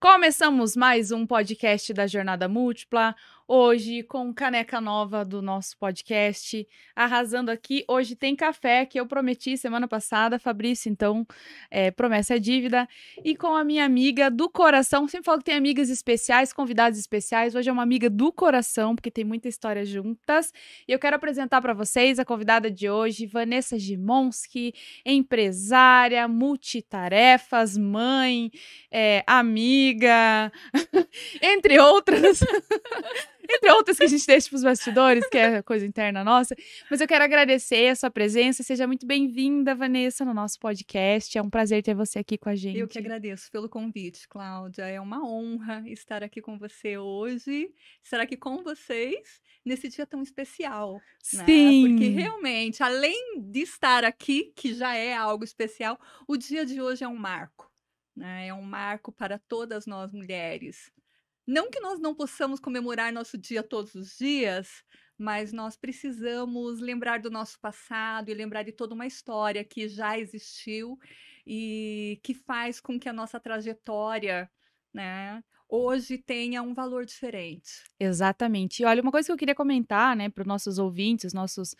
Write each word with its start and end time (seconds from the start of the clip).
Começamos 0.00 0.74
mais 0.76 1.12
um 1.12 1.26
podcast 1.26 1.92
da 1.92 2.06
Jornada 2.06 2.48
Múltipla. 2.48 3.14
Hoje, 3.52 4.04
com 4.04 4.32
caneca 4.32 4.80
nova 4.80 5.24
do 5.24 5.42
nosso 5.42 5.76
podcast, 5.76 6.64
arrasando 6.94 7.50
aqui. 7.50 7.84
Hoje 7.88 8.14
tem 8.14 8.36
café, 8.36 8.86
que 8.86 9.00
eu 9.00 9.04
prometi 9.08 9.56
semana 9.58 9.88
passada, 9.88 10.38
Fabrício, 10.38 10.88
então, 10.88 11.26
é, 11.68 11.90
promessa 11.90 12.36
é 12.36 12.38
dívida. 12.38 12.88
E 13.24 13.34
com 13.34 13.56
a 13.56 13.64
minha 13.64 13.84
amiga 13.84 14.30
do 14.30 14.48
coração, 14.48 15.08
sempre 15.08 15.24
falo 15.24 15.38
que 15.38 15.46
tem 15.46 15.56
amigas 15.56 15.90
especiais, 15.90 16.52
convidados 16.52 16.96
especiais. 16.96 17.56
Hoje 17.56 17.68
é 17.68 17.72
uma 17.72 17.82
amiga 17.82 18.08
do 18.08 18.32
coração, 18.32 18.94
porque 18.94 19.10
tem 19.10 19.24
muita 19.24 19.48
história 19.48 19.84
juntas. 19.84 20.52
E 20.86 20.92
eu 20.92 20.98
quero 21.00 21.16
apresentar 21.16 21.60
para 21.60 21.74
vocês 21.74 22.20
a 22.20 22.24
convidada 22.24 22.70
de 22.70 22.88
hoje, 22.88 23.26
Vanessa 23.26 23.76
Gimonski, 23.76 24.72
empresária, 25.04 26.28
multitarefas, 26.28 27.76
mãe, 27.76 28.52
é, 28.92 29.24
amiga, 29.26 30.52
entre 31.42 31.80
outras. 31.80 32.38
entre 33.50 33.70
outras 33.72 33.96
que 33.98 34.04
a 34.04 34.06
gente 34.06 34.26
deixa 34.26 34.48
para 34.48 34.56
os 34.56 34.62
bastidores, 34.62 35.26
que 35.28 35.36
é 35.38 35.62
coisa 35.62 35.84
interna 35.84 36.22
nossa. 36.22 36.54
Mas 36.90 37.00
eu 37.00 37.08
quero 37.08 37.24
agradecer 37.24 37.88
a 37.88 37.96
sua 37.96 38.10
presença. 38.10 38.62
Seja 38.62 38.86
muito 38.86 39.06
bem-vinda, 39.06 39.74
Vanessa, 39.74 40.24
no 40.24 40.32
nosso 40.32 40.58
podcast. 40.58 41.36
É 41.36 41.42
um 41.42 41.50
prazer 41.50 41.82
ter 41.82 41.94
você 41.94 42.20
aqui 42.20 42.38
com 42.38 42.48
a 42.48 42.54
gente. 42.54 42.78
Eu 42.78 42.86
que 42.86 42.98
agradeço 42.98 43.50
pelo 43.50 43.68
convite, 43.68 44.28
Cláudia. 44.28 44.84
É 44.84 45.00
uma 45.00 45.26
honra 45.26 45.82
estar 45.86 46.22
aqui 46.22 46.40
com 46.40 46.58
você 46.58 46.96
hoje, 46.96 47.72
estar 48.02 48.20
aqui 48.20 48.36
com 48.36 48.62
vocês 48.62 49.40
nesse 49.64 49.88
dia 49.88 50.06
tão 50.06 50.22
especial. 50.22 51.00
Sim. 51.20 51.38
Né? 51.38 51.88
Porque 51.88 52.08
realmente, 52.08 52.82
além 52.82 53.40
de 53.40 53.60
estar 53.60 54.04
aqui, 54.04 54.52
que 54.54 54.74
já 54.74 54.94
é 54.94 55.14
algo 55.14 55.44
especial, 55.44 55.98
o 56.26 56.36
dia 56.36 56.64
de 56.64 56.80
hoje 56.80 57.04
é 57.04 57.08
um 57.08 57.16
marco. 57.16 57.70
Né? 58.16 58.48
É 58.48 58.54
um 58.54 58.62
marco 58.62 59.12
para 59.12 59.38
todas 59.38 59.86
nós 59.86 60.12
mulheres. 60.12 60.90
Não 61.50 61.68
que 61.68 61.80
nós 61.80 61.98
não 61.98 62.14
possamos 62.14 62.60
comemorar 62.60 63.12
nosso 63.12 63.36
dia 63.36 63.60
todos 63.60 63.92
os 63.96 64.16
dias, 64.16 64.84
mas 65.18 65.52
nós 65.52 65.76
precisamos 65.76 66.78
lembrar 66.78 67.18
do 67.18 67.28
nosso 67.28 67.58
passado 67.58 68.28
e 68.28 68.34
lembrar 68.34 68.62
de 68.62 68.70
toda 68.70 68.94
uma 68.94 69.04
história 69.04 69.64
que 69.64 69.88
já 69.88 70.16
existiu 70.16 70.96
e 71.44 72.20
que 72.22 72.34
faz 72.34 72.78
com 72.80 73.00
que 73.00 73.08
a 73.08 73.12
nossa 73.12 73.40
trajetória, 73.40 74.48
né, 74.94 75.42
hoje 75.68 76.18
tenha 76.18 76.62
um 76.62 76.72
valor 76.72 77.04
diferente. 77.04 77.82
Exatamente. 77.98 78.84
E 78.84 78.86
olha, 78.86 79.02
uma 79.02 79.10
coisa 79.10 79.26
que 79.26 79.32
eu 79.32 79.36
queria 79.36 79.54
comentar, 79.54 80.14
né, 80.14 80.28
para 80.28 80.42
os 80.42 80.46
nossos 80.46 80.78
ouvintes, 80.78 81.24
os 81.24 81.34
nossos 81.34 81.74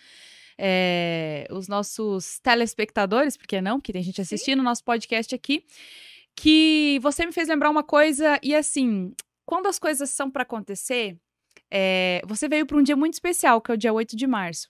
é, 0.59 1.47
os 1.49 1.69
nossos 1.69 2.41
telespectadores, 2.41 3.37
porque 3.37 3.61
não? 3.61 3.81
Que 3.81 3.93
tem 3.93 4.03
gente 4.03 4.21
assistindo 4.21 4.59
o 4.59 4.65
nosso 4.65 4.83
podcast 4.83 5.33
aqui, 5.33 5.65
que 6.35 6.99
você 7.01 7.25
me 7.25 7.31
fez 7.31 7.47
lembrar 7.47 7.71
uma 7.71 7.85
coisa 7.85 8.37
e 8.43 8.53
assim, 8.53 9.15
quando 9.51 9.67
as 9.67 9.81
coisas 9.81 10.11
são 10.11 10.31
para 10.31 10.45
acontecer, 10.45 11.19
é, 11.71 12.21
você 12.27 12.49
veio 12.49 12.67
para 12.67 12.77
um 12.77 12.83
dia 12.83 12.97
muito 12.97 13.15
especial, 13.15 13.61
que 13.61 13.71
é 13.71 13.75
o 13.75 13.77
dia 13.77 13.93
8 13.93 14.17
de 14.17 14.27
março. 14.27 14.69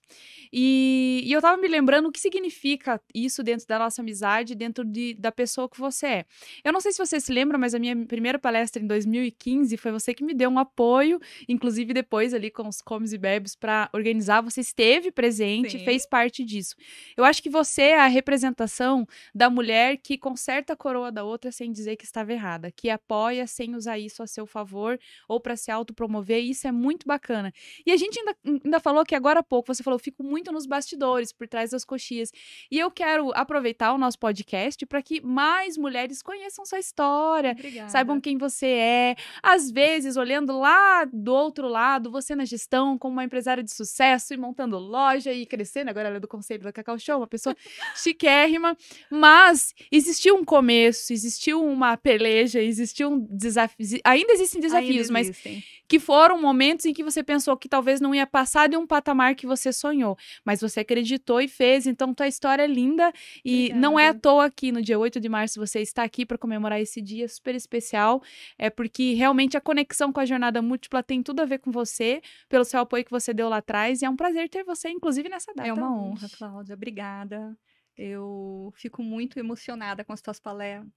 E, 0.53 1.23
e, 1.25 1.33
eu 1.33 1.41
tava 1.41 1.61
me 1.61 1.69
lembrando 1.69 2.09
o 2.09 2.13
que 2.13 2.19
significa 2.19 3.01
isso 3.15 3.43
dentro 3.43 3.67
da 3.67 3.79
nossa 3.79 4.03
amizade, 4.03 4.55
dentro 4.55 4.85
de, 4.85 5.15
da 5.15 5.31
pessoa 5.31 5.69
que 5.69 5.79
você 5.79 6.07
é. 6.07 6.25
Eu 6.65 6.73
não 6.73 6.81
sei 6.81 6.93
se 6.93 6.99
você 6.99 7.21
se 7.21 7.33
lembra, 7.33 7.57
mas 7.57 7.75
a 7.75 7.79
minha 7.79 7.97
primeira 8.05 8.39
palestra 8.39 8.83
em 8.83 8.87
2015 8.87 9.77
foi 9.77 9.93
você 9.93 10.13
que 10.13 10.25
me 10.25 10.35
deu 10.35 10.51
um 10.51 10.59
apoio, 10.59 11.21
inclusive 11.49 11.95
depois 11.95 12.35
ali 12.35 12.51
com 12.51 12.67
os 12.67 12.83
comes 12.83 13.13
e 13.13 13.19
bebes 13.19 13.55
para 13.55 13.89
organizar. 13.93 14.41
Você 14.41 14.61
esteve 14.61 15.13
presente, 15.13 15.79
Sim. 15.79 15.85
fez 15.85 16.05
parte 16.05 16.45
disso. 16.45 16.75
Eu 17.17 17.25
acho 17.25 17.41
que 17.43 17.49
você 17.49 17.83
é 17.83 18.01
a 18.01 18.09
representação 18.09 19.07
da 19.33 19.49
mulher 19.49 19.99
que 19.99 20.19
conserta 20.19 20.73
a 20.73 20.77
coroa 20.77 21.13
da 21.13 21.23
outra 21.23 21.53
sem 21.53 21.71
dizer 21.71 21.97
que 21.97 22.05
estava 22.05 22.33
errada, 22.33 22.73
que 22.73 22.91
apoia 22.91 23.47
sem 23.47 23.77
usar 23.77 23.99
isso 23.99 24.21
a 24.23 24.27
seu 24.27 24.47
favor 24.47 24.99
ou 25.29 25.39
para 25.39 25.55
se 25.57 25.71
autopromover. 25.71 26.43
Isso 26.43 26.67
é 26.67 26.73
muito 26.73 26.90
bacana. 27.07 27.53
E 27.87 27.93
a 27.93 27.97
gente 27.97 28.19
ainda, 28.19 28.37
ainda 28.65 28.81
falou 28.81 29.05
que 29.05 29.15
agora 29.15 29.41
há 29.41 29.43
pouco 29.43 29.73
você 29.73 29.83
falou, 29.83 29.99
fico 29.99 30.23
muito 30.23 30.41
muito 30.41 30.53
nos 30.53 30.67
bastidores, 30.67 31.33
por 31.33 31.47
trás 31.47 31.71
das 31.71 31.85
coxias. 31.85 32.33
E 32.71 32.79
eu 32.79 32.91
quero 32.91 33.31
aproveitar 33.35 33.93
o 33.93 33.99
nosso 33.99 34.19
podcast 34.19 34.85
para 34.87 35.03
que 35.03 35.21
mais 35.21 35.77
mulheres 35.77 36.23
conheçam 36.23 36.65
sua 36.65 36.79
história, 36.79 37.53
Obrigada. 37.53 37.91
saibam 37.91 38.21
quem 38.21 38.39
você 38.39 38.67
é. 38.67 39.17
Às 39.43 39.71
vezes, 39.71 40.17
olhando 40.17 40.59
lá 40.59 41.05
do 41.05 41.33
outro 41.35 41.69
lado, 41.69 42.11
você 42.11 42.35
na 42.35 42.45
gestão, 42.45 42.99
como 42.99 43.13
uma 43.13 43.25
empresária 43.25 43.63
de 43.63 43.73
sucesso 43.73 44.35
e 44.35 44.37
montando 44.37 44.79
loja 44.79 45.33
e 45.33 45.47
crescendo, 45.47 45.91
agora 45.91 46.09
ela 46.09 46.17
é 46.17 46.21
do 46.21 46.29
conselho 46.29 46.63
da 46.63 46.73
Cacau 46.73 46.99
Show, 46.99 47.19
uma 47.19 47.27
pessoa 47.27 47.55
chiquérrima, 47.95 48.77
mas 49.11 49.75
existiu 49.93 50.37
um 50.37 50.45
começo, 50.45 51.13
existiu 51.13 51.63
uma 51.63 51.97
peleja, 51.97 52.61
existiu 52.61 53.11
um 53.11 53.27
desafio, 53.31 54.01
ainda 54.05 54.33
existem 54.33 54.61
desafios, 54.61 55.11
ainda 55.11 55.21
existem. 55.21 55.57
mas 55.57 55.81
que 55.91 55.99
foram 55.99 56.41
momentos 56.41 56.80
em 56.85 56.93
que 56.93 57.05
você 57.05 57.23
pensou 57.23 57.57
que 57.57 57.69
talvez 57.69 58.01
não 58.01 58.15
ia 58.15 58.27
passar 58.27 58.69
de 58.69 58.77
um 58.77 58.87
patamar 58.87 59.35
que 59.35 59.47
você 59.47 59.73
sonhou 59.73 60.17
mas 60.45 60.61
você 60.61 60.81
acreditou 60.81 61.41
e 61.41 61.49
fez, 61.49 61.87
então 61.87 62.15
tua 62.15 62.29
história 62.29 62.63
é 62.63 62.67
linda 62.67 63.13
e 63.45 63.67
Obrigada. 63.67 63.81
não 63.81 63.99
é 63.99 64.09
à 64.09 64.15
toa 64.15 64.51
que 64.51 64.73
no 64.73 64.83
dia 64.83 64.99
8 64.99 65.21
de 65.21 65.29
março 65.29 65.59
você 65.59 65.81
está 65.81 66.03
aqui 66.03 66.25
para 66.25 66.39
comemorar 66.39 66.81
esse 66.81 67.01
dia 67.01 67.29
super 67.29 67.55
especial, 67.55 68.23
é 68.59 68.71
porque 68.71 69.15
realmente 69.15 69.57
a 69.57 69.61
conexão 69.61 70.13
com 70.13 70.21
a 70.21 70.25
jornada 70.25 70.63
múltipla 70.63 71.03
tem 71.03 71.23
tudo 71.23 71.41
a 71.41 71.45
ver 71.45 71.59
com 71.59 71.71
você, 71.71 72.21
pelo 72.49 72.65
seu 72.65 72.81
apoio 72.81 73.05
que 73.05 73.11
você 73.11 73.33
deu 73.33 73.49
lá 73.49 73.59
atrás, 73.59 74.03
e 74.03 74.05
é 74.05 74.11
um 74.11 74.17
prazer 74.17 74.49
ter 74.49 74.65
você, 74.65 74.89
inclusive, 74.89 75.29
nessa 75.29 75.53
data. 75.55 75.69
É 75.69 75.73
uma 75.73 75.95
honra, 75.95 76.29
Cláudia. 76.37 76.75
Obrigada. 76.75 77.57
Eu 77.97 78.73
fico 78.77 79.03
muito 79.03 79.39
emocionada 79.39 80.05
com 80.05 80.13
as 80.13 80.23
tuas, 80.23 80.41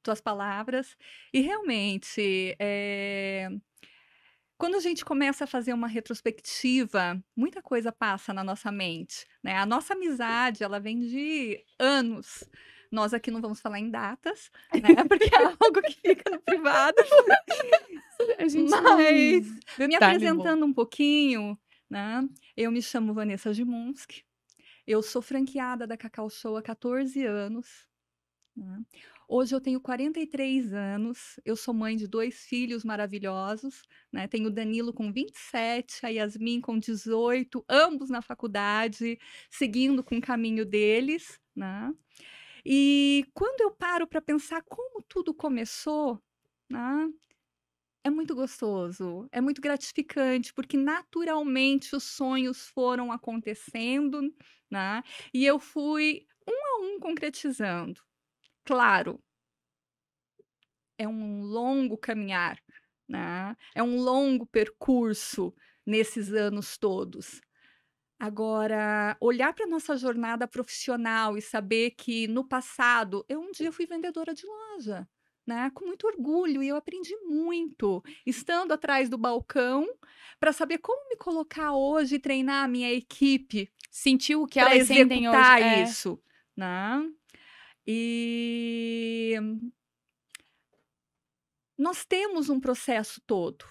tuas 0.02 0.22
palavras. 0.22 0.96
E 1.34 1.42
realmente, 1.42 2.56
é... 2.58 3.50
Quando 4.64 4.76
a 4.76 4.80
gente 4.80 5.04
começa 5.04 5.44
a 5.44 5.48
fazer 5.48 5.74
uma 5.74 5.90
retrospectiva, 5.90 7.22
muita 7.36 7.62
coisa 7.62 7.92
passa 7.92 8.34
na 8.34 8.46
nossa 8.46 8.72
mente, 8.72 9.28
né? 9.44 9.58
A 9.58 9.66
nossa 9.66 9.94
amizade, 9.94 10.64
ela 10.64 10.80
vem 10.80 11.02
de 11.02 11.62
anos. 11.78 12.46
Nós 12.90 13.14
aqui 13.14 13.30
não 13.30 13.42
vamos 13.42 13.60
falar 13.60 13.80
em 13.80 13.92
datas, 13.92 14.50
né? 14.74 14.80
Porque 15.10 15.36
é 15.36 15.44
algo 15.44 15.82
que 15.82 16.00
fica 16.00 16.32
no 16.32 16.40
privado. 16.40 16.96
Mas, 18.40 18.56
me 19.90 20.00
tá 20.00 20.08
apresentando 20.08 20.66
um 20.66 20.74
pouquinho, 20.74 21.60
né? 21.90 22.26
Eu 22.56 22.72
me 22.72 22.82
chamo 22.82 23.14
Vanessa 23.14 23.54
Gimunski. 23.54 24.24
Eu 24.88 25.04
sou 25.04 25.22
franqueada 25.22 25.86
da 25.86 25.98
Cacau 25.98 26.30
Show 26.30 26.56
há 26.56 26.62
14 26.62 27.26
anos. 27.26 27.86
Né? 28.56 28.82
Hoje 29.36 29.56
eu 29.56 29.60
tenho 29.60 29.82
43 29.82 30.76
anos, 30.76 31.40
eu 31.44 31.56
sou 31.56 31.74
mãe 31.74 31.96
de 31.98 32.06
dois 32.06 32.46
filhos 32.46 32.84
maravilhosos, 32.84 33.82
né? 34.12 34.28
Tenho 34.28 34.46
o 34.46 34.52
Danilo 34.52 34.94
com 34.94 35.12
27, 35.12 36.06
a 36.06 36.10
Yasmin 36.10 36.62
com 36.62 36.78
18, 36.78 37.66
ambos 37.68 38.12
na 38.12 38.22
faculdade, 38.22 39.18
seguindo 39.50 40.04
com 40.04 40.18
o 40.18 40.22
caminho 40.22 40.64
deles, 40.64 41.42
né? 41.56 41.92
E 42.64 43.26
quando 43.34 43.62
eu 43.62 43.72
paro 43.72 44.06
para 44.08 44.22
pensar 44.22 44.62
como 44.64 45.02
tudo 45.02 45.34
começou, 45.34 46.22
né? 46.70 47.10
É 48.04 48.12
muito 48.12 48.36
gostoso, 48.36 49.28
é 49.32 49.42
muito 49.42 49.62
gratificante, 49.62 50.54
porque 50.54 50.78
naturalmente 50.78 51.96
os 51.96 52.04
sonhos 52.04 52.68
foram 52.68 53.12
acontecendo, 53.12 54.22
né? 54.70 55.02
E 55.34 55.44
eu 55.44 55.58
fui 55.60 56.28
um 56.48 56.52
a 56.52 56.88
um 56.88 57.00
concretizando. 57.00 58.00
Claro, 58.66 59.22
é 60.98 61.08
um 61.08 61.42
longo 61.42 61.98
caminhar, 61.98 62.58
né? 63.08 63.56
É 63.76 63.84
um 63.84 63.98
longo 63.98 64.46
percurso 64.46 65.54
nesses 65.86 66.32
anos 66.32 66.78
todos. 66.78 67.42
Agora, 68.20 69.18
olhar 69.20 69.54
para 69.54 69.68
nossa 69.68 69.98
jornada 69.98 70.48
profissional 70.48 71.38
e 71.38 71.42
saber 71.42 71.92
que 71.92 72.28
no 72.28 72.48
passado 72.48 73.26
eu 73.28 73.42
um 73.42 73.52
dia 73.52 73.72
fui 73.72 73.86
vendedora 73.86 74.34
de 74.34 74.46
loja, 74.46 75.08
né? 75.46 75.70
Com 75.74 75.86
muito 75.86 76.08
orgulho 76.08 76.64
e 76.64 76.70
eu 76.70 76.78
aprendi 76.78 77.16
muito 77.26 78.02
estando 78.26 78.72
atrás 78.72 79.10
do 79.10 79.18
balcão 79.18 79.86
para 80.40 80.54
saber 80.54 80.78
como 80.78 81.10
me 81.10 81.18
colocar 81.18 81.74
hoje 81.74 82.16
e 82.16 82.20
treinar 82.20 82.64
a 82.64 82.68
minha 82.68 82.94
equipe, 82.94 83.70
sentiu 83.92 84.44
o 84.44 84.48
que 84.48 84.60
elas 84.60 84.88
sentem 84.88 85.28
hoje, 85.28 85.62
é. 85.62 85.84
isso, 85.84 86.18
né? 86.56 87.04
E 87.86 89.38
nós 91.78 92.06
temos 92.06 92.50
um 92.50 92.60
processo 92.60 93.22
todo. 93.26 93.66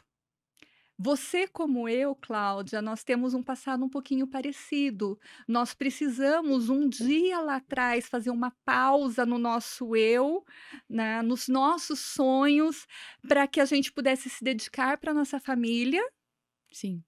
Você, 0.99 1.49
como 1.49 1.89
eu, 1.89 2.15
Cláudia, 2.15 2.81
nós 2.81 3.03
temos 3.03 3.35
um 3.35 3.43
passado 3.43 3.85
um 3.85 3.89
pouquinho 3.89 4.27
parecido. 4.27 5.19
Nós 5.49 5.75
precisamos, 5.75 6.69
um 6.69 6.89
dia 6.89 7.41
lá 7.41 7.57
atrás, 7.57 8.07
fazer 8.07 8.31
uma 8.31 8.53
pausa 8.65 9.27
no 9.27 9.39
nosso 9.39 9.97
eu, 9.97 10.45
né, 10.89 11.21
nos 11.23 11.49
nossos 11.49 11.99
sonhos, 11.99 12.87
para 13.27 13.49
que 13.49 13.61
a 13.61 13.65
gente 13.65 13.93
pudesse 13.93 14.31
se 14.31 14.45
dedicar 14.45 14.99
para 14.99 15.15
nossa 15.15 15.41
família. 15.41 16.03
Sim 16.71 17.03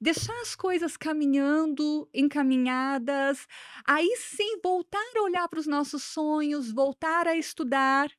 deixar 0.00 0.34
as 0.40 0.54
coisas 0.54 0.96
caminhando, 0.96 2.08
encaminhadas, 2.14 3.46
aí 3.86 4.16
sim 4.16 4.60
voltar 4.62 5.02
a 5.16 5.22
olhar 5.22 5.48
para 5.48 5.60
os 5.60 5.66
nossos 5.66 6.02
sonhos, 6.04 6.70
voltar 6.72 7.26
a 7.26 7.36
estudar. 7.36 8.10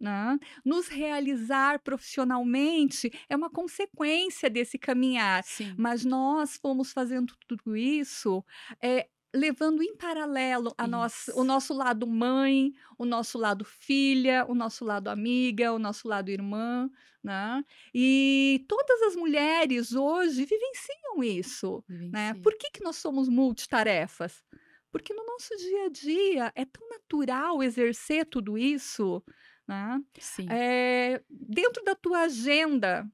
né? 0.00 0.38
Nos 0.64 0.88
realizar 0.88 1.80
profissionalmente 1.82 3.10
é 3.28 3.36
uma 3.36 3.50
consequência 3.50 4.50
desse 4.50 4.78
caminhar. 4.78 5.42
Sim. 5.44 5.74
Mas 5.78 6.04
nós 6.04 6.56
fomos 6.56 6.92
fazendo 6.92 7.34
tudo 7.48 7.76
isso 7.76 8.44
é, 8.82 9.08
levando 9.36 9.82
em 9.82 9.96
paralelo 9.96 10.74
a 10.78 10.86
nossa, 10.86 11.34
o 11.38 11.44
nosso 11.44 11.74
lado 11.74 12.06
mãe, 12.06 12.72
o 12.98 13.04
nosso 13.04 13.38
lado 13.38 13.64
filha, 13.64 14.44
o 14.48 14.54
nosso 14.54 14.84
lado 14.84 15.08
amiga, 15.08 15.72
o 15.72 15.78
nosso 15.78 16.08
lado 16.08 16.30
irmã, 16.30 16.90
né? 17.22 17.62
E 17.94 18.64
todas 18.68 19.02
as 19.02 19.16
mulheres 19.16 19.92
hoje 19.94 20.44
vivenciam 20.44 21.22
isso, 21.22 21.84
né? 22.12 22.34
Por 22.42 22.56
que, 22.56 22.70
que 22.70 22.82
nós 22.82 22.96
somos 22.96 23.28
multitarefas? 23.28 24.42
Porque 24.90 25.12
no 25.12 25.24
nosso 25.26 25.54
dia 25.56 25.84
a 25.84 25.88
dia 25.88 26.52
é 26.54 26.64
tão 26.64 26.88
natural 26.88 27.62
exercer 27.62 28.26
tudo 28.26 28.56
isso, 28.56 29.22
né? 29.68 30.00
Sim. 30.18 30.46
É, 30.50 31.22
dentro 31.28 31.84
da 31.84 31.94
tua 31.94 32.20
agenda, 32.20 33.06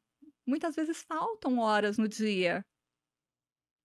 muitas 0.46 0.76
vezes 0.76 1.02
faltam 1.02 1.58
horas 1.58 1.98
no 1.98 2.06
dia. 2.06 2.64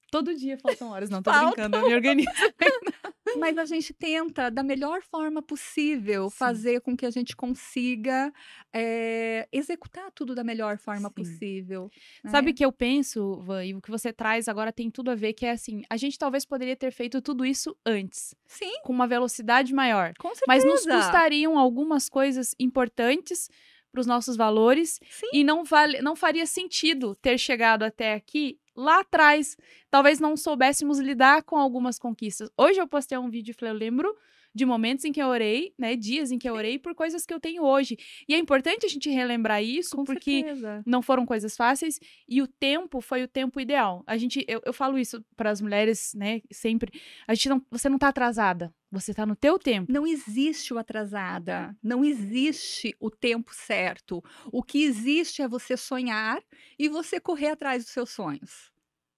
Todo 0.10 0.34
dia 0.36 0.58
faltam 0.58 0.90
horas. 0.90 1.10
Não, 1.10 1.22
tô 1.22 1.32
Faltam. 1.32 1.52
brincando, 1.52 1.78
eu 1.78 1.88
me 1.88 1.96
organizo. 1.96 2.30
Mas 3.38 3.58
a 3.58 3.66
gente 3.66 3.94
tenta, 3.94 4.50
da 4.50 4.64
melhor 4.64 5.02
forma 5.02 5.42
possível, 5.42 6.30
Sim. 6.30 6.36
fazer 6.38 6.80
com 6.82 6.96
que 6.96 7.06
a 7.06 7.10
gente 7.12 7.36
consiga 7.36 8.32
eh, 8.74 9.48
executar 9.52 10.10
tudo 10.12 10.34
da 10.34 10.44
melhor 10.46 10.78
forma 10.78 11.10
Sim. 11.10 11.14
possível. 11.14 11.92
né? 12.24 12.32
Sabe 12.32 12.52
o 12.52 12.54
que 12.54 12.64
eu 12.64 12.72
penso, 12.72 13.36
Van, 13.42 13.66
e 13.66 13.76
o 13.76 13.82
que 13.82 13.92
você 13.92 14.14
traz 14.14 14.48
agora 14.48 14.72
tem 14.72 14.90
tudo 14.90 15.12
a 15.12 15.16
ver, 15.16 15.34
que 15.34 15.46
é 15.46 15.52
assim, 15.52 15.82
a 15.90 15.98
gente 15.98 16.18
talvez 16.18 16.46
poderia 16.46 16.76
ter 16.76 16.92
feito 16.92 17.22
tudo 17.22 17.46
isso 17.46 17.76
antes, 17.86 18.34
Sim, 18.48 18.80
com 18.84 18.94
uma 18.94 19.08
velocidade 19.08 19.74
maior. 19.74 20.14
com 20.18 20.30
certeza. 20.30 20.46
Mas 20.48 20.64
nos 20.64 20.86
custariam 20.86 21.58
algumas 21.60 22.08
coisas 22.08 22.56
importantes 22.58 23.50
para 23.98 24.02
os 24.02 24.08
nossos 24.08 24.38
valores 24.38 25.00
Sim. 25.10 25.26
e 25.34 25.44
não, 25.44 25.64
vale, 25.64 26.00
não 26.04 26.16
faria 26.16 26.46
sentido 26.46 27.16
ter 27.16 27.36
chegado 27.40 27.82
até 27.82 28.14
aqui 28.14 28.60
lá 28.76 29.00
atrás. 29.00 29.58
Talvez 29.90 30.20
não 30.20 30.38
soubéssemos 30.38 31.00
lidar 31.00 31.42
com 31.42 31.58
algumas 31.58 31.98
conquistas. 31.98 32.52
Hoje 32.56 32.80
eu 32.80 32.88
postei 32.88 33.18
um 33.18 33.28
vídeo 33.28 33.52
e 33.52 33.54
falei, 33.56 33.74
eu 33.74 33.78
lembro 33.78 34.16
de 34.58 34.66
momentos 34.66 35.06
em 35.06 35.12
que 35.12 35.22
eu 35.22 35.28
orei, 35.28 35.74
né, 35.78 35.96
dias 35.96 36.32
em 36.32 36.38
que 36.40 36.50
eu 36.50 36.56
orei 36.56 36.80
por 36.80 36.96
coisas 36.96 37.26
que 37.26 37.34
eu 37.34 37.40
tenho 37.40 37.64
hoje. 37.64 37.96
E 38.28 38.34
é 38.34 38.38
importante 38.40 38.86
a 38.86 38.90
gente 38.90 39.10
relembrar 39.10 39.64
isso, 39.64 39.96
Com 39.96 40.04
porque 40.04 40.42
certeza. 40.44 40.84
não 40.86 41.02
foram 41.02 41.26
coisas 41.26 41.56
fáceis 41.56 42.00
e 42.28 42.42
o 42.42 42.48
tempo 42.48 43.00
foi 43.00 43.24
o 43.24 43.28
tempo 43.28 43.60
ideal. 43.62 44.04
A 44.08 44.18
gente, 44.18 44.44
eu, 44.48 44.62
eu 44.66 44.74
falo 44.74 44.98
isso 44.98 45.24
para 45.36 45.52
as 45.52 45.62
mulheres, 45.62 46.14
né, 46.16 46.42
sempre. 46.52 46.92
A 47.28 47.34
gente 47.36 47.50
não, 47.50 47.66
você 47.70 47.88
não 47.88 48.00
tá 48.00 48.08
atrasada, 48.10 48.74
você 48.92 49.14
tá 49.14 49.26
no 49.26 49.36
teu 49.36 49.60
tempo. 49.60 49.92
Não 49.92 50.08
existe 50.08 50.74
o 50.74 50.78
atrasada, 50.80 51.76
não 51.84 52.04
existe 52.04 52.96
o 53.00 53.12
tempo 53.12 53.52
certo. 53.54 54.24
O 54.52 54.64
que 54.64 54.84
existe 54.84 55.42
é 55.42 55.48
você 55.48 55.78
sonhar 55.78 56.42
e 56.80 56.90
você 56.90 57.20
correr 57.20 57.50
atrás 57.50 57.84
dos 57.84 57.94
seus 57.94 58.10
sonhos. 58.10 58.72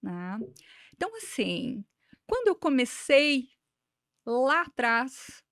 né? 0.03 0.37
Então, 0.95 1.15
assim, 1.15 1.83
quando 2.27 2.47
eu 2.49 2.55
comecei 2.55 3.47
lá 4.29 4.61
atrás, 4.61 5.43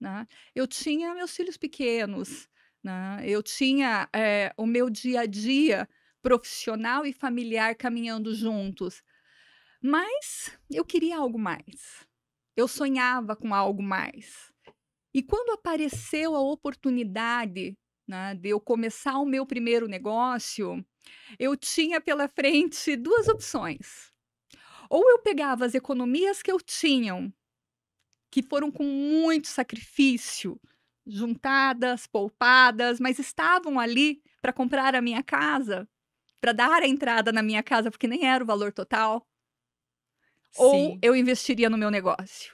né, 0.00 0.26
eu 0.54 0.66
tinha 0.66 1.14
meus 1.14 1.34
filhos 1.34 1.56
pequenos, 1.56 2.48
né, 2.82 3.22
eu 3.24 3.42
tinha 3.42 4.08
eh, 4.14 4.52
o 4.56 4.66
meu 4.66 4.90
dia 4.90 5.20
a 5.20 5.26
dia 5.26 5.88
profissional 6.22 7.04
e 7.04 7.12
familiar 7.12 7.74
caminhando 7.74 8.34
juntos. 8.34 9.02
Mas 9.82 10.58
eu 10.70 10.84
queria 10.84 11.18
algo 11.18 11.38
mais. 11.38 12.06
Eu 12.56 12.66
sonhava 12.66 13.36
com 13.36 13.54
algo 13.54 13.82
mais. 13.82 14.50
E 15.12 15.22
quando 15.22 15.50
apareceu 15.50 16.34
a 16.34 16.40
oportunidade 16.40 17.76
né, 18.08 18.34
de 18.34 18.48
eu 18.48 18.58
começar 18.58 19.18
o 19.18 19.26
meu 19.26 19.44
primeiro 19.44 19.86
negócio, 19.86 20.84
eu 21.38 21.56
tinha 21.56 22.00
pela 22.00 22.26
frente 22.28 22.96
duas 22.96 23.28
opções. 23.28 24.10
Ou 24.88 25.08
eu 25.10 25.18
pegava 25.18 25.64
as 25.64 25.74
economias 25.74 26.42
que 26.42 26.50
eu 26.50 26.60
tinha, 26.60 27.14
que 28.34 28.42
foram 28.42 28.68
com 28.68 28.82
muito 28.82 29.46
sacrifício, 29.46 30.60
juntadas, 31.06 32.04
poupadas, 32.08 32.98
mas 32.98 33.20
estavam 33.20 33.78
ali 33.78 34.20
para 34.42 34.52
comprar 34.52 34.92
a 34.96 35.00
minha 35.00 35.22
casa, 35.22 35.88
para 36.40 36.52
dar 36.52 36.82
a 36.82 36.88
entrada 36.88 37.32
na 37.32 37.42
minha 37.44 37.62
casa, 37.62 37.90
porque 37.92 38.08
nem 38.08 38.26
era 38.26 38.42
o 38.42 38.46
valor 38.46 38.72
total. 38.72 39.24
Ou 40.56 40.78
Sim, 40.90 40.98
eu 41.00 41.14
investiria 41.14 41.70
no 41.70 41.78
meu 41.78 41.90
negócio. 41.92 42.52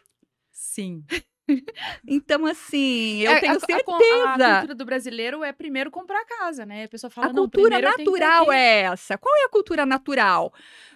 sim. 0.52 1.08
Então, 2.06 2.46
assim, 2.46 3.18
eu 3.20 3.36
É, 3.36 3.36
tenho 3.36 3.60
a, 3.70 3.76
a, 3.76 3.80
certeza. 3.80 3.80
co- 3.80 4.06
a 4.10 4.38
cultura 4.40 4.74
do 4.74 4.84
brasileiro 4.84 5.44
é 5.44 5.52
primeiro 5.52 5.90
comprar 5.90 6.24
casa, 6.26 6.64
né? 6.66 6.84
A 6.84 6.88
pessoa 6.88 7.10
fala, 7.10 7.28
A 7.28 7.30
cultura 7.30 7.78
natural 7.80 8.50
é 8.52 8.82
essa. 8.82 9.18
Qual 9.18 9.34
é 9.36 9.44
a 9.44 9.48
cultura 9.50 9.84
natural? 9.84 10.52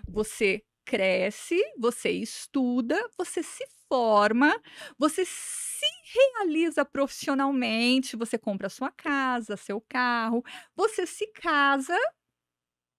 Você 0.09 0.63
cresce, 0.85 1.61
você 1.79 2.11
estuda, 2.11 2.99
você 3.19 3.43
se 3.43 3.65
forma, 3.89 4.61
você 4.99 5.25
se 5.25 5.87
realiza 6.15 6.85
profissionalmente, 6.85 8.17
você 8.17 8.39
compra 8.39 8.69
sua 8.69 8.91
casa, 8.91 9.57
seu 9.57 9.81
carro, 9.81 10.43
você 10.77 11.07
se 11.07 11.27
casa 11.29 11.97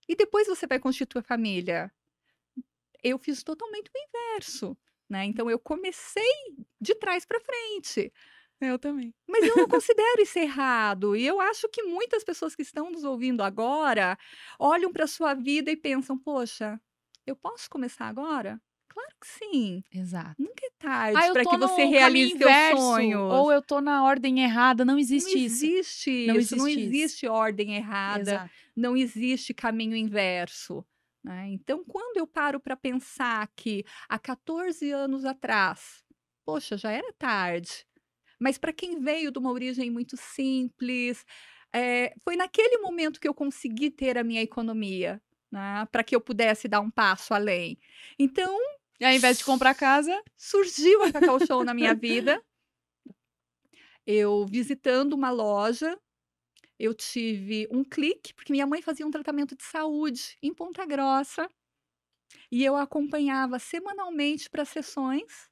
e 0.08 0.16
depois 0.16 0.48
você 0.48 0.66
vai 0.68 0.80
constituir 0.80 1.20
a 1.20 1.24
família. 1.24 1.92
Eu 3.04 3.18
fiz 3.20 3.44
totalmente 3.44 3.90
o 3.90 3.98
inverso, 3.98 4.78
né? 5.10 5.26
Então 5.26 5.50
eu 5.50 5.60
comecei 5.60 6.24
de 6.82 6.96
trás 6.96 7.26
para 7.26 7.40
frente. 7.40 8.12
Eu 8.62 8.80
também. 8.80 9.14
Mas 9.28 9.46
eu 9.46 9.56
não 9.58 9.68
considero 9.68 10.22
isso 10.22 10.40
errado. 10.40 11.16
E 11.16 11.26
eu 11.26 11.40
acho 11.42 11.68
que 11.70 11.84
muitas 11.84 12.24
pessoas 12.24 12.56
que 12.56 12.62
estão 12.64 12.90
nos 12.90 13.04
ouvindo 13.04 13.44
agora 13.44 14.18
olham 14.60 14.92
para 14.92 15.04
a 15.06 15.08
sua 15.08 15.34
vida 15.34 15.70
e 15.72 15.78
pensam: 15.78 16.18
poxa, 16.18 16.80
eu 17.28 17.36
posso 17.36 17.70
começar 17.70 18.08
agora? 18.08 18.60
Claro 18.96 19.16
que 19.20 19.28
sim. 19.28 19.84
Exato. 19.92 20.38
Nunca 20.38 20.66
é 20.66 20.70
tarde 20.80 21.30
Ah, 21.30 21.32
para 21.32 21.46
que 21.46 21.58
você 21.58 21.86
realize 21.86 22.36
seus 22.38 22.60
inverso, 22.62 23.02
sonhos. 23.02 23.24
ou 23.28 23.52
eu 23.52 23.62
tô 23.62 23.82
na 23.82 24.04
ordem 24.06 24.42
errada, 24.44 24.86
não 24.86 24.98
Não 25.18 25.28
existe 25.28 25.40
isso. 25.40 25.70
existe 25.70 26.10
Não 26.24 26.38
isso, 26.38 26.56
não 26.56 26.68
existe 26.68 26.90
isso. 26.90 27.12
existe 27.12 27.28
ordem 27.28 27.76
errada, 27.76 28.42
Exato. 28.42 28.56
não 28.76 28.96
existe 28.98 29.54
caminho 29.54 29.96
inverso. 29.96 30.86
né? 31.24 31.48
Então, 31.50 31.84
quando 31.86 32.18
eu 32.18 32.28
paro 32.28 32.60
para 32.60 32.76
pensar 32.76 33.48
que 33.56 33.84
há 34.10 34.20
14 34.20 34.92
anos 34.92 35.26
atrás, 35.26 36.04
poxa, 36.46 36.78
já 36.78 36.92
era 36.92 37.12
tarde. 37.18 37.86
Mas 38.40 38.58
para 38.58 38.74
quem 38.74 39.00
veio 39.02 39.32
de 39.32 39.40
uma 39.40 39.52
origem 39.52 39.92
muito 39.92 40.18
simples, 40.18 41.26
eh, 41.74 42.14
foi 42.24 42.36
naquele 42.38 42.80
momento 42.80 43.20
que 43.22 43.28
eu 43.28 43.34
consegui 43.36 43.92
ter 43.92 44.18
a 44.18 44.24
minha 44.24 44.42
economia, 44.44 45.22
né? 45.52 45.86
Para 45.92 46.04
que 46.04 46.16
eu 46.16 46.22
pudesse 46.22 46.68
dar 46.68 46.82
um 46.82 46.92
passo 46.92 47.34
além. 47.34 47.80
Então, 48.20 48.58
E 49.00 49.06
ao 49.06 49.12
invés 49.12 49.38
de 49.38 49.46
comprar 49.46 49.76
casa, 49.76 50.22
surgiu 50.38 51.04
a 51.04 51.12
Cacau 51.12 51.46
Show 51.46 51.64
na 51.64 51.74
minha 51.74 51.94
vida. 51.94 52.42
Eu 54.06 54.46
visitando 54.46 55.14
uma 55.14 55.32
loja, 55.32 56.00
eu 56.80 56.94
tive 56.94 57.68
um 57.72 57.84
clique, 57.84 58.34
porque 58.34 58.54
minha 58.54 58.68
mãe 58.68 58.82
fazia 58.82 59.06
um 59.06 59.12
tratamento 59.12 59.56
de 59.56 59.64
saúde 59.64 60.38
em 60.42 60.54
Ponta 60.54 60.86
Grossa. 60.86 61.50
E 62.52 62.64
eu 62.64 62.76
acompanhava 62.76 63.60
semanalmente 63.60 64.50
para 64.50 64.66
sessões. 64.66 65.50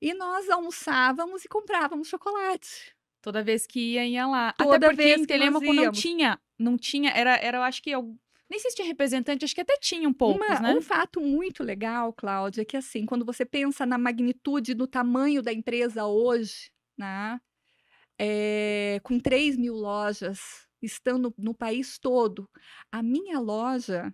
E 0.00 0.12
nós 0.14 0.50
almoçávamos 0.50 1.44
e 1.44 1.48
comprávamos 1.48 2.08
chocolate. 2.08 2.94
toda 3.22 3.42
vez 3.42 3.66
que 3.66 3.94
ia, 3.94 4.06
ia 4.06 4.26
lá. 4.26 4.52
Toda 4.52 4.76
Até 4.76 4.86
porque 4.88 5.02
vez 5.02 5.14
que 5.14 5.20
nós 5.20 5.26
Telêmaco 5.26 5.72
não 5.72 5.90
tinha, 5.90 6.40
não 6.58 6.76
tinha, 6.76 7.10
era, 7.10 7.36
era 7.36 7.58
eu 7.58 7.62
acho 7.62 7.82
que, 7.82 7.90
eu, 7.90 8.16
nem 8.48 8.58
sei 8.60 8.70
se 8.70 8.76
tinha 8.76 8.88
representante, 8.88 9.44
acho 9.44 9.54
que 9.54 9.60
até 9.60 9.76
tinha 9.80 10.08
um 10.08 10.12
poucos, 10.12 10.46
Uma- 10.46 10.60
né? 10.60 10.74
Um 10.74 10.80
fato 10.82 11.20
muito 11.20 11.62
legal, 11.62 12.12
Cláudia, 12.12 12.62
é 12.62 12.64
que 12.64 12.76
assim, 12.76 13.04
quando 13.04 13.24
você 13.24 13.44
pensa 13.44 13.84
na 13.84 13.98
magnitude 13.98 14.74
do 14.74 14.86
tamanho 14.86 15.42
da 15.42 15.52
empresa 15.52 16.06
hoje, 16.06 16.70
né? 16.96 17.40
é, 18.18 18.98
com 19.02 19.18
3 19.20 19.56
mil 19.56 19.74
lojas, 19.74 20.66
estando 20.82 21.34
no 21.36 21.54
país 21.54 21.98
todo, 21.98 22.48
a 22.90 23.02
minha 23.02 23.38
loja, 23.38 24.12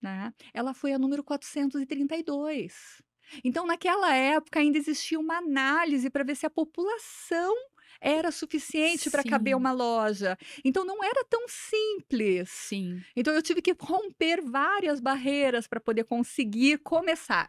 né? 0.00 0.32
Ela 0.52 0.74
foi 0.74 0.92
a 0.92 0.98
número 0.98 1.22
432. 1.22 3.02
Então, 3.44 3.66
naquela 3.66 4.14
época, 4.14 4.58
ainda 4.58 4.76
existia 4.78 5.18
uma 5.18 5.38
análise 5.38 6.10
para 6.10 6.24
ver 6.24 6.34
se 6.36 6.44
a 6.44 6.50
população 6.50 7.54
era 8.02 8.32
suficiente 8.32 9.08
para 9.10 9.22
caber 9.22 9.56
uma 9.56 9.70
loja. 9.72 10.36
Então, 10.64 10.84
não 10.84 11.02
era 11.02 11.24
tão 11.24 11.46
simples. 11.48 12.50
Sim. 12.50 13.00
Então 13.14 13.32
eu 13.32 13.40
tive 13.40 13.62
que 13.62 13.74
romper 13.78 14.42
várias 14.42 15.00
barreiras 15.00 15.66
para 15.66 15.80
poder 15.80 16.04
conseguir 16.04 16.78
começar. 16.78 17.48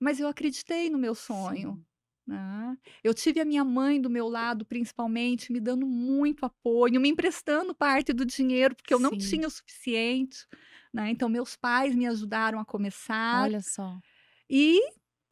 Mas 0.00 0.18
eu 0.18 0.28
acreditei 0.28 0.88
no 0.88 0.98
meu 0.98 1.14
sonho. 1.14 1.74
Sim. 1.74 1.84
né? 2.26 2.76
Eu 3.04 3.14
tive 3.14 3.40
a 3.40 3.44
minha 3.44 3.64
mãe 3.64 4.00
do 4.00 4.10
meu 4.10 4.28
lado, 4.28 4.64
principalmente, 4.64 5.52
me 5.52 5.60
dando 5.60 5.86
muito 5.86 6.44
apoio, 6.44 7.00
me 7.00 7.08
emprestando 7.08 7.74
parte 7.74 8.12
do 8.12 8.24
dinheiro, 8.24 8.74
porque 8.74 8.92
eu 8.92 8.98
não 8.98 9.10
Sim. 9.10 9.18
tinha 9.18 9.46
o 9.46 9.50
suficiente. 9.50 10.46
né? 10.92 11.10
Então, 11.10 11.28
meus 11.28 11.56
pais 11.56 11.94
me 11.94 12.06
ajudaram 12.06 12.58
a 12.58 12.64
começar. 12.64 13.42
Olha 13.42 13.60
só. 13.60 13.98
E 14.48 14.80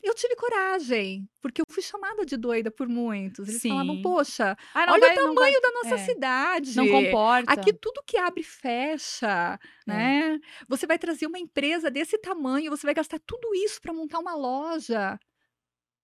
eu 0.04 0.14
tive 0.14 0.36
coragem, 0.36 1.28
porque 1.40 1.60
eu 1.60 1.66
fui 1.70 1.82
chamada 1.82 2.24
de 2.26 2.36
doida 2.36 2.70
por 2.70 2.88
muitos. 2.88 3.48
Eles 3.48 3.64
falavam, 3.66 3.96
Sim. 3.96 3.98
poxa, 3.98 4.56
Ah, 4.74 4.86
olha 4.86 5.00
vai, 5.00 5.18
o 5.18 5.22
não 5.22 5.36
vai. 5.36 5.52
tamanho 5.52 5.60
da 5.60 5.70
nossa 5.72 5.96
é, 5.96 5.98
cidade. 5.98 6.74
Não 6.74 6.88
comporta. 6.88 7.62
Aqui 7.62 7.72
tudo 7.72 8.02
que 8.06 8.16
abre 8.18 8.42
fecha, 8.42 9.58
É. 9.88 10.14
né? 10.14 10.38
Você 10.68 10.86
vai 10.86 10.98
trazer 10.98 11.26
uma 11.26 11.38
empresa 11.38 11.90
desse 11.90 12.18
tamanho, 12.18 12.70
você 12.70 12.86
vai 12.86 12.94
gastar 12.94 13.18
tudo 13.26 13.54
isso 13.54 13.80
para 13.80 13.92
montar 13.92 14.18
uma 14.20 14.34
loja. 14.34 15.18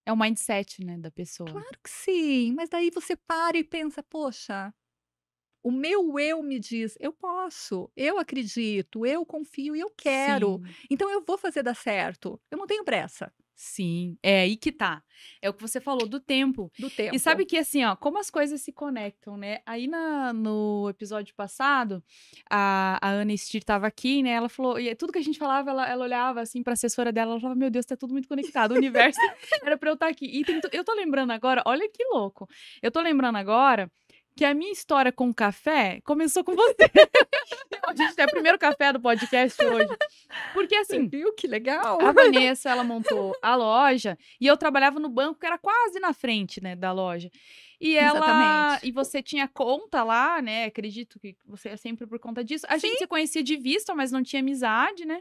É 0.04 0.12
o 0.12 0.16
mindset, 0.16 0.84
né, 0.84 0.98
da 0.98 1.10
pessoa. 1.10 1.64
Claro 1.64 1.78
que 1.82 1.90
sim, 1.90 2.52
mas 2.54 2.68
daí 2.68 2.90
você 2.90 3.16
para 3.16 3.56
e 3.58 3.64
pensa, 3.64 4.02
poxa, 4.02 4.72
o 5.62 5.70
meu 5.72 6.18
eu 6.20 6.42
me 6.42 6.60
diz, 6.60 6.96
eu 7.00 7.12
posso, 7.12 7.90
eu 7.96 8.18
acredito, 8.18 9.06
eu 9.06 9.26
confio 9.26 9.76
e 9.76 9.80
eu 9.80 9.90
quero. 9.96 10.60
Sim, 10.60 10.76
Então 10.90 11.10
eu 11.10 11.24
vou 11.26 11.38
fazer 11.38 11.62
dar 11.62 11.74
certo. 11.76 12.40
Eu 12.50 12.58
não 12.58 12.66
tenho 12.66 12.84
pressa 12.84 13.32
sim. 13.60 14.16
É 14.22 14.40
aí 14.40 14.56
que 14.56 14.72
tá. 14.72 15.02
É 15.42 15.50
o 15.50 15.52
que 15.52 15.60
você 15.60 15.82
falou 15.82 16.08
do 16.08 16.18
tempo. 16.18 16.72
do 16.78 16.88
tempo. 16.88 17.14
E 17.14 17.18
sabe 17.18 17.44
que 17.44 17.58
assim, 17.58 17.84
ó, 17.84 17.94
como 17.94 18.18
as 18.18 18.30
coisas 18.30 18.62
se 18.62 18.72
conectam, 18.72 19.36
né? 19.36 19.58
Aí 19.66 19.86
na, 19.86 20.32
no 20.32 20.88
episódio 20.88 21.34
passado, 21.34 22.02
a, 22.48 22.98
a 23.02 23.10
Ana 23.10 23.36
Stier 23.36 23.62
tava 23.62 23.86
aqui, 23.86 24.22
né? 24.22 24.30
Ela 24.30 24.48
falou, 24.48 24.80
e 24.80 24.94
tudo 24.94 25.12
que 25.12 25.18
a 25.18 25.22
gente 25.22 25.38
falava, 25.38 25.70
ela, 25.70 25.86
ela 25.86 26.04
olhava 26.04 26.40
assim 26.40 26.62
pra 26.62 26.72
assessora 26.72 27.12
dela, 27.12 27.32
ela 27.32 27.40
falava, 27.40 27.58
meu 27.58 27.70
Deus, 27.70 27.84
tá 27.84 27.94
tudo 27.94 28.12
muito 28.14 28.28
conectado, 28.28 28.72
o 28.72 28.76
universo 28.76 29.20
era 29.62 29.76
pra 29.76 29.90
eu 29.90 29.94
estar 29.94 30.08
aqui. 30.08 30.24
E 30.24 30.42
tem 30.42 30.58
eu 30.72 30.82
tô 30.82 30.94
lembrando 30.94 31.32
agora, 31.32 31.62
olha 31.66 31.86
que 31.86 32.02
louco. 32.04 32.48
Eu 32.80 32.90
tô 32.90 33.02
lembrando 33.02 33.36
agora 33.36 33.92
que 34.40 34.44
a 34.46 34.54
minha 34.54 34.72
história 34.72 35.12
com 35.12 35.28
o 35.28 35.34
café 35.34 36.00
começou 36.02 36.42
com 36.42 36.54
você. 36.56 36.88
a 37.86 37.94
gente 37.94 38.14
tem 38.14 38.24
o 38.24 38.30
primeiro 38.30 38.58
café 38.58 38.90
do 38.90 38.98
podcast 38.98 39.62
hoje. 39.62 39.94
Porque 40.54 40.82
Você 40.82 40.96
assim, 40.96 41.06
viu 41.06 41.34
que 41.34 41.46
legal? 41.46 42.00
a 42.00 42.10
Vanessa, 42.10 42.70
ela 42.70 42.82
montou 42.82 43.36
a 43.42 43.54
loja 43.54 44.16
e 44.40 44.46
eu 44.46 44.56
trabalhava 44.56 44.98
no 44.98 45.10
banco 45.10 45.38
que 45.38 45.44
era 45.44 45.58
quase 45.58 46.00
na 46.00 46.14
frente, 46.14 46.58
né, 46.58 46.74
da 46.74 46.90
loja. 46.90 47.30
E 47.78 47.98
ela 47.98 48.16
Exatamente. 48.16 48.88
e 48.88 48.92
você 48.92 49.22
tinha 49.22 49.46
conta 49.46 50.02
lá, 50.02 50.40
né? 50.40 50.64
Acredito 50.64 51.20
que 51.20 51.36
você 51.46 51.70
é 51.70 51.76
sempre 51.76 52.06
por 52.06 52.18
conta 52.18 52.42
disso. 52.42 52.64
A 52.66 52.78
gente 52.78 52.96
se 52.96 53.06
conhecia 53.06 53.42
de 53.42 53.58
vista, 53.58 53.94
mas 53.94 54.10
não 54.10 54.22
tinha 54.22 54.40
amizade, 54.40 55.04
né? 55.04 55.20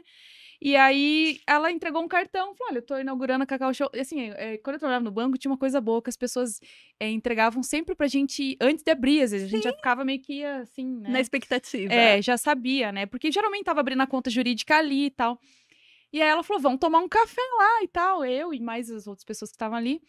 E 0.60 0.76
aí 0.76 1.40
ela 1.46 1.72
entregou 1.72 2.02
um 2.02 2.08
cartão, 2.08 2.54
falou: 2.54 2.70
"Olha, 2.70 2.78
eu 2.78 2.82
tô 2.82 2.98
inaugurando 2.98 3.44
a 3.44 3.46
Cacau 3.46 3.72
Show". 3.72 3.88
E, 3.94 4.00
assim, 4.00 4.30
é, 4.30 4.58
quando 4.58 4.74
eu 4.74 4.80
trabalhava 4.80 5.04
no 5.04 5.10
banco, 5.10 5.38
tinha 5.38 5.50
uma 5.50 5.56
coisa 5.58 5.80
boa 5.80 6.02
que 6.02 6.10
as 6.10 6.16
pessoas 6.16 6.60
é, 6.98 7.08
entregavam 7.08 7.62
sempre 7.62 7.94
pra 7.94 8.06
gente 8.06 8.56
antes 8.60 8.84
de 8.84 8.90
abrir, 8.90 9.22
às 9.22 9.30
vezes 9.30 9.48
a 9.48 9.50
gente 9.50 9.64
já 9.64 9.72
ficava 9.72 10.04
meio 10.04 10.20
que 10.20 10.44
assim, 10.44 10.86
né? 10.86 11.08
Na 11.08 11.20
expectativa. 11.20 11.92
É, 11.92 12.20
já 12.20 12.36
sabia, 12.36 12.92
né? 12.92 13.06
Porque 13.06 13.32
geralmente 13.32 13.64
tava 13.64 13.80
abrindo 13.80 14.02
a 14.02 14.06
conta 14.06 14.28
jurídica 14.28 14.76
ali 14.76 15.06
e 15.06 15.10
tal. 15.10 15.40
E 16.12 16.20
aí 16.20 16.28
ela 16.28 16.42
falou: 16.42 16.60
vamos 16.62 16.78
tomar 16.80 16.98
um 16.98 17.08
café 17.08 17.40
lá 17.58 17.82
e 17.82 17.88
tal. 17.88 18.24
Eu 18.24 18.52
e 18.52 18.60
mais 18.60 18.90
as 18.90 19.06
outras 19.06 19.24
pessoas 19.24 19.50
que 19.50 19.54
estavam 19.56 19.78
ali. 19.78 20.02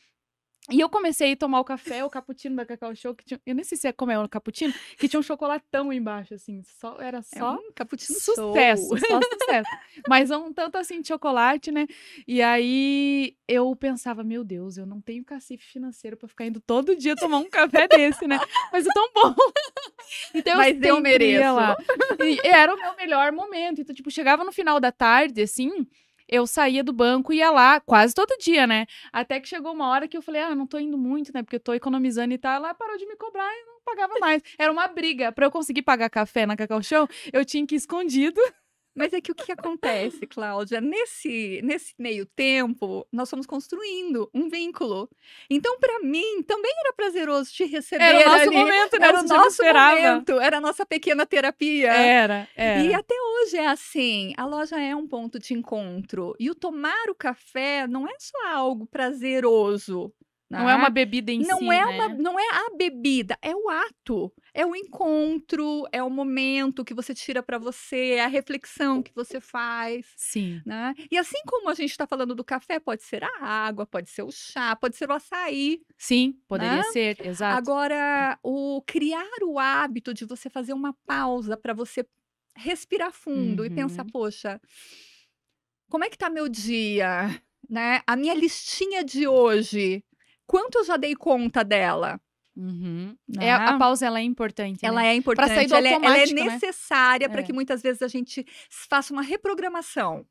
E 0.69 0.79
eu 0.79 0.87
comecei 0.87 1.33
a 1.33 1.35
tomar 1.35 1.59
o 1.59 1.63
café, 1.65 2.03
o 2.05 2.09
cappuccino 2.09 2.55
da 2.55 2.65
Cacau 2.65 2.95
Show, 2.95 3.15
que 3.15 3.25
tinha, 3.25 3.41
eu 3.45 3.55
nem 3.55 3.63
sei 3.63 3.77
se 3.77 3.87
é 3.87 3.91
como 3.91 4.11
é 4.11 4.19
o 4.19 4.29
cappuccino, 4.29 4.71
que 4.97 5.07
tinha 5.09 5.19
um 5.19 5.23
chocolatão 5.23 5.91
embaixo, 5.91 6.35
assim. 6.35 6.61
Só, 6.79 6.97
era 7.01 7.17
É 7.17 7.21
só 7.39 7.55
um 7.55 7.71
cappuccino 7.73 8.19
sucesso, 8.19 8.87
show. 8.87 8.99
só 8.99 9.19
sucesso. 9.39 9.69
Mas 10.07 10.29
um 10.29 10.53
tanto 10.53 10.77
assim 10.77 11.01
de 11.01 11.07
chocolate, 11.07 11.71
né? 11.71 11.87
E 12.27 12.41
aí 12.43 13.35
eu 13.47 13.75
pensava, 13.75 14.23
meu 14.23 14.43
Deus, 14.43 14.77
eu 14.77 14.85
não 14.85 15.01
tenho 15.01 15.25
cacife 15.25 15.65
financeiro 15.65 16.15
pra 16.15 16.27
ficar 16.29 16.45
indo 16.45 16.61
todo 16.61 16.95
dia 16.95 17.15
tomar 17.15 17.39
um 17.39 17.49
café 17.49 17.87
desse, 17.87 18.27
né? 18.27 18.39
Mas 18.71 18.85
é 18.85 18.89
tão 18.93 19.11
bom. 19.13 19.35
Então 20.33 20.57
Mas 20.57 20.75
eu 20.81 20.95
ia 20.95 21.01
mereço. 21.01 21.53
lá. 21.55 21.77
E 22.19 22.39
era 22.45 22.73
o 22.73 22.77
meu 22.77 22.95
melhor 22.97 23.31
momento. 23.31 23.79
Então, 23.81 23.95
tipo, 23.95 24.11
chegava 24.11 24.43
no 24.43 24.51
final 24.51 24.79
da 24.79 24.91
tarde, 24.91 25.41
assim, 25.41 25.87
eu 26.31 26.47
saía 26.47 26.83
do 26.83 26.93
banco 26.93 27.33
e 27.33 27.37
ia 27.37 27.51
lá 27.51 27.79
quase 27.81 28.13
todo 28.15 28.37
dia, 28.39 28.65
né? 28.65 28.85
Até 29.11 29.39
que 29.39 29.49
chegou 29.49 29.73
uma 29.73 29.89
hora 29.89 30.07
que 30.07 30.17
eu 30.17 30.21
falei, 30.21 30.41
ah, 30.41 30.55
não 30.55 30.65
tô 30.65 30.79
indo 30.79 30.97
muito, 30.97 31.31
né? 31.33 31.43
Porque 31.43 31.57
eu 31.57 31.59
tô 31.59 31.73
economizando 31.73 32.33
e 32.33 32.37
tal. 32.37 32.55
Ela 32.55 32.73
parou 32.73 32.97
de 32.97 33.05
me 33.05 33.15
cobrar 33.17 33.51
e 33.53 33.65
não 33.65 33.81
pagava 33.83 34.13
mais. 34.19 34.41
Era 34.57 34.71
uma 34.71 34.87
briga. 34.87 35.31
Pra 35.31 35.45
eu 35.45 35.51
conseguir 35.51 35.81
pagar 35.81 36.09
café 36.09 36.45
na 36.45 36.55
Cacau 36.55 36.81
Show, 36.81 37.07
eu 37.33 37.43
tinha 37.43 37.67
que 37.67 37.75
ir 37.75 37.77
escondido. 37.77 38.39
Mas 38.93 39.13
é 39.13 39.21
que 39.21 39.31
o 39.31 39.35
que 39.35 39.51
acontece, 39.51 40.27
Cláudia, 40.27 40.81
nesse, 40.81 41.61
nesse 41.63 41.93
meio 41.97 42.25
tempo, 42.25 43.07
nós 43.11 43.29
fomos 43.29 43.45
construindo 43.45 44.29
um 44.33 44.49
vínculo. 44.49 45.09
Então, 45.49 45.79
para 45.79 45.99
mim, 46.01 46.43
também 46.43 46.71
era 46.79 46.93
prazeroso 46.93 47.51
te 47.51 47.65
receber 47.65 48.03
Era 48.03 48.27
o 48.27 48.31
nosso 48.31 48.41
ali. 48.41 48.57
momento, 48.57 48.99
né? 48.99 49.07
Era 49.07 49.19
o 49.19 49.23
nosso 49.23 49.63
momento, 49.63 50.39
era 50.39 50.57
a 50.57 50.61
nossa 50.61 50.85
pequena 50.85 51.25
terapia. 51.25 51.91
Era, 51.91 52.49
era. 52.55 52.83
E 52.83 52.93
até 52.93 53.15
hoje 53.15 53.57
é 53.57 53.67
assim, 53.67 54.33
a 54.35 54.45
loja 54.45 54.79
é 54.79 54.93
um 54.93 55.07
ponto 55.07 55.39
de 55.39 55.53
encontro. 55.53 56.35
E 56.37 56.49
o 56.49 56.55
tomar 56.55 57.09
o 57.09 57.15
café 57.15 57.87
não 57.87 58.05
é 58.07 58.15
só 58.19 58.47
algo 58.47 58.85
prazeroso. 58.85 60.13
Não 60.51 60.69
é 60.69 60.73
né? 60.73 60.79
uma 60.79 60.89
bebida 60.89 61.31
em 61.31 61.39
não 61.39 61.57
si, 61.59 61.65
é 61.65 61.85
né? 61.85 61.91
uma, 61.95 62.09
não 62.09 62.39
é 62.39 62.43
a 62.43 62.75
bebida, 62.77 63.37
é 63.41 63.55
o 63.55 63.69
ato, 63.69 64.31
é 64.53 64.65
o 64.65 64.75
encontro, 64.75 65.87
é 65.91 66.03
o 66.03 66.09
momento 66.09 66.83
que 66.83 66.93
você 66.93 67.13
tira 67.13 67.41
para 67.41 67.57
você, 67.57 68.15
é 68.15 68.23
a 68.23 68.27
reflexão 68.27 69.01
que 69.01 69.13
você 69.15 69.39
faz, 69.39 70.05
Sim. 70.17 70.61
né? 70.65 70.93
E 71.09 71.17
assim 71.17 71.39
como 71.47 71.69
a 71.69 71.73
gente 71.73 71.91
está 71.91 72.05
falando 72.05 72.35
do 72.35 72.43
café, 72.43 72.79
pode 72.79 73.03
ser 73.03 73.23
a 73.23 73.29
água, 73.39 73.85
pode 73.85 74.09
ser 74.09 74.23
o 74.23 74.31
chá, 74.31 74.75
pode 74.75 74.95
ser 74.97 75.09
o 75.09 75.13
açaí. 75.13 75.81
Sim, 75.97 76.33
poderia 76.47 76.77
Né? 76.77 76.91
ser, 76.91 77.25
exato. 77.25 77.57
Agora, 77.57 78.37
o 78.43 78.81
criar 78.85 79.25
o 79.43 79.57
hábito 79.57 80.13
de 80.13 80.25
você 80.25 80.49
fazer 80.49 80.73
uma 80.73 80.93
pausa 81.05 81.55
para 81.55 81.73
você 81.73 82.05
respirar 82.57 83.11
fundo 83.13 83.65
e 83.65 83.69
pensar, 83.69 84.03
Uhum. 84.03 84.09
poxa, 84.11 84.59
como 85.89 86.03
é 86.03 86.09
que 86.09 86.17
tá 86.17 86.29
meu 86.29 86.47
dia, 86.47 87.41
né? 87.69 88.01
A 88.07 88.15
minha 88.15 88.33
listinha 88.33 89.03
de 89.03 89.27
hoje, 89.27 90.03
quanto 90.51 90.79
eu 90.79 90.83
já 90.83 90.97
dei 90.97 91.15
conta 91.15 91.63
dela? 91.63 92.19
Uhum. 92.53 93.15
né? 93.25 93.45
É, 93.45 93.53
a 93.53 93.77
pausa, 93.77 94.05
ela 94.05 94.19
é 94.19 94.23
importante, 94.23 94.85
Ela 94.85 95.01
né? 95.01 95.07
é 95.07 95.15
importante, 95.15 95.53
sair 95.55 95.67
do 95.67 95.75
ela, 95.75 95.87
é, 95.87 95.93
ela 95.93 96.17
é 96.17 96.25
né? 96.25 96.43
necessária 96.43 97.29
para 97.29 97.39
É. 97.39 97.43
que 97.43 97.53
muitas 97.53 97.81
vezes 97.81 98.01
a 98.01 98.09
gente 98.09 98.45
faça 98.69 99.13
uma 99.13 99.21
reprogramação. 99.21 100.27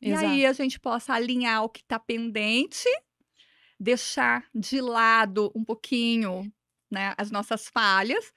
E 0.00 0.10
Exato. 0.10 0.26
aí 0.26 0.46
a 0.46 0.52
gente 0.52 0.78
possa 0.78 1.12
alinhar 1.14 1.64
o 1.64 1.68
que 1.68 1.80
está 1.80 1.98
pendente, 1.98 2.88
deixar 3.80 4.44
de 4.54 4.80
lado 4.80 5.50
um 5.52 5.64
pouquinho 5.64 6.48
né, 6.88 7.12
as 7.18 7.32
nossas 7.32 7.66
falhas 7.68 8.32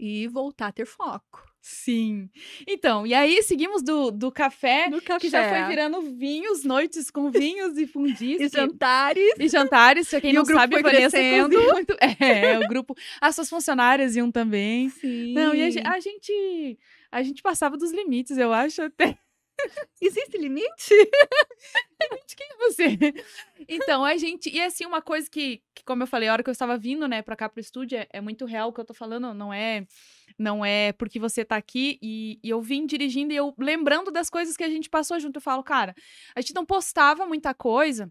e 0.00 0.26
voltar 0.28 0.68
a 0.68 0.72
ter 0.72 0.86
foco. 0.86 1.44
Sim. 1.62 2.28
Então, 2.66 3.06
e 3.06 3.14
aí 3.14 3.40
seguimos 3.40 3.84
do, 3.84 4.10
do 4.10 4.32
café, 4.32 4.90
café. 5.00 5.20
que 5.20 5.28
já 5.28 5.48
foi 5.48 5.68
virando 5.68 6.02
vinhos, 6.02 6.64
noites 6.64 7.08
com 7.08 7.30
vinhos 7.30 7.78
e 7.78 7.86
fundis. 7.86 8.40
E 8.40 8.48
jantares. 8.48 9.32
E 9.38 9.48
jantares, 9.48 10.08
pra 10.10 10.20
quem 10.20 10.30
E 10.30 10.32
não 10.32 10.44
sabe, 10.44 10.74
foi 10.74 10.82
Vanessa 10.82 11.16
muito. 11.16 11.96
É, 12.18 12.58
o 12.58 12.68
grupo. 12.68 12.96
As 13.20 13.36
suas 13.36 13.48
funcionárias 13.48 14.16
iam 14.16 14.30
também. 14.30 14.88
Sim. 14.90 15.34
Não, 15.34 15.54
e 15.54 15.62
a, 15.62 15.92
a 15.92 16.00
gente. 16.00 16.78
A 17.12 17.22
gente 17.22 17.42
passava 17.42 17.76
dos 17.76 17.92
limites, 17.92 18.36
eu 18.38 18.52
acho 18.52 18.82
até. 18.82 19.16
Existe 20.00 20.36
limite? 20.38 20.94
Quem 22.36 22.46
é 22.50 22.56
você? 22.56 22.98
Então, 23.68 24.04
a 24.04 24.16
gente. 24.16 24.50
E 24.50 24.60
assim, 24.60 24.84
uma 24.84 25.02
coisa 25.02 25.30
que, 25.30 25.62
que, 25.74 25.84
como 25.84 26.02
eu 26.02 26.06
falei, 26.06 26.28
a 26.28 26.32
hora 26.32 26.42
que 26.42 26.50
eu 26.50 26.52
estava 26.52 26.76
vindo, 26.76 27.06
né, 27.06 27.22
pra 27.22 27.36
cá 27.36 27.48
pro 27.48 27.60
estúdio, 27.60 27.98
é, 27.98 28.08
é 28.12 28.20
muito 28.20 28.44
real 28.44 28.68
o 28.68 28.72
que 28.72 28.80
eu 28.80 28.84
tô 28.84 28.94
falando, 28.94 29.32
não 29.34 29.52
é. 29.52 29.86
Não 30.38 30.64
é 30.64 30.92
porque 30.92 31.18
você 31.18 31.44
tá 31.44 31.56
aqui 31.56 31.98
e, 32.02 32.40
e 32.42 32.48
eu 32.48 32.60
vim 32.60 32.86
dirigindo 32.86 33.32
e 33.32 33.36
eu 33.36 33.54
lembrando 33.58 34.10
das 34.10 34.30
coisas 34.30 34.56
que 34.56 34.64
a 34.64 34.68
gente 34.68 34.88
passou 34.88 35.20
junto. 35.20 35.36
Eu 35.36 35.42
falo, 35.42 35.62
cara, 35.62 35.94
a 36.34 36.40
gente 36.40 36.54
não 36.54 36.64
postava 36.64 37.26
muita 37.26 37.52
coisa, 37.52 38.10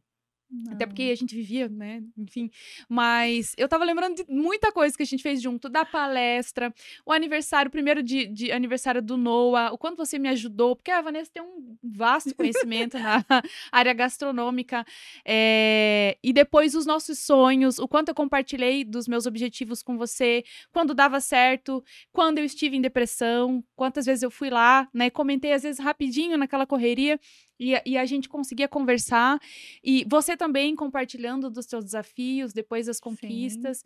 até 0.69 0.85
porque 0.85 1.03
a 1.03 1.15
gente 1.15 1.35
vivia, 1.35 1.69
né? 1.69 2.03
Enfim. 2.17 2.49
Mas 2.89 3.53
eu 3.57 3.67
tava 3.67 3.85
lembrando 3.85 4.15
de 4.15 4.25
muita 4.27 4.71
coisa 4.71 4.95
que 4.95 5.03
a 5.03 5.05
gente 5.05 5.23
fez 5.23 5.41
junto, 5.41 5.69
da 5.69 5.85
palestra, 5.85 6.73
o 7.05 7.11
aniversário, 7.11 7.69
o 7.69 7.71
primeiro 7.71 8.03
de, 8.03 8.27
de 8.27 8.51
aniversário 8.51 9.01
do 9.01 9.15
Noah, 9.15 9.71
o 9.71 9.77
quanto 9.77 9.97
você 9.97 10.19
me 10.19 10.27
ajudou, 10.29 10.75
porque 10.75 10.91
a 10.91 11.01
Vanessa 11.01 11.31
tem 11.33 11.41
um 11.41 11.77
vasto 11.83 12.35
conhecimento 12.35 12.99
na 12.99 13.23
área 13.71 13.93
gastronômica. 13.93 14.85
é, 15.25 16.17
e 16.23 16.33
depois 16.33 16.75
os 16.75 16.85
nossos 16.85 17.19
sonhos, 17.19 17.79
o 17.79 17.87
quanto 17.87 18.09
eu 18.09 18.15
compartilhei 18.15 18.83
dos 18.83 19.07
meus 19.07 19.25
objetivos 19.25 19.81
com 19.81 19.97
você, 19.97 20.43
quando 20.71 20.93
dava 20.93 21.19
certo, 21.21 21.83
quando 22.11 22.39
eu 22.39 22.45
estive 22.45 22.75
em 22.75 22.81
depressão, 22.81 23.63
quantas 23.75 24.05
vezes 24.05 24.23
eu 24.23 24.31
fui 24.31 24.49
lá, 24.49 24.87
né? 24.93 25.09
Comentei 25.09 25.53
às 25.53 25.63
vezes 25.63 25.79
rapidinho 25.79 26.37
naquela 26.37 26.65
correria. 26.65 27.19
E, 27.61 27.75
a- 27.75 27.83
e 27.85 27.97
a 27.97 28.05
gente 28.05 28.27
conseguia 28.27 28.67
conversar. 28.67 29.39
E 29.83 30.03
você 30.09 30.35
também 30.35 30.75
compartilhando 30.75 31.49
dos 31.49 31.65
seus 31.67 31.85
desafios, 31.85 32.53
depois 32.53 32.87
das 32.87 32.99
conquistas. 32.99 33.83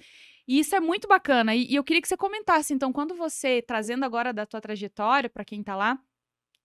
E 0.47 0.59
isso 0.59 0.75
é 0.75 0.79
muito 0.79 1.07
bacana. 1.07 1.53
E, 1.55 1.65
e 1.71 1.75
eu 1.75 1.83
queria 1.83 2.01
que 2.01 2.07
você 2.07 2.15
comentasse, 2.17 2.73
então, 2.73 2.93
quando 2.93 3.15
você, 3.15 3.61
trazendo 3.61 4.05
agora 4.05 4.31
da 4.31 4.45
tua 4.45 4.61
trajetória, 4.61 5.29
para 5.29 5.43
quem 5.43 5.61
tá 5.63 5.75
lá, 5.75 5.99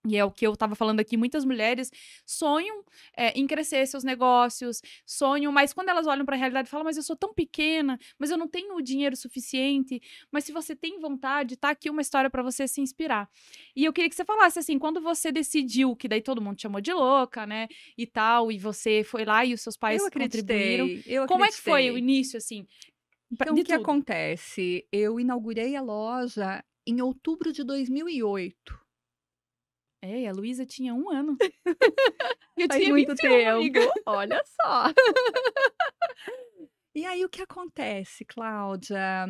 E 0.07 0.17
é 0.17 0.25
o 0.25 0.31
que 0.31 0.47
eu 0.47 0.55
estava 0.55 0.75
falando 0.75 1.01
aqui, 1.01 1.15
muitas 1.15 1.45
mulheres 1.45 1.91
sonham 2.25 2.83
é, 3.15 3.39
em 3.39 3.47
crescer 3.47 3.87
seus 3.87 4.03
negócios, 4.03 4.81
sonham, 5.05 5.53
mas 5.53 5.75
quando 5.75 5.91
elas 5.91 6.07
olham 6.07 6.25
para 6.25 6.37
a 6.37 6.39
realidade 6.39 6.71
falam, 6.71 6.85
mas 6.85 6.97
eu 6.97 7.03
sou 7.03 7.15
tão 7.15 7.35
pequena, 7.35 7.99
mas 8.19 8.31
eu 8.31 8.39
não 8.39 8.49
tenho 8.49 8.77
o 8.77 8.81
dinheiro 8.81 9.15
suficiente. 9.15 10.01
Mas 10.33 10.45
se 10.45 10.53
você 10.53 10.75
tem 10.75 10.99
vontade, 10.99 11.55
tá 11.55 11.69
aqui 11.69 11.91
uma 11.91 12.01
história 12.01 12.31
para 12.31 12.43
você 12.43 12.67
se 12.67 12.81
inspirar. 12.81 13.29
E 13.77 13.85
eu 13.85 13.93
queria 13.93 14.09
que 14.09 14.17
você 14.17 14.25
falasse 14.25 14.59
assim, 14.59 14.79
quando 14.79 15.03
você 15.03 15.31
decidiu, 15.31 15.95
que 15.95 16.09
daí 16.09 16.23
todo 16.23 16.41
mundo 16.41 16.57
te 16.57 16.63
chamou 16.63 16.81
de 16.81 16.95
louca, 16.95 17.47
né, 17.47 17.69
e 17.97 18.07
tal, 18.07 18.51
e 18.51 18.59
você 18.59 19.05
foi 19.05 19.27
lá 19.27 19.45
e 19.45 19.53
os 19.53 19.61
seus 19.61 19.77
pais 19.77 20.03
eu 20.03 20.11
contribuíram. 20.11 20.89
Eu 21.05 21.27
Como 21.27 21.45
é 21.45 21.49
que 21.49 21.61
foi 21.61 21.91
o 21.91 21.99
início, 21.99 22.39
assim? 22.39 22.67
Então, 23.31 23.55
o 23.55 23.63
que 23.63 23.73
acontece? 23.73 24.87
Eu 24.91 25.21
inaugurei 25.21 25.77
a 25.77 25.83
loja 25.83 26.65
em 26.87 27.03
outubro 27.03 27.53
de 27.53 27.63
2008. 27.63 28.81
É, 30.03 30.27
a 30.29 30.33
Luísa 30.33 30.65
tinha 30.65 30.95
um 30.95 31.11
ano. 31.11 31.37
Eu 32.57 32.67
Faz 32.69 32.81
tinha 32.81 32.93
muito 32.93 33.15
tempo. 33.15 33.93
Olha 34.07 34.43
só. 34.45 34.85
e 36.95 37.05
aí, 37.05 37.25
o 37.25 37.29
que 37.29 37.43
acontece, 37.43 38.25
Cláudia? 38.25 39.27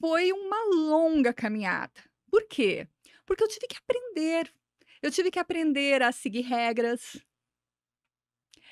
Foi 0.00 0.32
uma 0.32 0.64
longa 0.74 1.32
caminhada. 1.32 1.92
Por 2.28 2.48
quê? 2.48 2.88
Porque 3.24 3.44
eu 3.44 3.48
tive 3.48 3.68
que 3.68 3.76
aprender. 3.76 4.52
Eu 5.00 5.10
tive 5.10 5.30
que 5.30 5.38
aprender 5.38 6.02
a 6.02 6.10
seguir 6.10 6.42
regras. 6.42 7.24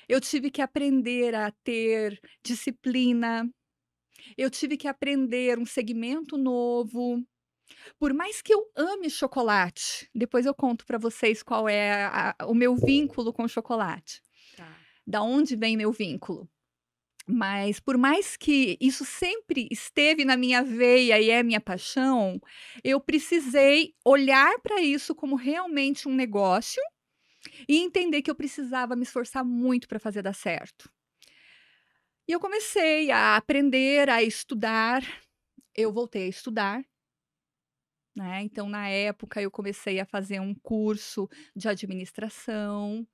Eu 0.09 0.19
tive 0.19 0.51
que 0.51 0.61
aprender 0.61 1.33
a 1.35 1.51
ter 1.63 2.19
disciplina. 2.43 3.49
Eu 4.37 4.49
tive 4.49 4.75
que 4.75 4.87
aprender 4.87 5.57
um 5.57 5.65
segmento 5.65 6.37
novo. 6.37 7.25
Por 7.99 8.13
mais 8.13 8.41
que 8.41 8.53
eu 8.53 8.69
ame 8.75 9.09
chocolate, 9.09 10.09
depois 10.13 10.45
eu 10.45 10.53
conto 10.53 10.85
para 10.85 10.97
vocês 10.97 11.43
qual 11.43 11.67
é 11.67 12.05
a, 12.05 12.35
o 12.45 12.53
meu 12.53 12.75
vínculo 12.75 13.33
com 13.33 13.47
chocolate. 13.47 14.21
Tá. 14.55 14.77
Da 15.05 15.21
onde 15.21 15.55
vem 15.55 15.77
meu 15.77 15.91
vínculo? 15.91 16.49
Mas 17.27 17.79
por 17.79 17.97
mais 17.97 18.35
que 18.35 18.77
isso 18.81 19.05
sempre 19.05 19.67
esteve 19.71 20.25
na 20.25 20.35
minha 20.35 20.63
veia 20.63 21.19
e 21.19 21.29
é 21.29 21.43
minha 21.43 21.61
paixão, 21.61 22.41
eu 22.83 22.99
precisei 22.99 23.93
olhar 24.03 24.59
para 24.59 24.81
isso 24.81 25.13
como 25.13 25.35
realmente 25.35 26.07
um 26.07 26.15
negócio 26.15 26.81
e 27.67 27.77
entender 27.77 28.21
que 28.21 28.31
eu 28.31 28.35
precisava 28.35 28.95
me 28.95 29.03
esforçar 29.03 29.45
muito 29.45 29.87
para 29.87 29.99
fazer 29.99 30.21
dar 30.21 30.33
certo. 30.33 30.91
E 32.27 32.31
eu 32.31 32.39
comecei 32.39 33.11
a 33.11 33.35
aprender, 33.35 34.09
a 34.09 34.23
estudar. 34.23 35.03
Eu 35.75 35.91
voltei 35.91 36.25
a 36.25 36.29
estudar 36.29 36.83
né? 38.15 38.43
Então, 38.43 38.69
na 38.69 38.87
época, 38.89 39.41
eu 39.41 39.51
comecei 39.51 39.99
a 39.99 40.05
fazer 40.05 40.39
um 40.39 40.53
curso 40.55 41.29
de 41.55 41.67
administração, 41.69 43.07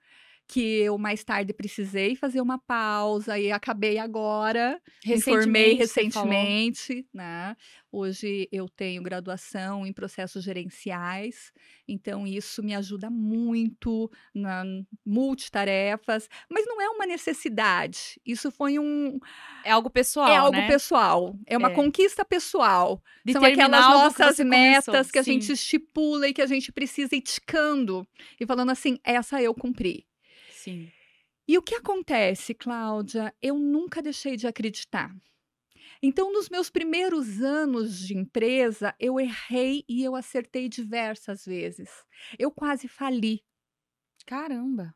que 0.48 0.80
eu 0.80 0.98
mais 0.98 1.24
tarde 1.26 1.52
precisei 1.52 2.16
fazer 2.16 2.40
uma 2.40 2.58
pausa 2.58 3.38
e 3.38 3.52
acabei 3.52 3.98
agora, 3.98 4.82
me 5.06 5.20
formei 5.20 5.74
recentemente, 5.74 7.06
né? 7.14 7.56
Hoje 7.92 8.48
eu 8.52 8.70
tenho 8.70 9.02
graduação 9.04 9.86
em 9.86 9.92
processos 9.92 10.44
gerenciais, 10.44 11.52
então 11.88 12.26
isso 12.26 12.64
me 12.64 12.74
ajuda 12.76 13.10
muito 13.10 14.10
na 14.34 14.64
multitarefas, 15.06 16.30
mas 16.50 16.66
não 16.66 16.82
é 16.82 16.88
uma 16.90 17.06
necessidade. 17.06 18.20
Isso 18.26 18.50
foi 18.50 18.80
um 18.80 19.20
é 19.66 19.72
algo 19.72 19.90
pessoal, 19.90 20.30
É 20.30 20.38
algo 20.38 20.58
né? 20.58 20.68
pessoal, 20.68 21.36
é 21.46 21.58
uma 21.58 21.72
é. 21.72 21.74
conquista 21.74 22.24
pessoal. 22.24 23.02
De 23.26 23.34
São 23.34 23.44
aquelas 23.44 23.86
nossas 23.86 24.38
que 24.38 24.44
metas 24.46 24.86
começou. 24.86 25.12
que 25.12 25.20
a 25.20 25.24
Sim. 25.24 25.34
gente 25.34 25.52
estipula 25.52 26.28
e 26.30 26.34
que 26.34 26.42
a 26.42 26.48
gente 26.48 26.72
precisa 26.72 27.16
ir 27.16 27.22
ticando 27.22 28.08
e 28.40 28.46
falando 28.46 28.70
assim, 28.70 28.98
essa 29.04 29.42
eu 29.42 29.54
cumpri. 29.54 30.06
Sim. 30.68 30.92
E 31.48 31.58
o 31.58 31.62
que 31.62 31.76
acontece, 31.76 32.54
Cláudia? 32.54 33.34
Eu 33.42 33.58
nunca 33.58 34.02
deixei 34.02 34.36
de 34.36 34.46
acreditar. 34.46 35.16
Então, 36.04 36.34
nos 36.34 36.50
meus 36.50 36.70
primeiros 36.70 37.42
anos 37.42 38.00
de 38.00 38.18
empresa, 38.18 38.94
eu 39.00 39.18
errei 39.18 39.86
e 39.88 40.04
eu 40.04 40.14
acertei 40.14 40.68
diversas 40.68 41.46
vezes. 41.46 41.90
Eu 42.38 42.52
quase 42.52 42.90
fali. 42.90 43.42
Caramba! 44.26 44.94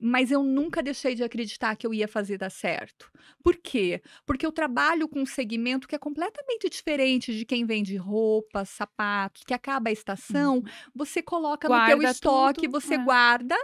Mas 0.00 0.32
eu 0.32 0.42
nunca 0.42 0.82
deixei 0.82 1.14
de 1.14 1.22
acreditar 1.22 1.76
que 1.76 1.86
eu 1.86 1.94
ia 1.94 2.08
fazer 2.08 2.38
dar 2.38 2.50
certo. 2.50 3.12
Por 3.44 3.56
quê? 3.56 4.02
Porque 4.26 4.44
eu 4.44 4.50
trabalho 4.50 5.06
com 5.06 5.20
um 5.20 5.26
segmento 5.26 5.86
que 5.86 5.94
é 5.94 5.98
completamente 5.98 6.68
diferente 6.68 7.36
de 7.36 7.44
quem 7.44 7.64
vende 7.64 7.94
roupas, 7.94 8.70
sapatos, 8.70 9.44
que 9.44 9.54
acaba 9.54 9.90
a 9.90 9.92
estação, 9.92 10.56
uhum. 10.56 10.64
você 10.92 11.22
coloca 11.22 11.68
guarda 11.68 11.94
no 11.94 12.00
teu 12.00 12.10
estoque, 12.10 12.62
tudo, 12.62 12.80
você 12.80 12.94
é. 12.94 13.04
guarda 13.04 13.56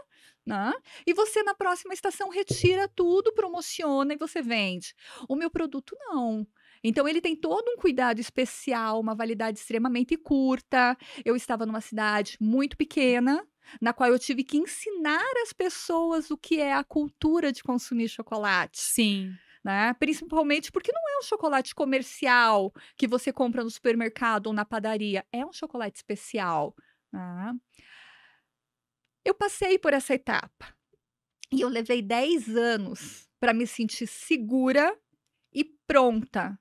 né? 0.48 0.72
E 1.06 1.12
você 1.12 1.42
na 1.42 1.54
próxima 1.54 1.92
estação 1.92 2.30
retira 2.30 2.88
tudo, 2.88 3.34
promociona 3.34 4.14
e 4.14 4.16
você 4.16 4.40
vende. 4.40 4.94
O 5.28 5.36
meu 5.36 5.50
produto 5.50 5.94
não. 6.00 6.46
Então 6.82 7.06
ele 7.06 7.20
tem 7.20 7.36
todo 7.36 7.68
um 7.70 7.76
cuidado 7.76 8.18
especial, 8.18 8.98
uma 8.98 9.14
validade 9.14 9.58
extremamente 9.58 10.16
curta. 10.16 10.96
Eu 11.22 11.36
estava 11.36 11.66
numa 11.66 11.82
cidade 11.82 12.38
muito 12.40 12.78
pequena, 12.78 13.46
na 13.78 13.92
qual 13.92 14.08
eu 14.08 14.18
tive 14.18 14.42
que 14.42 14.56
ensinar 14.56 15.30
as 15.42 15.52
pessoas 15.52 16.30
o 16.30 16.38
que 16.38 16.60
é 16.60 16.72
a 16.72 16.82
cultura 16.82 17.52
de 17.52 17.62
consumir 17.62 18.08
chocolate. 18.08 18.78
Sim. 18.80 19.34
Né? 19.62 19.92
Principalmente 19.94 20.72
porque 20.72 20.92
não 20.92 21.02
é 21.16 21.18
um 21.18 21.22
chocolate 21.24 21.74
comercial 21.74 22.72
que 22.96 23.06
você 23.06 23.30
compra 23.30 23.62
no 23.62 23.70
supermercado 23.70 24.46
ou 24.46 24.52
na 24.54 24.64
padaria, 24.64 25.26
é 25.30 25.44
um 25.44 25.52
chocolate 25.52 25.96
especial. 25.96 26.74
Né? 27.12 27.52
Eu 29.24 29.34
passei 29.34 29.78
por 29.78 29.92
essa 29.92 30.14
etapa 30.14 30.74
e 31.52 31.60
eu 31.60 31.68
levei 31.68 32.02
10 32.02 32.56
anos 32.56 33.28
para 33.40 33.52
me 33.52 33.66
sentir 33.66 34.06
segura 34.06 34.96
e 35.52 35.64
pronta 35.86 36.58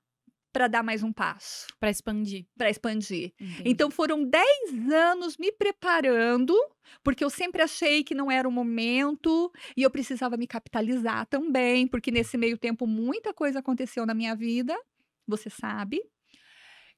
para 0.58 0.68
dar 0.68 0.82
mais 0.82 1.04
um 1.04 1.14
passo. 1.14 1.68
Para 1.80 1.92
expandir. 1.92 2.48
Para 2.58 2.70
expandir. 2.70 3.32
Entendi. 3.40 3.64
Então 3.64 3.92
foram 3.92 4.24
10 4.24 4.92
anos 4.92 5.38
me 5.38 5.52
preparando, 5.52 6.56
porque 7.04 7.24
eu 7.24 7.30
sempre 7.30 7.62
achei 7.62 8.04
que 8.04 8.16
não 8.16 8.32
era 8.32 8.48
o 8.48 8.52
momento 8.52 9.52
e 9.76 9.84
eu 9.84 9.92
precisava 9.92 10.36
me 10.36 10.48
capitalizar 10.48 11.28
também, 11.28 11.88
porque 11.88 12.10
nesse 12.10 12.38
meio 12.38 12.58
tempo 12.58 12.88
muita 12.88 13.34
coisa 13.34 13.60
aconteceu 13.60 14.04
na 14.04 14.16
minha 14.16 14.36
vida, 14.36 14.76
você 15.28 15.50
sabe. 15.50 16.02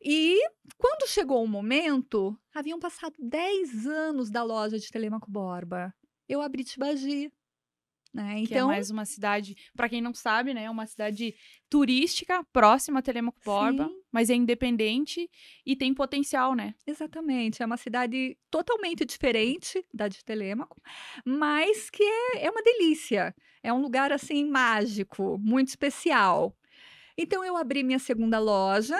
E 0.01 0.39
quando 0.77 1.09
chegou 1.09 1.43
o 1.43 1.47
momento, 1.47 2.37
haviam 2.53 2.79
passado 2.79 3.15
10 3.19 3.85
anos 3.85 4.29
da 4.29 4.43
loja 4.43 4.79
de 4.79 4.89
Telemaco 4.89 5.29
Borba. 5.29 5.93
Eu 6.27 6.41
abri 6.41 6.63
Tibagi. 6.63 7.31
Né? 8.11 8.39
Então, 8.39 8.45
que 8.47 8.53
é 8.53 8.57
então 8.57 8.67
mais 8.69 8.89
uma 8.89 9.05
cidade, 9.05 9.55
para 9.75 9.87
quem 9.87 10.01
não 10.01 10.15
sabe, 10.15 10.51
né, 10.51 10.63
é 10.63 10.69
uma 10.69 10.87
cidade 10.87 11.35
turística 11.69 12.43
próxima 12.51 12.99
a 12.99 13.01
Telemaco 13.03 13.39
Borba, 13.45 13.87
Sim. 13.87 14.01
mas 14.11 14.31
é 14.31 14.33
independente 14.33 15.29
e 15.63 15.75
tem 15.75 15.93
potencial, 15.93 16.55
né? 16.55 16.73
Exatamente, 16.87 17.61
é 17.61 17.65
uma 17.67 17.77
cidade 17.77 18.35
totalmente 18.49 19.05
diferente 19.05 19.85
da 19.93 20.07
de 20.07 20.25
Telemaco, 20.25 20.81
mas 21.23 21.91
que 21.91 22.01
é, 22.01 22.45
é 22.45 22.49
uma 22.49 22.63
delícia. 22.63 23.35
É 23.61 23.71
um 23.71 23.81
lugar 23.81 24.11
assim 24.11 24.43
mágico, 24.49 25.37
muito 25.37 25.67
especial. 25.67 26.55
Então 27.15 27.43
eu 27.43 27.55
abri 27.55 27.83
minha 27.83 27.99
segunda 27.99 28.39
loja 28.39 28.97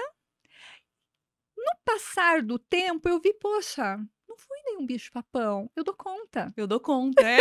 no 1.74 1.80
passar 1.86 2.42
do 2.42 2.58
tempo, 2.60 3.08
eu 3.10 3.20
vi, 3.20 3.34
poxa, 3.34 3.98
não 4.28 4.38
fui 4.38 4.58
nenhum 4.66 4.86
bicho-papão. 4.86 5.70
Eu 5.76 5.84
dou 5.84 5.94
conta. 5.96 6.52
Eu 6.56 6.68
dou 6.68 6.80
conta, 6.80 7.22
é. 7.22 7.40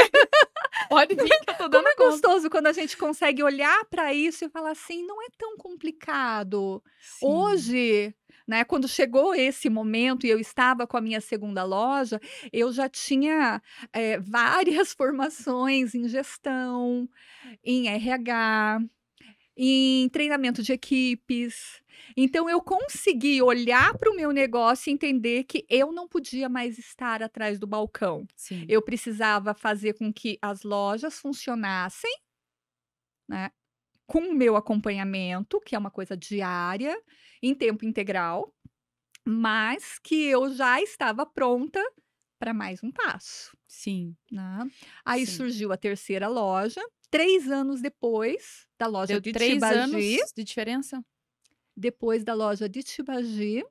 Pode 0.88 1.14
vir 1.14 1.28
que 1.28 1.50
eu 1.50 1.56
tô 1.56 1.68
dando 1.68 1.84
Como 1.84 1.88
é 1.88 1.94
conta. 1.94 2.10
gostoso 2.10 2.50
quando 2.50 2.66
a 2.66 2.72
gente 2.72 2.96
consegue 2.96 3.42
olhar 3.42 3.84
para 3.86 4.12
isso 4.14 4.44
e 4.44 4.48
falar 4.48 4.70
assim, 4.72 5.04
não 5.06 5.22
é 5.22 5.26
tão 5.36 5.56
complicado. 5.56 6.82
Sim. 7.00 7.26
Hoje, 7.26 8.14
né, 8.46 8.64
quando 8.64 8.88
chegou 8.88 9.34
esse 9.34 9.68
momento 9.68 10.26
e 10.26 10.30
eu 10.30 10.38
estava 10.40 10.86
com 10.86 10.96
a 10.96 11.00
minha 11.00 11.20
segunda 11.20 11.64
loja, 11.64 12.20
eu 12.52 12.72
já 12.72 12.88
tinha 12.88 13.60
é, 13.92 14.18
várias 14.18 14.92
formações 14.94 15.94
em 15.94 16.08
gestão, 16.08 17.08
em 17.62 17.88
RH, 17.88 18.80
em 19.60 20.08
treinamento 20.10 20.62
de 20.62 20.72
equipes. 20.72 21.82
Então 22.16 22.48
eu 22.48 22.62
consegui 22.62 23.42
olhar 23.42 23.98
para 23.98 24.10
o 24.10 24.14
meu 24.14 24.30
negócio 24.30 24.88
e 24.88 24.92
entender 24.92 25.42
que 25.44 25.66
eu 25.68 25.90
não 25.90 26.06
podia 26.06 26.48
mais 26.48 26.78
estar 26.78 27.22
atrás 27.24 27.58
do 27.58 27.66
balcão. 27.66 28.24
Sim. 28.36 28.64
Eu 28.68 28.80
precisava 28.80 29.52
fazer 29.52 29.94
com 29.94 30.12
que 30.12 30.38
as 30.40 30.62
lojas 30.62 31.18
funcionassem, 31.18 32.14
né? 33.28 33.50
Com 34.06 34.20
o 34.20 34.34
meu 34.34 34.56
acompanhamento, 34.56 35.60
que 35.60 35.74
é 35.74 35.78
uma 35.78 35.90
coisa 35.90 36.16
diária, 36.16 36.96
em 37.42 37.54
tempo 37.54 37.84
integral, 37.84 38.54
mas 39.26 39.98
que 39.98 40.24
eu 40.24 40.54
já 40.54 40.80
estava 40.80 41.26
pronta 41.26 41.82
para 42.38 42.54
mais 42.54 42.82
um 42.82 42.90
passo. 42.90 43.56
Sim. 43.66 44.16
Né? 44.30 44.70
Aí 45.04 45.26
Sim. 45.26 45.32
surgiu 45.32 45.72
a 45.72 45.76
terceira 45.76 46.28
loja, 46.28 46.80
três 47.10 47.50
anos 47.50 47.80
depois 47.80 48.66
da 48.78 48.86
loja 48.86 49.14
Deu 49.14 49.20
de 49.20 49.32
três 49.32 49.54
Tibagi. 49.54 49.78
anos 49.78 50.32
de 50.36 50.44
diferença? 50.44 51.02
Depois 51.76 52.24
da 52.24 52.34
loja 52.34 52.68
de 52.68 52.82
Tibagi. 52.82 53.64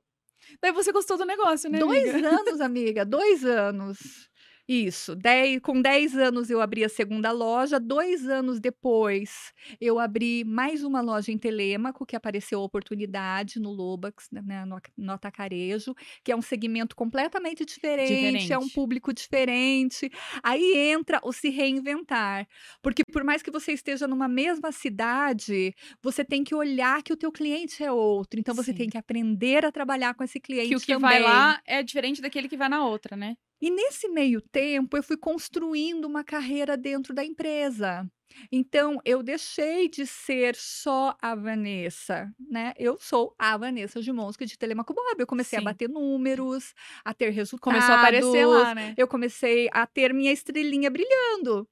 Daí 0.62 0.72
você 0.72 0.92
gostou 0.92 1.16
do 1.16 1.24
negócio, 1.24 1.68
né? 1.68 1.78
Dois 1.78 2.08
amiga? 2.10 2.28
anos, 2.28 2.60
amiga, 2.60 3.04
dois 3.04 3.44
anos. 3.44 4.28
Isso, 4.70 5.16
dez, 5.16 5.58
com 5.62 5.80
10 5.80 6.14
anos 6.14 6.50
eu 6.50 6.60
abri 6.60 6.84
a 6.84 6.90
segunda 6.90 7.30
loja. 7.32 7.80
Dois 7.80 8.28
anos 8.28 8.60
depois, 8.60 9.50
eu 9.80 9.98
abri 9.98 10.44
mais 10.44 10.84
uma 10.84 11.00
loja 11.00 11.32
em 11.32 11.38
Telêmaco, 11.38 12.04
que 12.04 12.14
apareceu 12.14 12.60
a 12.60 12.64
oportunidade 12.64 13.58
no 13.58 13.70
Lobax, 13.72 14.28
né, 14.30 14.66
no, 14.66 14.78
no 14.94 15.12
Atacarejo, 15.12 15.94
que 16.22 16.30
é 16.30 16.36
um 16.36 16.42
segmento 16.42 16.94
completamente 16.94 17.64
diferente, 17.64 18.52
é 18.52 18.58
um 18.58 18.68
Diferente. 18.68 18.68
público 18.68 19.10
diferente. 19.14 20.10
Aí 20.42 20.76
entra 20.76 21.18
o 21.24 21.32
se 21.32 21.48
reinventar. 21.48 22.46
Porque 22.82 23.02
por 23.10 23.24
mais 23.24 23.40
que 23.42 23.50
você 23.50 23.72
esteja 23.72 24.06
numa 24.06 24.28
mesma 24.28 24.70
cidade, 24.70 25.72
você 26.02 26.22
tem 26.22 26.44
que 26.44 26.54
olhar 26.54 27.02
que 27.02 27.12
o 27.14 27.16
teu 27.16 27.32
cliente 27.32 27.82
é 27.82 27.90
outro. 27.90 28.38
Então 28.38 28.54
você 28.54 28.74
Sim. 28.74 28.74
tem 28.74 28.90
que 28.90 28.98
aprender 28.98 29.64
a 29.64 29.72
trabalhar 29.72 30.12
com 30.14 30.22
esse 30.22 30.38
cliente 30.38 30.68
Que 30.68 30.76
o 30.76 30.80
que 30.80 30.94
também. 30.94 31.08
vai 31.08 31.18
lá 31.20 31.60
é 31.66 31.82
diferente 31.82 32.20
daquele 32.20 32.48
que 32.48 32.56
vai 32.56 32.68
na 32.68 32.84
outra, 32.84 33.16
né? 33.16 33.36
E 33.60 33.70
nesse 33.70 34.08
meio 34.08 34.40
tempo, 34.40 34.96
eu 34.96 35.02
fui 35.02 35.16
construindo 35.16 36.04
uma 36.04 36.22
carreira 36.22 36.76
dentro 36.76 37.12
da 37.12 37.24
empresa. 37.24 38.08
Então, 38.52 39.00
eu 39.04 39.22
deixei 39.22 39.88
de 39.88 40.06
ser 40.06 40.54
só 40.54 41.16
a 41.20 41.34
Vanessa, 41.34 42.32
né? 42.38 42.72
Eu 42.76 42.98
sou 43.00 43.34
a 43.38 43.56
Vanessa 43.56 44.00
Gimonski 44.00 44.46
de 44.46 44.56
Telemaco 44.56 44.94
Bob. 44.94 45.18
Eu 45.18 45.26
comecei 45.26 45.58
Sim. 45.58 45.64
a 45.64 45.70
bater 45.70 45.88
números, 45.88 46.74
a 47.04 47.12
ter 47.12 47.30
resultados. 47.30 47.80
Começou 47.80 47.94
a 47.94 47.98
aparecer 47.98 48.46
lá, 48.46 48.74
né? 48.74 48.94
Eu 48.96 49.08
comecei 49.08 49.68
a 49.72 49.86
ter 49.86 50.12
minha 50.14 50.32
estrelinha 50.32 50.90
brilhando. 50.90 51.68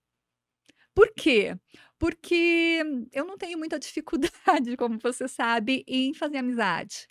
Por 0.94 1.12
quê? 1.14 1.54
Porque 1.98 2.82
eu 3.12 3.24
não 3.24 3.36
tenho 3.36 3.58
muita 3.58 3.78
dificuldade, 3.78 4.30
como 4.78 4.98
você 4.98 5.28
sabe, 5.28 5.84
em 5.86 6.14
fazer 6.14 6.38
amizade. 6.38 7.06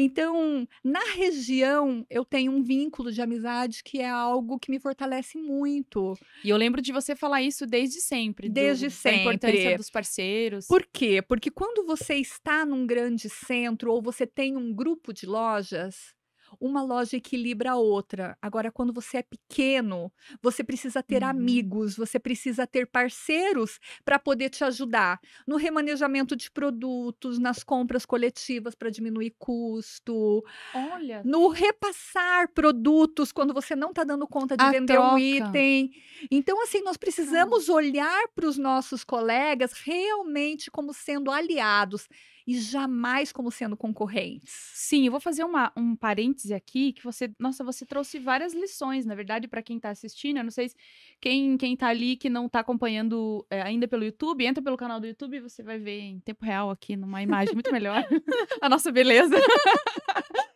Então, 0.00 0.66
na 0.84 1.02
região, 1.16 2.06
eu 2.08 2.24
tenho 2.24 2.52
um 2.52 2.62
vínculo 2.62 3.10
de 3.10 3.20
amizade 3.20 3.82
que 3.84 3.98
é 3.98 4.08
algo 4.08 4.56
que 4.58 4.70
me 4.70 4.78
fortalece 4.78 5.36
muito. 5.36 6.14
E 6.44 6.50
eu 6.50 6.56
lembro 6.56 6.80
de 6.80 6.92
você 6.92 7.16
falar 7.16 7.42
isso 7.42 7.66
desde 7.66 8.00
sempre. 8.00 8.48
do- 8.48 8.54
Desde 8.54 8.86
Da 9.02 9.12
importância 9.12 9.56
sempre. 9.60 9.76
dos 9.76 9.90
parceiros. 9.90 10.66
Por 10.68 10.86
quê? 10.92 11.20
Porque 11.20 11.50
quando 11.50 11.84
você 11.84 12.14
está 12.14 12.64
num 12.64 12.86
grande 12.86 13.28
centro 13.28 13.90
ou 13.92 14.00
você 14.00 14.24
tem 14.26 14.56
um 14.56 14.72
grupo 14.72 15.12
de 15.12 15.26
lojas, 15.26 16.14
uma 16.60 16.82
loja 16.82 17.16
equilibra 17.16 17.72
a 17.72 17.76
outra. 17.76 18.36
Agora, 18.42 18.70
quando 18.72 18.92
você 18.92 19.18
é 19.18 19.22
pequeno, 19.22 20.12
você 20.42 20.64
precisa 20.64 21.02
ter 21.02 21.22
Uhum. 21.22 21.24
amigos, 21.24 21.96
você 21.96 22.18
precisa 22.18 22.66
ter 22.66 22.86
parceiros 22.86 23.78
para 24.04 24.18
poder 24.18 24.50
te 24.50 24.64
ajudar 24.64 25.20
no 25.46 25.56
remanejamento 25.56 26.36
de 26.36 26.50
produtos, 26.50 27.38
nas 27.38 27.62
compras 27.62 28.04
coletivas 28.06 28.74
para 28.74 28.90
diminuir 28.90 29.34
custo, 29.38 30.42
Olha, 30.72 31.24
no 31.24 31.48
repassar 31.48 32.52
produtos 32.54 33.32
quando 33.32 33.52
você 33.52 33.74
não 33.74 33.90
está 33.90 34.04
dando 34.04 34.26
conta 34.26 34.56
de 34.56 34.66
A 34.66 34.68
vender 34.68 34.98
um 35.00 35.18
troca. 35.18 35.50
item. 35.58 35.90
Então, 36.30 36.62
assim, 36.62 36.80
nós 36.82 36.96
precisamos 36.96 37.68
olhar 37.68 38.28
para 38.34 38.46
os 38.46 38.56
nossos 38.56 39.02
colegas 39.04 39.72
realmente 39.72 40.70
como 40.70 40.94
sendo 40.94 41.30
aliados 41.30 42.08
e 42.48 42.58
jamais 42.58 43.30
como 43.30 43.50
sendo 43.50 43.76
concorrentes. 43.76 44.50
Sim, 44.72 45.04
eu 45.04 45.10
vou 45.10 45.20
fazer 45.20 45.44
uma, 45.44 45.70
um 45.76 45.94
parêntese 45.94 46.54
aqui 46.54 46.94
que 46.94 47.04
você, 47.04 47.30
nossa, 47.38 47.62
você 47.62 47.84
trouxe 47.84 48.18
várias 48.18 48.54
lições, 48.54 49.04
na 49.04 49.14
verdade, 49.14 49.46
para 49.46 49.62
quem 49.62 49.78
tá 49.78 49.90
assistindo. 49.90 50.38
Eu 50.38 50.44
não 50.44 50.50
sei 50.50 50.70
se 50.70 50.74
quem 51.20 51.58
quem 51.58 51.76
tá 51.76 51.88
ali 51.88 52.16
que 52.16 52.30
não 52.30 52.48
tá 52.48 52.60
acompanhando 52.60 53.46
é, 53.50 53.60
ainda 53.60 53.86
pelo 53.86 54.02
YouTube, 54.02 54.46
entra 54.46 54.62
pelo 54.64 54.78
canal 54.78 54.98
do 54.98 55.06
YouTube 55.06 55.36
e 55.36 55.40
você 55.40 55.62
vai 55.62 55.78
ver 55.78 56.00
em 56.00 56.20
tempo 56.20 56.42
real 56.42 56.70
aqui 56.70 56.96
numa 56.96 57.22
imagem 57.22 57.52
muito 57.52 57.70
melhor 57.70 58.02
a 58.62 58.68
nossa 58.70 58.90
beleza. 58.90 59.34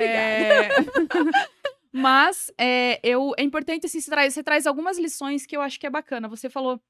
É, 0.00 0.68
Mas 1.90 2.52
é, 2.56 3.00
eu, 3.02 3.32
é 3.36 3.42
importante, 3.42 3.86
assim, 3.86 4.00
você 4.00 4.10
traz, 4.10 4.34
você 4.34 4.42
traz 4.44 4.66
algumas 4.66 4.96
lições 4.98 5.44
que 5.44 5.56
eu 5.56 5.60
acho 5.60 5.80
que 5.80 5.86
é 5.86 5.90
bacana. 5.90 6.28
Você 6.28 6.48
falou 6.48 6.80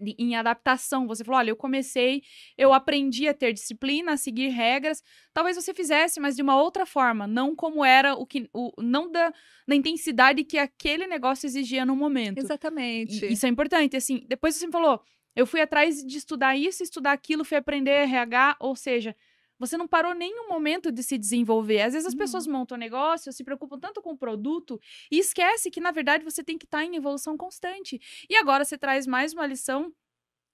em 0.00 0.34
adaptação, 0.34 1.06
você 1.06 1.24
falou, 1.24 1.38
olha, 1.38 1.50
eu 1.50 1.56
comecei, 1.56 2.22
eu 2.58 2.72
aprendi 2.72 3.28
a 3.28 3.34
ter 3.34 3.52
disciplina, 3.52 4.12
a 4.12 4.16
seguir 4.16 4.48
regras. 4.48 5.02
Talvez 5.32 5.56
você 5.56 5.72
fizesse, 5.72 6.20
mas 6.20 6.36
de 6.36 6.42
uma 6.42 6.60
outra 6.60 6.84
forma, 6.84 7.26
não 7.26 7.54
como 7.54 7.84
era 7.84 8.14
o 8.14 8.26
que, 8.26 8.48
o, 8.52 8.72
não 8.82 9.10
da, 9.10 9.32
da 9.66 9.74
intensidade 9.74 10.44
que 10.44 10.58
aquele 10.58 11.06
negócio 11.06 11.46
exigia 11.46 11.86
no 11.86 11.94
momento. 11.94 12.38
Exatamente. 12.38 13.24
E 13.24 13.32
isso 13.32 13.46
é 13.46 13.48
importante, 13.48 13.96
assim, 13.96 14.24
depois 14.28 14.56
você 14.56 14.66
me 14.66 14.72
falou, 14.72 15.00
eu 15.36 15.46
fui 15.46 15.60
atrás 15.60 16.04
de 16.04 16.16
estudar 16.16 16.56
isso, 16.56 16.82
estudar 16.82 17.12
aquilo, 17.12 17.44
fui 17.44 17.56
aprender 17.56 17.90
RH, 17.90 18.56
ou 18.60 18.76
seja, 18.76 19.16
você 19.58 19.76
não 19.76 19.86
parou 19.88 20.14
nenhum 20.14 20.48
momento 20.48 20.90
de 20.92 21.02
se 21.02 21.16
desenvolver. 21.18 21.82
Às 21.82 21.92
vezes 21.94 22.06
as 22.08 22.14
pessoas 22.14 22.46
montam 22.46 22.76
negócio, 22.76 23.32
se 23.32 23.44
preocupam 23.44 23.78
tanto 23.78 24.02
com 24.02 24.10
o 24.12 24.16
produto 24.18 24.80
e 25.10 25.18
esquece 25.18 25.70
que, 25.70 25.80
na 25.80 25.90
verdade, 25.90 26.24
você 26.24 26.42
tem 26.42 26.58
que 26.58 26.64
estar 26.66 26.84
em 26.84 26.96
evolução 26.96 27.36
constante. 27.36 28.00
E 28.28 28.36
agora 28.36 28.64
você 28.64 28.76
traz 28.76 29.06
mais 29.06 29.32
uma 29.32 29.46
lição, 29.46 29.92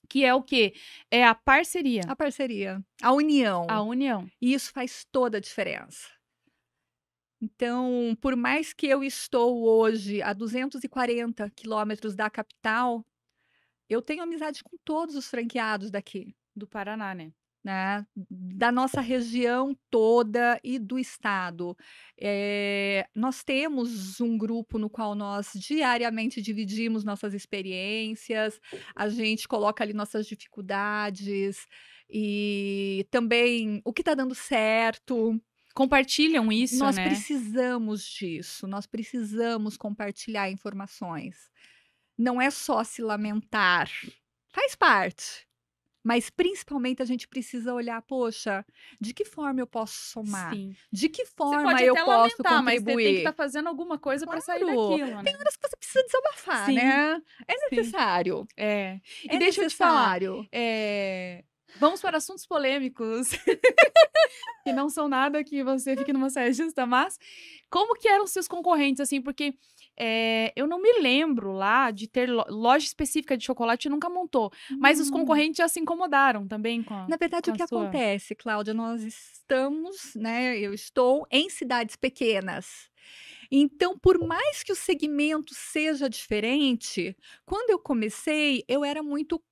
que 0.08 0.24
é 0.24 0.34
o 0.34 0.42
quê? 0.42 0.74
É 1.10 1.24
a 1.24 1.34
parceria, 1.34 2.02
A 2.08 2.16
parceria, 2.16 2.84
a 3.02 3.12
união. 3.12 3.66
a 3.68 3.82
união. 3.82 4.28
E 4.40 4.52
isso 4.52 4.72
faz 4.72 5.04
toda 5.10 5.38
a 5.38 5.40
diferença. 5.40 6.08
Então, 7.42 8.14
por 8.20 8.36
mais 8.36 8.72
que 8.74 8.86
eu 8.86 9.02
estou 9.02 9.62
hoje 9.66 10.20
a 10.20 10.32
240 10.34 11.48
quilômetros 11.50 12.14
da 12.14 12.28
capital, 12.28 13.04
eu 13.88 14.02
tenho 14.02 14.22
amizade 14.22 14.62
com 14.62 14.76
todos 14.84 15.16
os 15.16 15.28
franqueados 15.28 15.90
daqui, 15.90 16.34
Do 16.54 16.66
Paraná, 16.66 17.14
né? 17.14 17.32
Né? 17.64 18.06
Da 18.30 18.72
nossa 18.72 19.00
região 19.00 19.76
toda 19.90 20.58
e 20.64 20.78
do 20.78 20.98
estado. 20.98 21.76
Eh, 22.18 23.06
nós 23.14 23.42
temos 23.42 24.20
um 24.20 24.38
grupo 24.38 24.78
no 24.78 24.88
qual 24.88 25.14
nós 25.14 25.50
diariamente 25.54 26.40
dividimos 26.40 27.04
nossas 27.04 27.34
experiências, 27.34 28.58
a 28.96 29.08
gente 29.08 29.46
coloca 29.46 29.84
ali 29.84 29.92
nossas 29.92 30.26
dificuldades 30.26 31.66
e 32.08 33.06
também 33.10 33.80
o 33.84 33.92
que 33.92 34.02
está 34.02 34.14
dando 34.14 34.34
certo. 34.34 35.40
Compartilham 35.74 36.50
isso, 36.50 36.78
Nós 36.78 36.96
né? 36.96 37.04
precisamos 37.08 38.04
disso, 38.04 38.66
nós 38.66 38.86
precisamos 38.86 39.76
compartilhar 39.76 40.50
informações. 40.50 41.36
Não 42.18 42.40
é 42.40 42.50
só 42.50 42.82
se 42.82 43.00
lamentar, 43.00 43.88
faz 44.52 44.74
parte. 44.74 45.49
Mas 46.02 46.30
principalmente 46.30 47.02
a 47.02 47.04
gente 47.04 47.28
precisa 47.28 47.74
olhar, 47.74 48.00
poxa, 48.02 48.64
de 49.00 49.12
que 49.12 49.24
forma 49.24 49.60
eu 49.60 49.66
posso 49.66 49.94
somar? 50.12 50.54
Sim. 50.54 50.74
De 50.90 51.08
que 51.08 51.26
forma 51.26 51.80
eu 51.82 51.94
posso 51.94 52.08
lamentar, 52.42 52.62
mas 52.62 52.74
você 52.82 52.84
tem 52.84 52.84
que 52.84 52.92
contribuir? 52.92 53.16
estar 53.18 53.32
fazendo 53.34 53.68
alguma 53.68 53.98
coisa 53.98 54.26
para 54.26 54.40
sair 54.40 54.60
Claro. 54.60 54.88
daquilo, 54.88 55.16
né? 55.16 55.22
Tem 55.24 55.36
horas 55.36 55.56
que 55.56 55.68
você 55.68 55.76
precisa 55.76 56.04
desabafar, 56.04 56.66
Sim. 56.66 56.74
né? 56.76 57.22
É 57.46 57.52
Sim. 57.68 57.76
necessário. 57.76 58.46
É. 58.56 59.00
E 59.24 59.34
É 59.34 59.38
deixa 59.38 59.62
eu 59.62 59.68
te 59.68 59.76
falar, 59.76 60.20
necessário. 60.20 60.48
é, 60.52 61.44
vamos 61.78 62.00
para 62.00 62.16
assuntos 62.16 62.46
polêmicos. 62.46 63.30
que 64.64 64.72
não 64.72 64.88
são 64.90 65.08
nada 65.08 65.42
que 65.44 65.62
você 65.64 65.96
fique 65.96 66.12
numa 66.12 66.30
saia 66.30 66.52
justa, 66.52 66.86
mas 66.86 67.18
como 67.70 67.94
que 67.94 68.08
eram 68.08 68.26
seus 68.26 68.46
concorrentes, 68.48 69.00
assim, 69.00 69.20
porque 69.22 69.54
é, 70.02 70.50
eu 70.56 70.66
não 70.66 70.80
me 70.80 70.90
lembro 71.00 71.52
lá 71.52 71.90
de 71.90 72.08
ter 72.08 72.30
lo- 72.30 72.46
loja 72.48 72.86
específica 72.86 73.36
de 73.36 73.44
chocolate, 73.44 73.88
nunca 73.90 74.08
montou. 74.08 74.50
Mas 74.78 74.98
os 74.98 75.08
Hum. 75.08 75.12
concorrentes 75.12 75.58
já 75.58 75.68
se 75.68 75.78
incomodaram 75.78 76.48
também 76.48 76.82
com 76.82 76.94
a... 76.94 77.06
Na 77.06 77.16
verdade, 77.18 77.50
o 77.50 77.52
que 77.52 77.66
sua- 77.66 77.82
acontece, 77.84 78.34
Cláudia, 78.34 78.72
nós 78.72 79.02
estamos, 79.02 80.14
né? 80.16 80.58
Eu 80.58 80.72
estou 80.72 81.26
em 81.30 81.50
cidades 81.50 81.96
pequenas. 81.96 82.88
Então, 83.50 83.98
por 83.98 84.18
mais 84.18 84.62
que 84.62 84.72
o 84.72 84.76
segmento 84.76 85.52
seja 85.54 86.08
diferente, 86.08 87.16
quando 87.44 87.70
eu 87.70 87.78
comecei, 87.78 88.64
eu 88.68 88.84
era 88.84 89.02
muito 89.02 89.42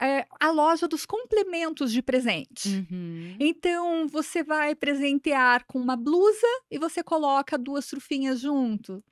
eh, 0.00 0.24
a 0.40 0.50
loja 0.50 0.86
dos 0.88 1.04
complementos 1.06 1.92
de 1.92 2.02
presente. 2.02 2.68
Uhum. 2.68 3.36
Então, 3.40 4.06
você 4.08 4.42
vai 4.42 4.74
presentear 4.74 5.64
com 5.66 5.78
uma 5.78 5.96
blusa 5.96 6.46
e 6.70 6.78
você 6.78 7.02
coloca 7.02 7.58
duas 7.58 7.86
trufinhas 7.86 8.40
junto. 8.40 9.02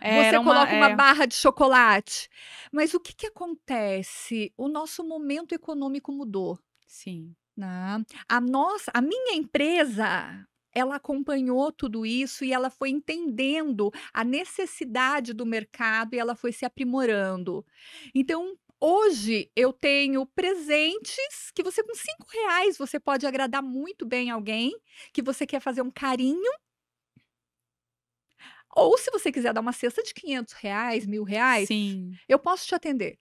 Você 0.00 0.08
Era 0.08 0.40
uma- 0.40 0.52
coloca 0.54 0.74
uma 0.74 0.90
é, 0.90 0.96
barra 0.96 1.26
de 1.26 1.34
chocolate. 1.34 2.28
Mas 2.72 2.94
o 2.94 3.00
que, 3.00 3.14
que 3.14 3.26
acontece? 3.26 4.52
O 4.56 4.68
nosso 4.68 5.02
momento 5.04 5.54
econômico 5.54 6.12
mudou. 6.12 6.58
Sim. 6.86 7.34
né? 7.56 8.04
A 8.28 8.40
nossa, 8.40 8.90
a 8.92 9.00
minha 9.00 9.34
empresa, 9.34 10.46
ela 10.74 10.96
acompanhou 10.96 11.72
tudo 11.72 12.04
isso 12.04 12.44
e 12.44 12.52
ela 12.52 12.68
foi 12.68 12.90
entendendo 12.90 13.90
a 14.12 14.22
necessidade 14.22 15.32
do 15.32 15.46
mercado 15.46 16.14
e 16.14 16.18
ela 16.18 16.34
foi 16.36 16.52
se 16.52 16.66
aprimorando. 16.66 17.64
Então, 18.14 18.54
hoje 18.78 19.50
eu 19.56 19.72
tenho 19.72 20.26
presentes 20.26 21.50
que 21.54 21.62
você 21.62 21.82
com 21.82 21.94
cinco 21.94 22.26
reais 22.30 22.76
você 22.76 23.00
pode 23.00 23.26
agradar 23.26 23.62
muito 23.62 24.04
bem 24.04 24.30
alguém 24.30 24.78
que 25.12 25.22
você 25.22 25.46
quer 25.46 25.60
fazer 25.60 25.80
um 25.80 25.90
carinho. 25.90 26.52
Ou 28.76 28.98
se 28.98 29.10
você 29.10 29.32
quiser 29.32 29.54
dar 29.54 29.62
uma 29.62 29.72
cesta 29.72 30.02
de 30.02 30.12
500 30.12 30.52
reais, 30.54 31.06
mil 31.06 31.24
reais, 31.24 31.66
Sim. 31.66 32.12
eu 32.28 32.38
posso 32.38 32.66
te 32.66 32.74
atender. 32.74 33.18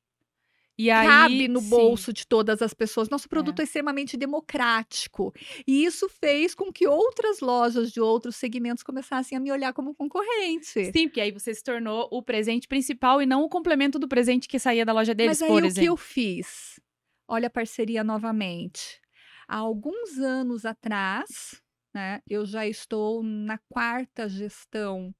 E 0.77 0.91
aí, 0.91 1.07
cabe 1.07 1.47
no 1.47 1.61
sim. 1.61 1.69
bolso 1.69 2.11
de 2.11 2.27
todas 2.27 2.61
as 2.61 2.73
pessoas. 2.73 3.07
Nosso 3.07 3.29
produto 3.29 3.61
é. 3.61 3.63
extremamente 3.63 4.17
democrático. 4.17 5.33
E 5.65 5.85
isso 5.85 6.09
fez 6.09 6.53
com 6.53 6.69
que 6.71 6.85
outras 6.85 7.39
lojas 7.39 7.91
de 7.93 8.01
outros 8.01 8.35
segmentos 8.35 8.83
começassem 8.83 9.37
a 9.37 9.41
me 9.41 9.51
olhar 9.51 9.71
como 9.71 9.95
concorrente. 9.95 10.91
Sim, 10.91 11.07
porque 11.07 11.21
aí 11.21 11.31
você 11.31 11.53
se 11.53 11.63
tornou 11.63 12.09
o 12.11 12.21
presente 12.21 12.67
principal 12.67 13.21
e 13.21 13.25
não 13.25 13.43
o 13.43 13.49
complemento 13.49 13.97
do 13.97 14.07
presente 14.07 14.49
que 14.49 14.59
saía 14.59 14.85
da 14.85 14.91
loja 14.91 15.15
deles, 15.15 15.39
Mas 15.39 15.43
aí 15.43 15.47
por 15.47 15.63
o 15.63 15.65
exemplo. 15.65 15.81
que 15.81 15.89
eu 15.89 15.95
fiz? 15.95 16.77
Olha 17.25 17.47
a 17.47 17.49
parceria 17.49 18.03
novamente. 18.03 18.99
Há 19.47 19.57
alguns 19.57 20.17
anos 20.19 20.65
atrás, 20.65 21.61
né, 21.93 22.19
eu 22.29 22.45
já 22.45 22.67
estou 22.67 23.23
na 23.23 23.57
quarta 23.69 24.27
gestão 24.27 25.15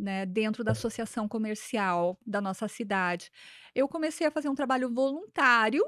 né, 0.00 0.26
dentro 0.26 0.64
da 0.64 0.72
associação 0.72 1.28
comercial 1.28 2.18
da 2.26 2.40
nossa 2.40 2.66
cidade. 2.68 3.30
Eu 3.74 3.88
comecei 3.88 4.26
a 4.26 4.30
fazer 4.30 4.48
um 4.48 4.54
trabalho 4.54 4.92
voluntário, 4.92 5.84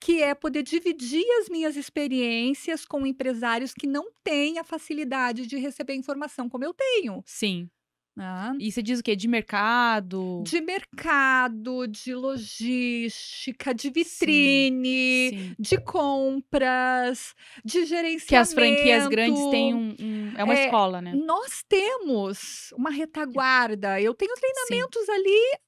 que 0.00 0.22
é 0.22 0.34
poder 0.34 0.62
dividir 0.62 1.24
as 1.40 1.48
minhas 1.48 1.76
experiências 1.76 2.84
com 2.84 3.06
empresários 3.06 3.74
que 3.74 3.86
não 3.86 4.10
têm 4.24 4.58
a 4.58 4.64
facilidade 4.64 5.46
de 5.46 5.56
receber 5.58 5.94
informação 5.94 6.48
como 6.48 6.64
eu 6.64 6.72
tenho. 6.74 7.24
Sim. 7.24 7.70
Né? 8.18 8.56
E 8.58 8.72
você 8.72 8.82
diz 8.82 8.98
o 8.98 9.02
quê? 9.02 9.14
De 9.14 9.28
mercado? 9.28 10.42
De 10.44 10.60
mercado, 10.60 11.86
de 11.86 12.12
logística, 12.16 13.72
de 13.72 13.90
vitrine, 13.90 15.30
Sim. 15.30 15.54
de 15.56 15.78
compras, 15.80 17.32
de 17.64 17.84
gerenciamento. 17.84 18.26
Que 18.26 18.34
as 18.36 18.52
franquias 18.52 19.06
grandes 19.06 19.40
têm 19.50 19.72
um. 19.72 19.94
um- 20.00 20.32
é 20.36 20.42
uma 20.42 20.54
É, 20.54 20.64
escola, 20.64 21.00
né? 21.00 21.12
Nós 21.14 21.62
temos 21.68 22.72
uma 22.76 22.90
retaguarda. 22.90 24.00
Eu 24.00 24.12
tenho 24.14 24.34
treinamentos 24.34 25.08
ali 25.08 25.58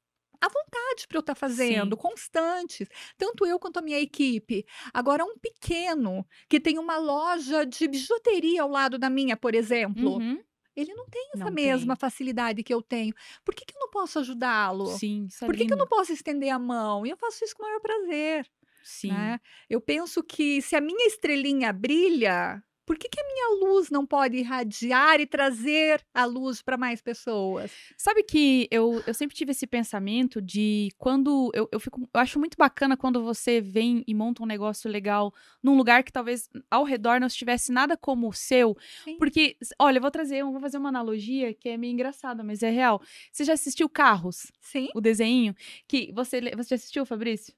à 0.41 0.49
vontade 0.49 1.07
para 1.07 1.19
eu 1.19 1.21
estar 1.21 1.35
fazendo, 1.35 1.95
Sim. 1.95 2.03
constantes. 2.03 2.89
Tanto 3.17 3.47
eu 3.47 3.59
quanto 3.59 3.79
a 3.79 3.83
minha 3.83 4.01
equipe. 4.01 4.65
Agora, 4.93 5.25
um 5.25 5.37
pequeno 5.39 6.27
que 6.49 6.59
tem 6.59 6.79
uma 6.79 6.97
loja 6.99 7.65
de 7.65 7.87
bijuteria 7.87 8.63
ao 8.63 8.69
lado 8.69 8.99
da 8.99 9.09
minha, 9.11 9.37
por 9.37 9.55
exemplo, 9.55 10.17
Uhum. 10.17 10.41
Ele 10.77 10.95
não 10.95 11.07
tem 11.07 11.31
essa 11.35 11.45
Não 11.45 11.53
mesma 11.53 11.97
tem. 11.97 12.01
facilidade 12.01 12.63
que 12.63 12.73
eu 12.73 12.83
tenho. 12.83 13.15
Por 13.45 13.55
que, 13.55 13.65
que 13.65 13.75
eu 13.77 13.81
não 13.81 13.91
posso 13.91 14.19
ajudá-lo? 14.19 14.87
Sim, 14.87 15.29
Por 15.41 15.57
que, 15.57 15.67
que 15.67 15.73
eu 15.73 15.77
não 15.77 15.87
posso 15.87 16.13
estender 16.13 16.51
a 16.51 16.59
mão? 16.59 17.05
E 17.05 17.11
eu 17.11 17.17
faço 17.17 17.45
isso 17.45 17.55
com 17.57 17.63
o 17.63 17.67
maior 17.67 17.81
prazer. 17.81 18.51
Sim. 18.83 19.09
né? 19.13 19.39
Eu 19.69 19.81
penso 19.81 20.23
que 20.23 20.63
se 20.63 20.75
a 20.75 20.81
minha 20.81 21.07
estrelinha 21.07 21.73
brilha, 21.73 22.63
por 22.91 22.99
que, 22.99 23.09
que 23.09 23.21
a 23.21 23.25
minha 23.25 23.69
luz 23.69 23.89
não 23.89 24.05
pode 24.05 24.37
irradiar 24.37 25.21
e 25.21 25.25
trazer 25.25 26.05
a 26.13 26.25
luz 26.25 26.61
para 26.61 26.77
mais 26.77 27.01
pessoas? 27.01 27.71
Sabe 27.97 28.25
que 28.25 28.67
eu, 28.69 29.01
eu 29.07 29.15
sempre 29.15 29.37
tive 29.37 29.53
esse 29.53 29.65
pensamento 29.65 30.43
de 30.43 30.89
quando. 30.99 31.53
Eu, 31.55 31.69
eu, 31.71 31.79
fico, 31.79 32.01
eu 32.01 32.21
acho 32.21 32.41
muito 32.41 32.57
bacana 32.59 32.97
quando 32.97 33.23
você 33.23 33.61
vem 33.61 34.03
e 34.09 34.13
monta 34.13 34.43
um 34.43 34.47
negócio 34.47 34.91
legal 34.91 35.33
num 35.63 35.77
lugar 35.77 36.03
que 36.03 36.11
talvez 36.11 36.51
ao 36.69 36.83
redor 36.83 37.21
não 37.21 37.29
estivesse 37.29 37.71
nada 37.71 37.97
como 37.97 38.29
o 38.29 38.33
seu. 38.33 38.77
Sim. 39.05 39.17
Porque, 39.19 39.57
olha, 39.79 39.99
eu 39.99 40.03
vou 40.03 40.11
trazer, 40.11 40.39
eu 40.39 40.51
vou 40.51 40.61
fazer 40.61 40.79
uma 40.79 40.89
analogia 40.89 41.55
que 41.55 41.69
é 41.69 41.77
meio 41.77 41.93
engraçada, 41.93 42.43
mas 42.43 42.61
é 42.61 42.71
real. 42.71 43.01
Você 43.31 43.45
já 43.45 43.53
assistiu 43.53 43.89
Carros, 43.89 44.51
Sim. 44.61 44.89
o 44.97 45.01
desenho? 45.01 45.55
Que 45.87 46.11
você, 46.13 46.41
você 46.57 46.71
já 46.71 46.75
assistiu, 46.75 47.07
Fabrício? 47.07 47.55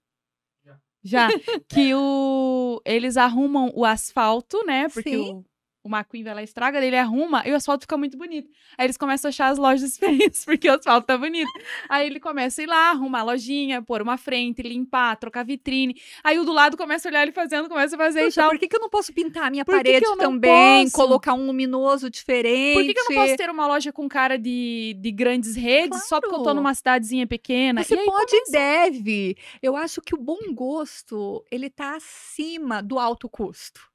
Já. 1.03 1.29
que 1.69 1.95
o, 1.95 2.81
eles 2.85 3.17
arrumam 3.17 3.71
o 3.75 3.85
asfalto, 3.85 4.65
né? 4.65 4.89
Porque 4.89 5.11
Sim. 5.11 5.33
o, 5.33 5.45
o 5.85 5.89
McQueen 5.89 6.23
vai 6.25 6.35
lá 6.35 6.41
e 6.41 6.45
estraga, 6.45 6.85
ele 6.85 6.97
arruma 6.97 7.43
e 7.47 7.51
o 7.53 7.57
asfalto 7.57 7.83
fica 7.83 7.97
muito 7.97 8.17
bonito. 8.17 8.49
Aí 8.79 8.87
eles 8.87 8.97
começam 8.97 9.29
a 9.29 9.31
achar 9.31 9.49
as 9.49 9.59
lojas 9.59 9.97
feias, 9.99 10.45
porque 10.47 10.69
o 10.69 10.75
asfalto 10.75 11.07
tá 11.07 11.19
bonito. 11.19 11.51
Aí 11.89 12.07
ele 12.07 12.21
começa 12.21 12.61
a 12.61 12.65
ir 12.65 12.67
lá, 12.69 12.91
arrumar 12.91 13.21
a 13.21 13.25
lojinha, 13.25 13.83
pôr 13.83 14.01
uma 14.01 14.17
frente, 14.17 14.63
limpar, 14.63 15.17
trocar 15.17 15.45
vitrine. 15.45 16.01
Aí 16.23 16.39
o 16.39 16.45
do 16.45 16.53
lado 16.53 16.77
começa 16.77 17.09
a 17.09 17.11
olhar 17.11 17.23
ele 17.23 17.33
fazendo, 17.33 17.69
começa 17.69 17.97
a 17.97 17.99
fazer 17.99 18.25
Poxa, 18.25 18.41
e 18.41 18.43
tal. 18.43 18.51
por 18.51 18.59
que, 18.59 18.69
que 18.69 18.77
eu 18.77 18.81
não 18.81 18.89
posso 18.89 19.13
pintar 19.13 19.47
a 19.47 19.51
minha 19.51 19.65
Por 19.65 19.75
que 19.77 19.83
que 19.83 19.89
parede 19.91 20.05
eu 20.07 20.11
não 20.17 20.25
também? 20.33 20.85
posso? 20.85 20.95
Colocar 20.97 21.35
um 21.35 21.47
luminoso 21.47 22.09
diferente? 22.09 22.75
Por 22.75 22.85
que, 22.85 22.95
que 22.95 23.01
eu 23.01 23.05
não 23.11 23.23
posso 23.23 23.37
ter 23.37 23.51
uma 23.51 23.67
loja 23.67 23.93
com 23.93 24.09
cara 24.09 24.39
de, 24.39 24.97
de 25.01 25.11
grandes 25.11 25.57
redes 25.57 26.07
só 26.07 26.21
porque 26.21 26.35
eu 26.35 26.39
tô 26.39 26.45
Claro. 26.45 26.57
numa 26.59 26.75
cidadezinha 26.75 27.27
pequena? 27.27 27.83
Você 27.83 27.95
e 27.97 28.05
pode 28.05 28.35
e 28.37 28.51
deve. 28.53 29.37
Eu 29.63 29.77
acho 29.77 30.01
que 30.01 30.15
o 30.15 30.19
bom 30.19 30.39
gosto, 30.55 31.45
ele 31.51 31.69
tá 31.69 31.97
acima 31.97 32.83
do 32.83 32.99
alto 32.99 33.29
custo. 33.29 33.92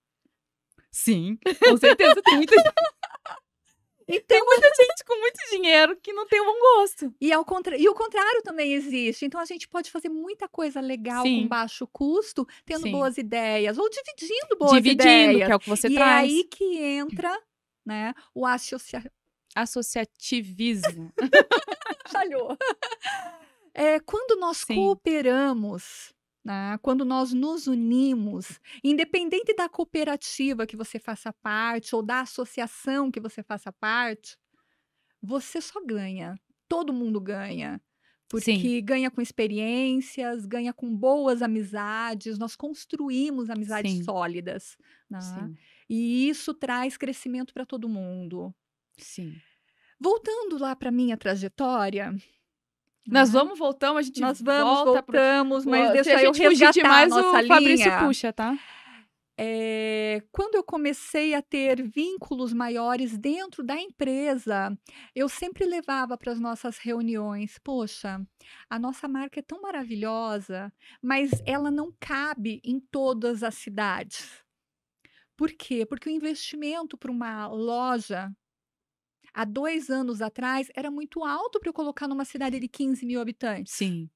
Sim, 0.98 1.38
com 1.64 1.78
certeza. 1.78 2.20
Tem 2.24 2.36
muita, 2.38 2.56
Então, 2.56 2.74
tem 4.28 4.44
muita 4.44 4.68
gente 4.76 5.04
com 5.06 5.16
muito 5.20 5.40
dinheiro 5.52 5.96
que 6.02 6.12
não 6.12 6.26
tem 6.26 6.42
um 6.42 6.46
bom 6.46 6.60
gosto. 6.60 7.14
E, 7.22 7.32
ao 7.32 7.46
contra... 7.46 7.78
e 7.78 7.88
o 7.88 7.94
contrário 7.94 8.42
também 8.42 8.74
existe. 8.74 9.24
Então, 9.24 9.40
a 9.40 9.46
gente 9.46 9.68
pode 9.68 9.92
fazer 9.92 10.10
muita 10.10 10.48
coisa 10.50 10.82
legal 10.82 11.22
Sim. 11.22 11.44
com 11.44 11.48
baixo 11.50 11.86
custo, 11.86 12.48
tendo 12.66 12.82
Sim. 12.82 12.92
boas 12.92 13.16
ideias, 13.20 13.78
ou 13.78 13.88
dividindo 13.88 14.58
boas 14.58 14.72
Dividindo, 14.74 15.04
ideias. 15.04 15.46
que 15.46 15.52
é 15.52 15.56
o 15.56 15.60
que 15.60 15.70
você 15.70 15.88
e 15.88 15.94
traz. 15.94 16.28
é 16.28 16.34
aí 16.34 16.44
que 16.46 16.78
entra 16.80 17.40
né, 17.86 18.16
o 18.34 18.44
associa... 18.46 19.04
Associativismo. 19.56 21.14
Falhou. 22.10 22.58
É, 23.72 24.00
quando 24.00 24.40
nós 24.40 24.58
Sim. 24.58 24.74
cooperamos, 24.76 26.12
né, 26.48 26.78
quando 26.82 27.04
nós 27.06 27.34
nos 27.34 27.68
unimos, 27.68 28.60
independente 28.84 29.54
da 29.56 29.68
cooperativa 29.70 30.66
que 30.68 30.78
você 30.78 31.00
faça 31.00 31.34
parte 31.34 31.96
ou 31.96 32.02
da 32.04 32.22
associação 32.22 33.12
que 33.12 33.20
você 33.20 33.44
faça 33.44 33.72
parte, 33.74 34.38
você 35.22 35.62
só 35.62 35.84
ganha. 35.86 36.40
Todo 36.68 36.94
mundo 36.94 37.20
ganha. 37.22 37.82
Porque 38.30 38.48
Sim. 38.48 38.82
ganha 38.82 39.12
com 39.12 39.22
experiências, 39.22 40.46
ganha 40.46 40.74
com 40.74 40.96
boas 40.96 41.42
amizades, 41.42 42.38
nós 42.38 42.56
construímos 42.56 43.50
amizades 43.50 43.94
Sim. 43.94 44.04
sólidas. 44.04 44.78
né? 45.10 45.50
Sim, 45.50 45.60
E 45.90 46.30
isso 46.30 46.54
traz 46.54 46.98
crescimento 46.98 47.54
para 47.54 47.66
todo 47.66 47.90
mundo. 47.90 48.54
sim. 48.98 49.42
Voltando 50.00 50.58
lá 50.58 50.76
para 50.76 50.92
minha 50.92 51.18
trajetória, 51.18 52.16
Nós 53.08 53.32
vamos, 53.32 53.58
voltamos, 53.58 54.00
a 54.00 54.02
gente 54.02 54.20
Nós 54.20 54.42
vamos, 54.42 54.84
volta 54.84 55.02
pro- 55.04 55.14
voltamos, 55.18 55.66
mas 55.66 55.88
Se 55.88 55.94
deixa 55.94 56.24
eu 56.24 56.32
resgatar 56.32 56.72
demais, 56.74 57.12
a 57.12 57.16
nossa 57.16 57.42
o 57.44 57.48
Fabrício 57.48 57.86
linha. 57.86 58.00
puxa, 58.00 58.34
tá? 58.34 58.58
É, 59.40 60.24
quando 60.32 60.56
eu 60.56 60.64
comecei 60.64 61.36
a 61.36 61.42
ter 61.44 61.84
vínculos 61.88 62.52
maiores 62.54 63.16
dentro 63.18 63.64
da 63.64 63.80
empresa, 63.80 64.76
eu 65.16 65.30
sempre 65.30 65.64
levava 65.64 66.18
para 66.18 66.32
as 66.32 66.40
nossas 66.40 66.80
reuniões. 66.80 67.60
Poxa, 67.64 68.20
a 68.68 68.80
nossa 68.80 69.08
marca 69.08 69.40
é 69.40 69.44
tão 69.44 69.62
maravilhosa, 69.62 70.74
mas 71.02 71.30
ela 71.46 71.70
não 71.70 71.94
cabe 72.00 72.60
em 72.64 72.80
todas 72.80 73.44
as 73.44 73.54
cidades. 73.56 74.44
Por 75.38 75.52
quê? 75.52 75.86
Porque 75.86 76.10
o 76.10 76.12
investimento 76.12 76.98
para 76.98 77.12
uma 77.12 77.46
loja 77.48 78.32
há 79.38 79.46
dois 79.46 79.92
anos 79.92 80.20
atrás 80.20 80.72
era 80.76 80.90
muito 80.90 81.24
alto 81.24 81.60
para 81.60 81.70
eu 81.70 81.74
colocar 81.74 82.08
numa 82.08 82.26
cidade 82.26 82.60
de 82.60 82.68
15 82.68 83.06
mil 83.06 83.22
habitantes. 83.22 83.72
Sim. 83.72 84.10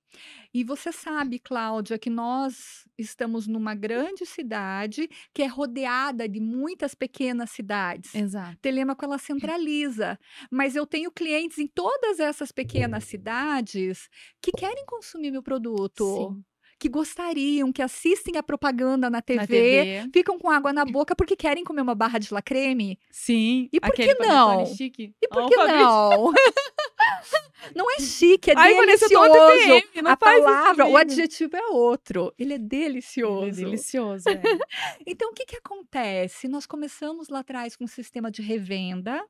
E 0.51 0.63
você 0.63 0.91
sabe, 0.91 1.38
Cláudia, 1.38 1.97
que 1.97 2.10
nós 2.10 2.86
estamos 2.97 3.47
numa 3.47 3.75
grande 3.75 4.25
cidade 4.25 5.07
que 5.31 5.43
é 5.43 5.45
rodeada 5.45 6.27
de 6.27 6.39
muitas 6.39 6.95
pequenas 6.95 7.51
cidades. 7.51 8.15
Exato. 8.15 8.57
Telemaco 8.62 9.05
ela 9.05 9.19
centraliza, 9.19 10.19
mas 10.49 10.75
eu 10.75 10.88
tenho 10.88 11.12
clientes 11.12 11.60
em 11.60 11.67
todas 11.67 12.19
essas 12.19 12.51
pequenas 12.51 13.03
cidades 13.03 14.10
que 14.41 14.51
querem 14.51 14.86
consumir 14.86 15.31
meu 15.31 15.43
produto, 15.43 16.03
Sim. 16.03 16.43
Que 16.82 16.89
gostariam, 16.89 17.72
que 17.72 17.80
assistem 17.80 18.38
a 18.38 18.41
propaganda 18.41 19.08
na 19.08 19.22
TV, 19.22 19.39
Na 19.41 19.46
TV. 19.46 20.10
ficam 20.12 20.39
com 20.39 20.50
água 20.50 20.74
na 20.74 20.84
boca 20.84 21.15
porque 21.15 21.36
querem 21.36 21.63
comer 21.63 21.84
uma 21.84 21.94
barra 21.94 22.17
de 22.17 22.34
lacreme. 22.34 22.98
Sim. 23.12 23.70
E 23.72 23.80
por 23.80 23.94
que 23.94 24.15
não? 24.15 24.65
chique. 24.65 25.13
E 25.22 25.28
por 25.28 25.44
Ó, 25.44 25.46
o 25.46 25.50
que 25.50 25.56
não? 25.58 26.34
não 27.76 27.86
é 27.91 28.00
chique, 28.00 28.50
é 28.50 28.56
Ai, 28.58 28.74
Vanessa, 28.74 29.08
delicioso. 29.08 29.82
TPM, 29.84 30.02
não 30.02 30.12
a 30.12 30.17
palavra, 30.17 30.88
o 30.88 30.98
adjetivo 30.98 31.56
é 31.56 31.67
outro. 31.67 32.34
Ele 32.36 32.54
é 32.54 32.56
Ele 32.56 32.63
delicioso. 32.63 33.62
É 33.62 33.63
delicioso. 33.65 34.28
é. 34.28 34.41
Então, 35.06 35.30
o 35.30 35.34
que, 35.34 35.46
que 35.46 35.58
acontece? 35.58 36.48
Nós 36.48 36.65
começamos 36.65 37.30
lá 37.30 37.39
atrás 37.41 37.76
com 37.76 37.84
um 37.84 37.88
sistema 37.88 38.32
de 38.32 38.41
revenda. 38.41 39.24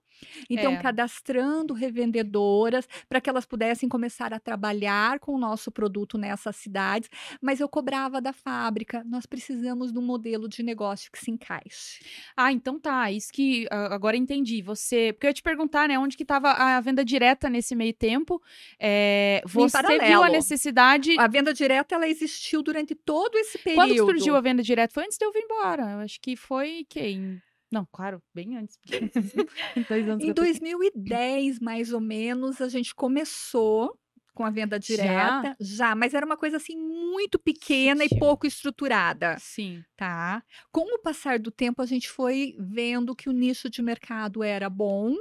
Então, 0.49 0.73
É. 0.73 0.77
cadastrando 0.77 1.73
revendedoras 1.73 2.87
para 3.07 3.21
que 3.21 3.29
elas 3.29 3.45
pudessem 3.45 3.87
começar 3.89 4.33
a 4.33 4.39
trabalhar 4.39 5.19
com 5.19 5.33
o 5.33 5.37
nosso 5.37 5.71
produto 5.71 6.17
nessas 6.17 6.55
cidades. 6.55 7.09
Mas 7.41 7.59
eu 7.59 7.69
cobrava 7.69 8.21
da 8.21 8.33
fábrica. 8.33 9.03
Nós 9.05 9.25
precisamos 9.25 9.91
de 9.91 9.99
um 9.99 10.01
modelo 10.01 10.47
de 10.47 10.63
negócio 10.63 11.11
que 11.11 11.19
se 11.19 11.31
encaixe. 11.31 12.03
Ah, 12.35 12.51
então 12.51 12.79
tá. 12.79 13.11
Isso 13.11 13.31
que 13.31 13.67
ah, 13.71 13.93
agora 13.93 14.17
entendi. 14.17 14.61
Você. 14.61 15.13
Porque 15.13 15.27
eu 15.27 15.29
ia 15.29 15.33
te 15.33 15.43
perguntar, 15.43 15.87
né? 15.87 15.97
Onde 15.97 16.17
que 16.17 16.25
tava 16.25 16.51
a 16.51 16.79
venda 16.81 17.03
direta 17.03 17.49
nesse 17.49 17.75
meio 17.75 17.93
tempo? 17.93 18.41
É, 18.79 19.41
você 19.45 19.99
viu 19.99 20.23
a 20.23 20.29
necessidade. 20.29 21.17
A 21.19 21.27
venda 21.27 21.53
direta 21.53 21.95
ela 21.95 22.07
existiu 22.07 22.61
durante 22.61 22.95
todo 22.95 23.37
esse 23.37 23.57
período. 23.57 23.87
Quando 23.87 23.97
surgiu 23.97 24.35
a 24.35 24.41
venda 24.41 24.61
direta? 24.63 24.93
Foi 24.93 25.03
antes 25.03 25.17
de 25.17 25.25
eu 25.25 25.31
vir 25.31 25.43
embora. 25.43 25.83
Eu 25.83 25.99
acho 25.99 26.19
que 26.19 26.35
foi 26.35 26.85
que 26.89 26.99
em... 26.99 27.41
Não, 27.71 27.87
claro, 27.91 28.21
bem 28.33 28.57
antes. 28.57 28.77
Dois 29.87 30.07
anos 30.07 30.23
Em 30.23 30.27
eu 30.27 30.35
tô 30.35 30.43
aqui. 30.43 30.59
2010, 30.59 31.59
mais 31.59 31.93
ou 31.93 32.01
menos, 32.01 32.59
a 32.61 32.67
gente 32.67 32.93
começou 32.93 33.97
com 34.33 34.45
a 34.45 34.49
venda 34.49 34.79
direta, 34.79 35.55
já, 35.59 35.93
mas 35.93 36.13
era 36.13 36.25
uma 36.25 36.37
coisa 36.37 36.57
assim 36.57 36.75
muito 36.77 37.37
pequena 37.37 38.03
e 38.05 38.09
pouco 38.17 38.47
estruturada, 38.47 39.37
Sim. 39.37 39.83
tá? 39.97 40.43
Com 40.71 40.81
o 40.95 40.99
passar 41.01 41.37
do 41.39 41.51
tempo, 41.51 41.81
a 41.81 41.85
gente 41.85 42.09
foi 42.09 42.55
vendo 42.57 43.15
que 43.15 43.29
o 43.29 43.33
nicho 43.33 43.69
de 43.69 43.81
mercado 43.81 44.41
era 44.43 44.69
bom 44.69 45.15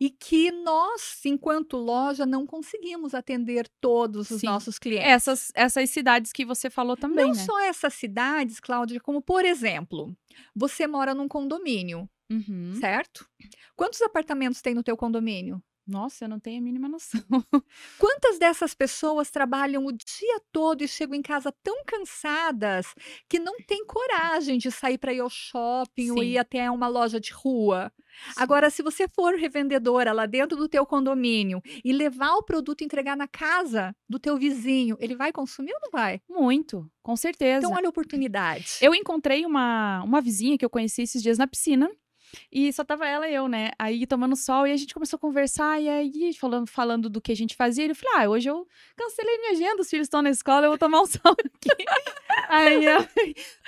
e 0.00 0.10
que 0.10 0.50
nós, 0.50 1.20
enquanto 1.24 1.76
loja, 1.76 2.26
não 2.26 2.46
conseguimos 2.46 3.14
atender 3.14 3.68
todos 3.80 4.30
os 4.30 4.40
Sim. 4.40 4.46
nossos 4.46 4.78
clientes. 4.78 5.08
Essas, 5.08 5.52
essas 5.54 5.90
cidades 5.90 6.32
que 6.32 6.44
você 6.44 6.68
falou 6.70 6.96
também, 6.96 7.26
não 7.26 7.34
né? 7.34 7.44
só 7.44 7.60
essas 7.60 7.94
cidades, 7.94 8.60
Cláudia, 8.60 9.00
como 9.00 9.22
por 9.22 9.44
exemplo, 9.44 10.16
você 10.54 10.86
mora 10.86 11.14
num 11.14 11.28
condomínio, 11.28 12.08
Uhum. 12.30 12.74
certo? 12.80 13.28
Quantos 13.76 14.00
apartamentos 14.00 14.62
tem 14.62 14.74
no 14.74 14.82
teu 14.82 14.96
condomínio? 14.96 15.62
Nossa, 15.86 16.24
eu 16.24 16.28
não 16.28 16.40
tenho 16.40 16.60
a 16.60 16.62
mínima 16.62 16.88
noção. 16.88 17.20
Quantas 17.98 18.38
dessas 18.38 18.74
pessoas 18.74 19.30
trabalham 19.30 19.84
o 19.84 19.92
dia 19.92 20.40
todo 20.50 20.82
e 20.82 20.88
chegam 20.88 21.14
em 21.14 21.22
casa 21.22 21.52
tão 21.62 21.84
cansadas 21.84 22.94
que 23.28 23.38
não 23.38 23.56
têm 23.66 23.84
coragem 23.84 24.56
de 24.56 24.70
sair 24.70 24.96
para 24.96 25.12
ir 25.12 25.20
ao 25.20 25.28
shopping 25.28 26.10
ou 26.10 26.18
Sim. 26.18 26.24
ir 26.24 26.38
até 26.38 26.70
uma 26.70 26.88
loja 26.88 27.20
de 27.20 27.32
rua? 27.32 27.92
Agora, 28.36 28.70
se 28.70 28.82
você 28.82 29.08
for 29.08 29.34
revendedora 29.34 30.12
lá 30.12 30.24
dentro 30.24 30.56
do 30.56 30.68
teu 30.68 30.86
condomínio 30.86 31.60
e 31.84 31.92
levar 31.92 32.34
o 32.34 32.42
produto 32.42 32.80
e 32.80 32.84
entregar 32.84 33.16
na 33.16 33.26
casa 33.26 33.94
do 34.08 34.18
teu 34.18 34.36
vizinho, 34.36 34.96
ele 35.00 35.16
vai 35.16 35.32
consumir 35.32 35.72
ou 35.74 35.80
não 35.82 35.90
vai? 35.90 36.20
Muito, 36.28 36.88
com 37.02 37.16
certeza. 37.16 37.66
Então, 37.66 37.76
olha 37.76 37.86
a 37.86 37.90
oportunidade. 37.90 38.78
Eu 38.80 38.94
encontrei 38.94 39.44
uma, 39.44 40.02
uma 40.04 40.20
vizinha 40.20 40.56
que 40.56 40.64
eu 40.64 40.70
conheci 40.70 41.02
esses 41.02 41.22
dias 41.22 41.38
na 41.38 41.46
piscina. 41.46 41.90
E 42.50 42.72
só 42.72 42.84
tava 42.84 43.06
ela 43.06 43.28
e 43.28 43.34
eu, 43.34 43.48
né? 43.48 43.70
Aí 43.78 44.06
tomando 44.06 44.36
sol, 44.36 44.66
e 44.66 44.72
a 44.72 44.76
gente 44.76 44.94
começou 44.94 45.16
a 45.16 45.20
conversar, 45.20 45.80
e 45.80 45.88
aí 45.88 46.32
falando, 46.34 46.66
falando 46.66 47.08
do 47.08 47.20
que 47.20 47.32
a 47.32 47.36
gente 47.36 47.56
fazia. 47.56 47.84
Ele 47.84 47.94
falou: 47.94 48.16
Ah, 48.18 48.28
hoje 48.28 48.48
eu 48.48 48.66
cancelei 48.96 49.38
minha 49.38 49.52
agenda, 49.52 49.82
os 49.82 49.90
filhos 49.90 50.06
estão 50.06 50.22
na 50.22 50.30
escola, 50.30 50.66
eu 50.66 50.70
vou 50.70 50.78
tomar 50.78 51.00
um 51.00 51.06
sol 51.06 51.32
aqui. 51.32 51.84
aí 52.48 52.84
eu, 52.84 53.06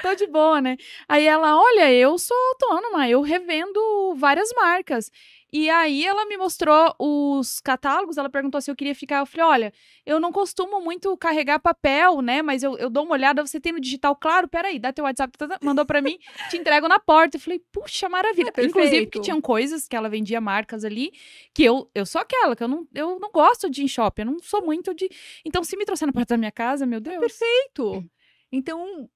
tô 0.03 0.15
de 0.15 0.27
boa, 0.27 0.61
né? 0.61 0.77
Aí 1.09 1.27
ela: 1.27 1.57
Olha, 1.57 1.93
eu 1.93 2.19
sou 2.19 2.37
autônoma, 2.51 3.09
eu 3.09 3.21
revendo 3.21 4.15
várias 4.17 4.51
marcas. 4.55 5.11
E 5.53 5.71
aí 5.71 6.05
ela 6.05 6.27
me 6.27 6.37
mostrou 6.37 6.95
os 6.99 7.61
catálogos, 7.61 8.17
ela 8.17 8.29
perguntou 8.29 8.61
se 8.61 8.71
eu 8.71 8.75
queria 8.75 8.95
ficar. 8.95 9.19
Eu 9.19 9.27
falei: 9.27 9.47
Olha, 9.47 9.73
eu 10.05 10.19
não 10.19 10.33
costumo 10.33 10.81
muito 10.81 11.17
carregar 11.17 11.61
papel, 11.61 12.21
né? 12.21 12.43
Mas 12.43 12.63
eu, 12.63 12.77
eu 12.79 12.91
dou 12.91 13.05
uma 13.05 13.13
olhada, 13.13 13.47
você 13.47 13.61
tem 13.61 13.73
no 13.73 13.81
digital, 13.81 14.17
claro, 14.17 14.49
peraí, 14.49 14.79
dá 14.79 14.93
teu 14.93 15.05
WhatsApp, 15.05 15.37
tá, 15.39 15.47
tá, 15.47 15.59
mandou 15.63 15.87
pra 15.87 16.03
mim, 16.03 16.19
te 16.51 16.57
entrego 16.57 16.89
na 16.89 16.99
porta. 16.99 17.37
Eu 17.37 17.41
falei, 17.41 17.63
puxa, 17.71 18.09
maravilha. 18.09 18.53
Ah, 18.57 18.63
Inclusive, 18.63 19.07
porque 19.07 19.21
tinham 19.21 19.41
coisas 19.41 19.87
que 19.87 19.95
ela 19.95 20.09
vendia 20.09 20.41
marcas 20.41 20.85
ali, 20.85 21.13
que 21.55 21.63
eu, 21.63 21.89
eu 21.95 22.05
sou 22.05 22.21
aquela, 22.21 22.57
que 22.57 22.63
eu 22.63 22.69
não, 22.69 22.87
eu 22.93 23.19
não 23.21 23.31
gosto 23.31 23.71
de 23.71 23.83
ir 23.83 23.85
em 23.85 23.89
shopping, 23.89 24.23
eu 24.23 24.27
não 24.27 24.39
sou 24.41 24.65
muito 24.65 24.93
de. 24.95 25.09
Então, 25.45 25.63
se 25.63 25.77
me 25.77 25.85
trouxer 25.85 26.07
na 26.07 26.13
porta 26.13 26.35
da 26.35 26.39
minha 26.39 26.53
casa, 26.53 26.85
meu 26.85 27.01
Deus. 27.01 27.21
Perfeito. 27.21 28.05
Então, 28.51 29.09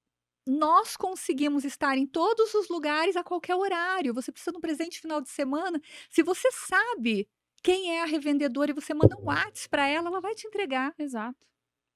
nós 0.45 0.97
conseguimos 0.97 1.63
estar 1.63 1.97
em 1.97 2.05
todos 2.05 2.53
os 2.53 2.67
lugares 2.69 3.15
a 3.15 3.23
qualquer 3.23 3.55
horário. 3.55 4.13
Você 4.13 4.31
precisa 4.31 4.51
de 4.51 4.57
um 4.57 4.61
presente 4.61 4.99
final 4.99 5.21
de 5.21 5.29
semana. 5.29 5.79
Se 6.09 6.23
você 6.23 6.49
sabe 6.51 7.27
quem 7.63 7.95
é 7.95 8.01
a 8.01 8.05
revendedora 8.05 8.71
e 8.71 8.73
você 8.73 8.93
manda 8.93 9.15
um 9.19 9.25
WhatsApp 9.25 9.69
para 9.69 9.87
ela, 9.87 10.09
ela 10.09 10.19
vai 10.19 10.33
te 10.33 10.47
entregar. 10.47 10.93
Exato. 10.97 11.47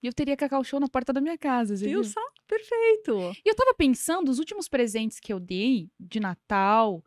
E 0.02 0.08
eu 0.08 0.14
teria 0.14 0.38
Cacau 0.38 0.64
Show 0.64 0.80
na 0.80 0.88
porta 0.88 1.12
da 1.12 1.20
minha 1.20 1.38
casa, 1.38 1.76
Viu 1.76 2.04
só? 2.04 2.22
Perfeito. 2.48 3.34
E 3.44 3.50
eu 3.50 3.56
tava 3.56 3.74
pensando, 3.74 4.30
os 4.30 4.38
últimos 4.38 4.70
presentes 4.70 5.20
que 5.20 5.34
eu 5.34 5.40
dei, 5.40 5.90
de 6.00 6.20
Natal, 6.20 7.04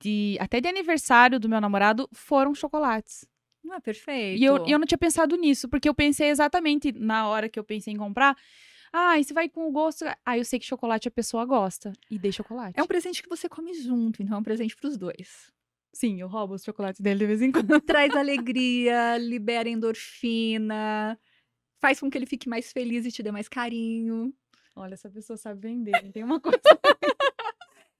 de 0.00 0.36
até 0.40 0.60
de 0.60 0.66
aniversário 0.66 1.38
do 1.38 1.48
meu 1.48 1.60
namorado, 1.60 2.08
foram 2.12 2.52
chocolates. 2.52 3.24
Não 3.62 3.76
é 3.76 3.80
perfeito? 3.80 4.40
E 4.40 4.44
eu, 4.44 4.66
e 4.66 4.72
eu 4.72 4.78
não 4.78 4.86
tinha 4.86 4.98
pensado 4.98 5.36
nisso, 5.36 5.68
porque 5.68 5.88
eu 5.88 5.94
pensei 5.94 6.28
exatamente 6.28 6.92
na 6.92 7.28
hora 7.28 7.48
que 7.48 7.58
eu 7.58 7.64
pensei 7.64 7.94
em 7.94 7.96
comprar. 7.96 8.36
Ah, 8.96 9.18
e 9.18 9.24
você 9.24 9.34
vai 9.34 9.48
com 9.48 9.66
o 9.66 9.72
gosto. 9.72 10.04
Ah, 10.24 10.38
eu 10.38 10.44
sei 10.44 10.60
que 10.60 10.64
chocolate 10.64 11.08
a 11.08 11.10
pessoa 11.10 11.44
gosta. 11.44 11.92
E 12.08 12.16
dei 12.16 12.30
chocolate. 12.30 12.78
É 12.78 12.82
um 12.82 12.86
presente 12.86 13.20
que 13.24 13.28
você 13.28 13.48
come 13.48 13.74
junto, 13.74 14.22
então 14.22 14.36
é 14.36 14.38
um 14.38 14.42
presente 14.42 14.76
para 14.76 14.88
os 14.88 14.96
dois. 14.96 15.52
Sim, 15.92 16.20
eu 16.20 16.28
roubo 16.28 16.54
os 16.54 16.62
chocolates 16.62 17.00
dele 17.00 17.18
de 17.18 17.26
vez 17.26 17.42
em 17.42 17.50
quando. 17.50 17.80
Traz 17.80 18.14
alegria, 18.14 19.18
libera 19.18 19.68
endorfina, 19.68 21.18
faz 21.80 21.98
com 21.98 22.08
que 22.08 22.16
ele 22.16 22.24
fique 22.24 22.48
mais 22.48 22.70
feliz 22.70 23.04
e 23.04 23.10
te 23.10 23.20
dê 23.20 23.32
mais 23.32 23.48
carinho. 23.48 24.32
Olha, 24.76 24.94
essa 24.94 25.10
pessoa 25.10 25.36
sabe 25.36 25.60
vender. 25.60 26.12
Tem 26.12 26.22
uma 26.22 26.38
coisa. 26.38 26.60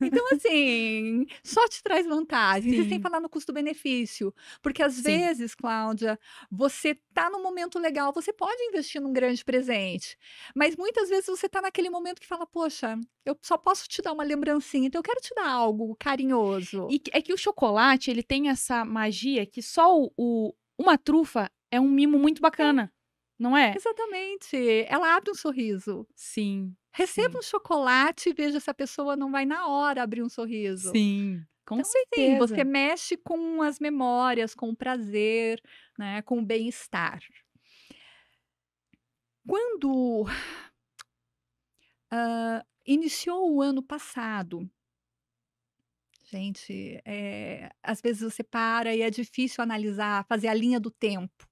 Então, 0.01 0.23
assim, 0.33 1.27
só 1.43 1.67
te 1.69 1.83
traz 1.83 2.07
vantagens. 2.07 2.73
E 2.79 2.85
sem 2.85 2.99
Sim. 2.99 3.01
falar 3.01 3.21
no 3.21 3.29
custo-benefício. 3.29 4.35
Porque 4.63 4.83
às 4.83 4.95
Sim. 4.95 5.03
vezes, 5.03 5.55
Cláudia, 5.55 6.19
você 6.51 6.95
tá 7.13 7.31
num 7.31 7.43
momento 7.43 7.79
legal, 7.79 8.13
você 8.13 8.33
pode 8.33 8.63
investir 8.65 9.01
num 9.01 9.13
grande 9.13 9.45
presente. 9.45 10.17
Mas 10.55 10.77
muitas 10.77 11.09
vezes 11.09 11.27
você 11.27 11.49
tá 11.49 11.61
naquele 11.63 11.91
momento 11.91 12.21
que 12.21 12.27
fala, 12.27 12.47
poxa, 12.47 12.99
eu 13.25 13.37
só 13.43 13.57
posso 13.57 13.89
te 13.89 14.03
dar 14.03 14.13
uma 14.13 14.25
lembrancinha, 14.25 14.87
então 14.87 14.99
eu 14.99 15.03
quero 15.05 15.21
te 15.21 15.35
dar 15.35 15.49
algo 15.49 15.97
carinhoso. 15.99 16.89
E 16.91 17.01
é 17.13 17.23
que 17.23 17.33
o 17.33 17.39
chocolate, 17.39 18.11
ele 18.11 18.23
tem 18.23 18.49
essa 18.49 18.85
magia 18.85 19.47
que 19.47 19.63
só 19.63 19.99
o, 19.99 20.13
o- 20.17 20.55
uma 20.79 20.99
trufa 20.99 21.51
é 21.71 21.81
um 21.81 21.89
mimo 21.89 22.19
muito 22.19 22.41
bacana. 22.41 22.93
Não 23.39 23.57
é? 23.57 23.75
Exatamente. 23.77 24.57
Ela 24.89 25.17
abre 25.17 25.31
um 25.31 25.35
sorriso. 25.35 26.07
Sim. 26.15 26.75
Receba 26.93 27.33
Sim. 27.33 27.39
um 27.39 27.43
chocolate 27.43 28.31
e 28.31 28.35
veja 28.35 28.61
se 28.61 28.71
a 28.71 28.75
pessoa 28.75 29.17
não 29.17 29.31
vai 29.31 29.45
na 29.45 29.67
hora 29.67 30.03
abrir 30.03 30.23
um 30.23 30.29
sorriso. 30.29 30.91
Sim. 30.93 31.43
Com 31.67 31.77
Então, 31.77 31.91
certeza. 31.91 32.31
Sim, 32.33 32.39
você 32.39 32.65
mexe 32.65 33.17
com 33.17 33.63
as 33.63 33.81
memórias, 33.81 34.55
com 34.55 34.69
o 34.71 34.77
prazer, 34.77 35.61
né, 35.99 36.23
com 36.23 36.39
o 36.39 36.45
bem-estar. 36.45 37.21
Quando 39.47 40.27
ah, 42.11 42.65
iniciou 42.87 43.53
o 43.55 43.63
ano 43.63 43.83
passado, 43.83 44.69
gente, 46.31 47.01
é, 47.05 47.71
às 47.83 48.01
vezes 48.01 48.23
você 48.23 48.43
para 48.43 48.95
e 48.95 49.03
é 49.03 49.11
difícil 49.11 49.63
analisar, 49.63 50.25
fazer 50.27 50.49
a 50.49 50.55
linha 50.55 50.81
do 50.81 50.91
tempo, 50.91 51.47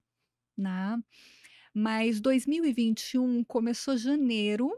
né? 0.56 0.98
Mas 1.74 2.20
2021 2.20 3.44
começou 3.44 3.96
janeiro 3.96 4.70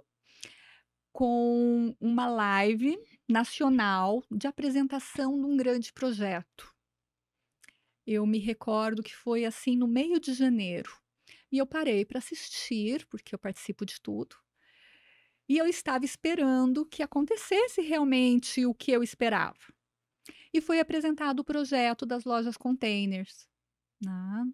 com 1.12 1.96
uma 2.00 2.26
live 2.26 2.98
nacional 3.28 4.24
de 4.30 4.46
apresentação 4.46 5.38
de 5.38 5.46
um 5.46 5.56
grande 5.56 5.92
projeto. 5.92 6.74
Eu 8.06 8.26
me 8.26 8.38
recordo 8.38 9.02
que 9.02 9.14
foi 9.14 9.44
assim 9.44 9.76
no 9.76 9.86
meio 9.86 10.20
de 10.20 10.34
janeiro. 10.34 10.92
E 11.50 11.58
eu 11.58 11.66
parei 11.66 12.04
para 12.04 12.18
assistir, 12.18 13.06
porque 13.06 13.34
eu 13.34 13.38
participo 13.38 13.86
de 13.86 14.00
tudo. 14.00 14.36
E 15.48 15.56
eu 15.58 15.66
estava 15.66 16.04
esperando 16.04 16.86
que 16.86 17.02
acontecesse 17.02 17.80
realmente 17.80 18.66
o 18.66 18.74
que 18.74 18.90
eu 18.90 19.02
esperava. 19.02 19.72
E 20.52 20.60
foi 20.60 20.80
apresentado 20.80 21.40
o 21.40 21.44
projeto 21.44 22.04
das 22.04 22.24
lojas 22.24 22.56
containers. 22.56 23.48
né? 24.00 24.52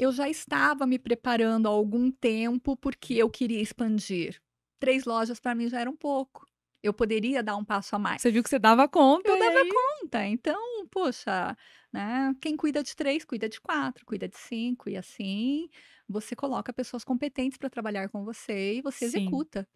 Eu 0.00 0.10
já 0.12 0.30
estava 0.30 0.86
me 0.86 0.98
preparando 0.98 1.66
há 1.66 1.70
algum 1.70 2.10
tempo 2.10 2.74
porque 2.74 3.12
eu 3.12 3.28
queria 3.28 3.60
expandir. 3.60 4.40
Três 4.80 5.04
lojas 5.04 5.38
para 5.38 5.54
mim 5.54 5.68
já 5.68 5.78
era 5.78 5.90
um 5.90 5.96
pouco. 5.96 6.46
Eu 6.82 6.94
poderia 6.94 7.42
dar 7.42 7.54
um 7.56 7.64
passo 7.64 7.94
a 7.94 7.98
mais. 7.98 8.22
Você 8.22 8.30
viu 8.30 8.42
que 8.42 8.48
você 8.48 8.58
dava 8.58 8.88
conta. 8.88 9.28
Eu 9.28 9.38
dava 9.38 9.58
aí- 9.58 9.70
conta. 9.70 10.24
Então, 10.24 10.86
poxa, 10.90 11.54
né? 11.92 12.34
Quem 12.40 12.56
cuida 12.56 12.82
de 12.82 12.96
três, 12.96 13.26
cuida 13.26 13.46
de 13.46 13.60
quatro, 13.60 14.06
cuida 14.06 14.26
de 14.26 14.38
cinco, 14.38 14.88
e 14.88 14.96
assim 14.96 15.68
você 16.08 16.34
coloca 16.34 16.72
pessoas 16.72 17.04
competentes 17.04 17.58
para 17.58 17.68
trabalhar 17.68 18.08
com 18.08 18.24
você 18.24 18.76
e 18.76 18.80
você 18.80 19.06
Sim. 19.10 19.18
executa. 19.18 19.68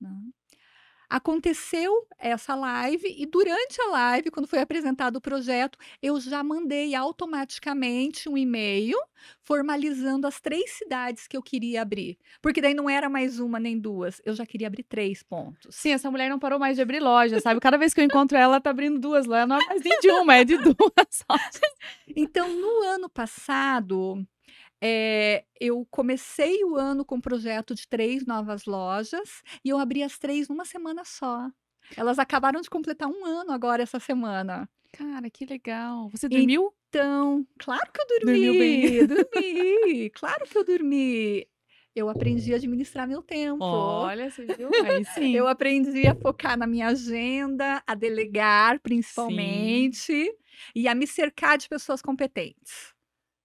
né? 0.00 0.10
Aconteceu 1.12 2.06
essa 2.18 2.54
live 2.54 3.14
e 3.18 3.26
durante 3.26 3.78
a 3.82 3.90
live, 3.90 4.30
quando 4.30 4.46
foi 4.46 4.60
apresentado 4.60 5.16
o 5.16 5.20
projeto, 5.20 5.78
eu 6.02 6.18
já 6.18 6.42
mandei 6.42 6.94
automaticamente 6.94 8.30
um 8.30 8.38
e-mail 8.38 8.96
formalizando 9.42 10.26
as 10.26 10.40
três 10.40 10.70
cidades 10.70 11.28
que 11.28 11.36
eu 11.36 11.42
queria 11.42 11.82
abrir. 11.82 12.16
Porque 12.40 12.62
daí 12.62 12.72
não 12.72 12.88
era 12.88 13.10
mais 13.10 13.38
uma 13.38 13.60
nem 13.60 13.78
duas, 13.78 14.22
eu 14.24 14.34
já 14.34 14.46
queria 14.46 14.68
abrir 14.68 14.84
três 14.84 15.22
pontos. 15.22 15.76
Sim, 15.76 15.90
essa 15.90 16.10
mulher 16.10 16.30
não 16.30 16.38
parou 16.38 16.58
mais 16.58 16.76
de 16.76 16.82
abrir 16.82 17.00
loja, 17.00 17.40
sabe? 17.40 17.60
Cada 17.60 17.76
vez 17.76 17.92
que 17.92 18.00
eu 18.00 18.04
encontro 18.06 18.38
ela, 18.38 18.54
ela 18.54 18.60
tá 18.62 18.70
abrindo 18.70 18.98
duas 18.98 19.26
lojas. 19.26 19.46
Não 19.46 19.56
é 19.60 19.66
mais 19.66 19.82
nem 19.82 20.00
de 20.00 20.10
uma, 20.12 20.34
é 20.36 20.44
de 20.46 20.56
duas 20.56 20.74
lojas. 21.28 21.60
Então, 22.16 22.48
no 22.48 22.84
ano 22.84 23.10
passado, 23.10 24.26
eh, 24.82 25.44
eu 25.60 25.86
comecei 25.90 26.64
o 26.64 26.76
ano 26.76 27.04
com 27.04 27.16
um 27.16 27.20
projeto 27.20 27.74
de 27.74 27.86
três 27.88 28.26
novas 28.26 28.64
lojas 28.66 29.42
e 29.64 29.68
eu 29.68 29.78
abri 29.78 30.02
as 30.02 30.18
três 30.18 30.48
numa 30.48 30.64
semana 30.64 31.04
só. 31.04 31.48
Elas 31.96 32.18
acabaram 32.18 32.60
de 32.60 32.68
completar 32.70 33.08
um 33.08 33.24
ano 33.24 33.52
agora 33.52 33.82
essa 33.82 34.00
semana. 34.00 34.68
Cara, 34.92 35.30
que 35.30 35.46
legal. 35.46 36.08
Você 36.10 36.28
dormiu? 36.28 36.72
Então, 36.88 37.46
claro 37.58 37.90
que 37.90 38.00
eu 38.02 38.06
Dormiu 38.20 38.52
dormi, 38.54 39.06
dormi, 39.06 40.10
claro 40.10 40.44
que 40.46 40.58
eu 40.58 40.64
dormi. 40.64 41.46
Eu 41.94 42.08
aprendi 42.08 42.52
a 42.52 42.56
administrar 42.56 43.06
meu 43.08 43.22
tempo. 43.22 43.64
Olha, 43.64 44.30
você 44.30 44.46
viu? 44.46 44.68
Aí 44.84 45.04
sim. 45.04 45.34
Eu 45.36 45.46
aprendi 45.46 46.06
a 46.06 46.14
focar 46.14 46.58
na 46.58 46.66
minha 46.66 46.88
agenda, 46.88 47.82
a 47.86 47.94
delegar 47.94 48.78
principalmente, 48.80 50.30
e 50.74 50.88
a 50.88 50.94
me 50.94 51.06
cercar 51.06 51.56
de 51.58 51.68
pessoas 51.68 52.02
competentes. 52.02 52.91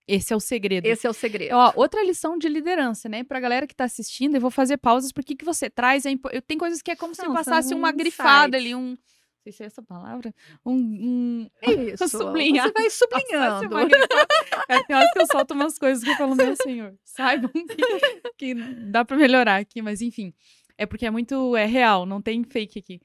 Esse 0.07 0.33
é 0.33 0.35
o 0.35 0.39
segredo. 0.39 0.85
Esse 0.85 1.05
é 1.05 1.09
o 1.09 1.13
segredo. 1.13 1.53
Ó, 1.53 1.73
outra 1.75 2.01
lição 2.03 2.37
de 2.37 2.47
liderança, 2.47 3.09
né? 3.09 3.23
Pra 3.23 3.39
galera 3.39 3.67
que 3.67 3.75
tá 3.75 3.83
assistindo, 3.83 4.35
eu 4.35 4.41
vou 4.41 4.49
fazer 4.49 4.77
pausas 4.77 5.11
porque 5.11 5.35
que 5.35 5.43
você 5.43 5.69
traz. 5.69 6.05
É 6.05 6.11
impo... 6.11 6.29
Tem 6.47 6.57
coisas 6.57 6.81
que 6.81 6.91
é 6.91 6.95
como 6.95 7.13
se 7.13 7.23
Não, 7.23 7.33
passasse 7.33 7.69
são 7.69 7.77
uma 7.77 7.91
grifada 7.91 8.55
ali, 8.55 8.73
um. 8.73 8.91
Não 8.91 8.97
sei 9.43 9.51
se 9.51 9.63
é 9.63 9.65
essa 9.65 9.83
palavra. 9.83 10.33
Um. 10.65 10.75
um... 10.75 11.49
É 11.61 11.71
isso. 11.71 12.07
Sublinhar. 12.07 12.67
Você 12.67 12.73
vai 12.73 12.83
passasse 12.87 12.97
sublinhando. 12.97 13.75
uma 13.75 13.85
grifada. 13.85 14.27
É, 14.69 14.83
tem 14.83 14.95
horas 14.95 15.11
que 15.11 15.19
eu 15.19 15.27
solto 15.27 15.53
umas 15.53 15.77
coisas 15.77 16.03
que 16.03 16.09
eu 16.09 16.15
falo, 16.15 16.35
meu 16.35 16.55
senhor, 16.55 16.95
saibam 17.03 17.51
que, 17.51 18.31
que 18.37 18.53
dá 18.89 19.03
pra 19.03 19.17
melhorar 19.17 19.57
aqui, 19.57 19.81
mas 19.81 20.01
enfim. 20.01 20.33
É 20.77 20.85
porque 20.85 21.05
é 21.05 21.11
muito 21.11 21.55
é 21.55 21.65
real, 21.65 22.05
não 22.05 22.21
tem 22.21 22.43
fake 22.43 22.79
aqui. 22.79 23.01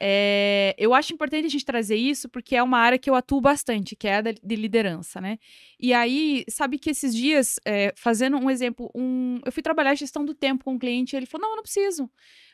É, 0.00 0.74
eu 0.78 0.94
acho 0.94 1.12
importante 1.12 1.46
a 1.46 1.48
gente 1.48 1.64
trazer 1.64 1.96
isso 1.96 2.28
porque 2.28 2.56
é 2.56 2.62
uma 2.62 2.78
área 2.78 2.98
que 2.98 3.08
eu 3.08 3.14
atuo 3.14 3.40
bastante, 3.40 3.94
que 3.94 4.08
é 4.08 4.16
a 4.16 4.20
de 4.22 4.56
liderança, 4.56 5.20
né? 5.20 5.38
E 5.78 5.92
aí, 5.92 6.44
sabe 6.48 6.78
que 6.78 6.90
esses 6.90 7.14
dias, 7.14 7.58
é, 7.64 7.92
fazendo 7.96 8.36
um 8.36 8.50
exemplo, 8.50 8.90
um, 8.94 9.38
eu 9.44 9.52
fui 9.52 9.62
trabalhar 9.62 9.94
gestão 9.94 10.24
do 10.24 10.34
tempo 10.34 10.64
com 10.64 10.74
um 10.74 10.78
cliente 10.78 11.14
e 11.14 11.16
ele 11.16 11.26
falou: 11.26 11.46
não, 11.46 11.52
eu 11.52 11.56
não 11.56 11.62
preciso. 11.62 12.10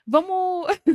Vamos. 0.06 0.66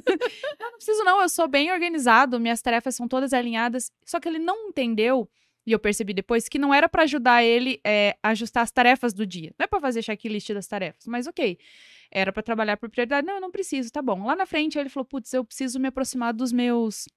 não, 0.59 0.71
não 0.71 0.77
preciso, 0.77 1.03
não. 1.03 1.21
Eu 1.21 1.29
sou 1.29 1.47
bem 1.47 1.71
organizado, 1.71 2.39
minhas 2.39 2.61
tarefas 2.61 2.95
são 2.95 3.07
todas 3.07 3.33
alinhadas. 3.33 3.91
Só 4.05 4.19
que 4.19 4.27
ele 4.27 4.39
não 4.39 4.69
entendeu, 4.69 5.29
e 5.65 5.71
eu 5.71 5.79
percebi 5.79 6.13
depois, 6.13 6.49
que 6.49 6.59
não 6.59 6.73
era 6.73 6.89
para 6.89 7.03
ajudar 7.03 7.43
ele 7.43 7.79
é, 7.83 8.17
ajustar 8.21 8.63
as 8.63 8.71
tarefas 8.71 9.13
do 9.13 9.25
dia. 9.25 9.53
Não 9.57 9.63
é 9.63 9.67
para 9.67 9.79
fazer 9.79 10.01
checklist 10.01 10.51
das 10.51 10.67
tarefas, 10.67 11.05
mas 11.07 11.27
ok. 11.27 11.57
Era 12.11 12.31
para 12.31 12.43
trabalhar 12.43 12.77
por 12.77 12.89
prioridade. 12.89 13.25
Não, 13.25 13.35
eu 13.35 13.41
não 13.41 13.51
preciso, 13.51 13.91
tá 13.91 14.01
bom. 14.01 14.25
Lá 14.25 14.35
na 14.35 14.45
frente 14.45 14.77
ele 14.77 14.89
falou: 14.89 15.05
putz, 15.05 15.33
eu 15.33 15.43
preciso 15.43 15.79
me 15.79 15.87
aproximar 15.87 16.33
dos 16.33 16.51
meus. 16.51 17.07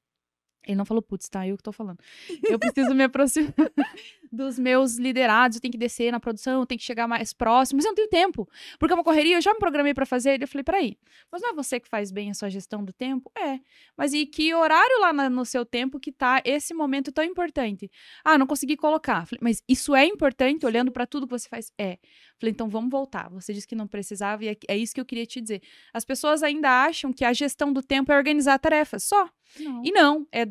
Ele 0.67 0.77
não 0.77 0.85
falou, 0.85 1.01
putz, 1.01 1.29
tá? 1.29 1.47
Eu 1.47 1.57
que 1.57 1.63
tô 1.63 1.71
falando. 1.71 2.01
Eu 2.43 2.59
preciso 2.59 2.93
me 2.93 3.05
aproximar 3.05 3.55
dos 4.37 4.59
meus 4.59 4.97
liderados, 4.97 5.57
eu 5.57 5.61
tenho 5.61 5.73
que 5.73 5.79
descer 5.79 6.13
na 6.13 6.21
produção, 6.21 6.61
eu 6.61 6.67
tenho 6.67 6.79
que 6.79 6.85
chegar 6.85 7.09
mais 7.09 7.33
próximo, 7.33 7.79
mas 7.79 7.85
eu 7.85 7.91
não 7.91 7.97
tenho 7.97 8.09
tempo, 8.09 8.49
porque 8.79 8.93
é 8.93 8.95
uma 8.97 9.03
correria, 9.03 9.37
eu 9.37 9.41
já 9.41 9.53
me 9.53 9.59
programei 9.59 9.95
pra 9.95 10.07
fazer. 10.07 10.41
Eu 10.41 10.47
falei, 10.47 10.63
peraí, 10.63 10.99
mas 11.33 11.43
não 11.43 11.51
é 11.51 11.53
você 11.55 11.81
que 11.81 11.89
faz 11.89 12.13
bem 12.13 12.31
a 12.31 12.35
sua 12.35 12.49
gestão 12.51 12.85
do 12.85 12.93
tempo? 12.93 13.31
É. 13.37 13.59
Mas 13.97 14.13
e 14.13 14.27
que 14.27 14.55
horário 14.55 15.01
lá 15.01 15.13
na- 15.13 15.31
no 15.31 15.45
seu 15.45 15.65
tempo 15.65 15.99
que 15.99 16.13
tá 16.13 16.43
esse 16.45 16.73
momento 16.75 17.11
tão 17.11 17.25
importante? 17.25 17.91
Ah, 18.25 18.37
não 18.39 18.47
consegui 18.47 18.77
colocar. 18.77 19.27
Falei, 19.27 19.41
mas 19.43 19.63
isso 19.69 19.95
é 19.95 20.05
importante, 20.07 20.65
olhando 20.67 20.93
pra 20.93 21.07
tudo 21.07 21.27
que 21.27 21.33
você 21.39 21.49
faz? 21.49 21.73
É. 21.79 21.99
Falei, 22.39 22.53
então 22.53 22.69
vamos 22.69 22.91
voltar. 22.91 23.31
Você 23.31 23.53
disse 23.55 23.67
que 23.67 23.75
não 23.75 23.89
precisava 23.89 24.45
e 24.45 24.49
é, 24.49 24.57
é 24.69 24.77
isso 24.77 24.95
que 24.95 25.01
eu 25.01 25.05
queria 25.07 25.25
te 25.27 25.41
dizer. 25.41 25.63
As 25.93 26.05
pessoas 26.05 26.43
ainda 26.43 26.85
acham 26.85 27.13
que 27.13 27.25
a 27.25 27.33
gestão 27.33 27.73
do 27.73 27.83
tempo 27.83 28.13
é 28.13 28.17
organizar 28.17 28.59
tarefas, 28.59 29.05
só. 29.05 29.29
Não. 29.59 29.83
E 29.85 29.91
não, 29.91 30.27
é 30.33 30.47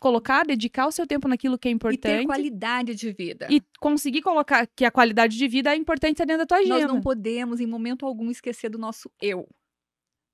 colocar, 0.00 0.44
dedicar 0.44 0.86
o 0.86 0.92
seu 0.92 1.06
tempo 1.06 1.26
naquilo 1.28 1.58
que 1.58 1.68
é 1.68 1.70
E 1.70 1.74
ter 1.74 1.76
importante 1.76 2.26
qualidade 2.26 2.94
de 2.94 3.12
vida. 3.12 3.46
e 3.50 3.62
conseguir 3.80 4.22
colocar 4.22 4.66
que 4.66 4.84
a 4.84 4.90
qualidade 4.90 5.36
de 5.36 5.48
vida 5.48 5.72
é 5.72 5.76
importante 5.76 6.18
dentro 6.24 6.38
da 6.38 6.46
tua 6.46 6.58
Nós 6.58 6.70
agenda. 6.70 6.92
não 6.92 7.00
podemos, 7.00 7.60
em 7.60 7.66
momento 7.66 8.04
algum, 8.06 8.30
esquecer 8.30 8.68
do 8.68 8.78
nosso 8.78 9.10
eu. 9.20 9.48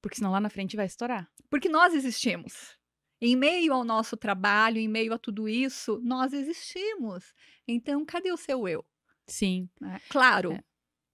Porque 0.02 0.16
senão 0.16 0.32
lá 0.32 0.40
na 0.40 0.50
frente 0.50 0.76
vai 0.76 0.86
estourar. 0.86 1.30
Porque 1.48 1.68
nós 1.68 1.94
existimos. 1.94 2.76
Em 3.20 3.36
meio 3.36 3.72
ao 3.72 3.84
nosso 3.84 4.16
trabalho, 4.16 4.78
em 4.78 4.88
meio 4.88 5.12
a 5.14 5.18
tudo 5.18 5.48
isso, 5.48 6.00
nós 6.02 6.32
existimos. 6.32 7.32
Então, 7.68 8.04
cadê 8.04 8.32
o 8.32 8.36
seu 8.36 8.66
eu? 8.66 8.84
Sim. 9.28 9.68
né? 9.80 10.00
Claro, 10.08 10.54
É. 10.54 10.60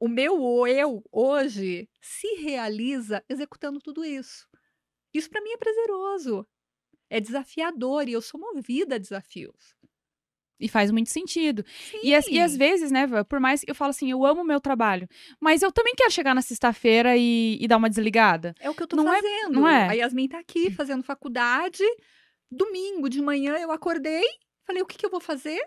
o 0.01 0.09
meu 0.09 0.67
eu 0.67 1.05
hoje 1.13 1.87
se 2.01 2.37
realiza 2.37 3.23
executando 3.29 3.79
tudo 3.79 4.03
isso. 4.07 4.49
Isso 5.13 5.29
para 5.29 5.43
mim 5.43 5.51
é 5.51 5.57
prazeroso. 5.59 6.47
É 7.11 7.21
desafiador 7.21 8.09
e 8.09 8.13
eu 8.13 8.21
sou 8.23 8.39
movida 8.41 8.97
a 8.97 8.99
desafios. 8.99 9.75
E 10.61 10.69
faz 10.69 10.91
muito 10.91 11.09
sentido. 11.11 11.65
E, 12.03 12.13
as- 12.15 12.27
e 12.27 12.41
às 12.41 12.53
Sim. 12.53 12.59
vezes, 12.59 12.91
né, 12.91 13.07
por 13.29 13.39
mais 13.39 13.61
que 13.61 13.71
eu 13.71 13.75
falo 13.77 13.91
assim, 13.91 14.11
eu 14.11 14.27
amo 14.27 14.41
o 14.43 14.45
meu 14.45 14.61
trabalho, 14.61 15.09
mas 15.41 15.63
eu 15.63 15.71
também 15.71 15.95
quero 15.97 16.11
chegar 16.11 16.35
na 16.35 16.43
sexta-feira 16.43 17.17
e, 17.17 17.57
e 17.61 17.69
dar 17.69 17.77
uma 17.77 17.89
desligada. 17.89 18.55
É 18.59 18.69
o 18.69 18.75
que 18.75 18.83
eu 18.83 18.87
tô 18.89 18.97
Não 18.97 19.13
é- 19.13 19.23
fazendo. 19.23 19.53
não 19.53 19.69
é? 19.69 19.89
A 19.89 19.93
Yasmin 19.93 20.29
tá 20.29 20.39
aqui 20.41 20.69
fazendo 20.71 21.03
faculdade. 21.05 21.85
Domingo 22.51 23.09
de 23.09 23.23
manhã 23.23 23.57
eu 23.59 23.71
acordei, 23.71 24.25
falei: 24.67 24.83
o 24.83 24.87
que, 24.87 24.99
que 24.99 25.07
eu 25.07 25.11
vou 25.11 25.21
fazer? 25.21 25.61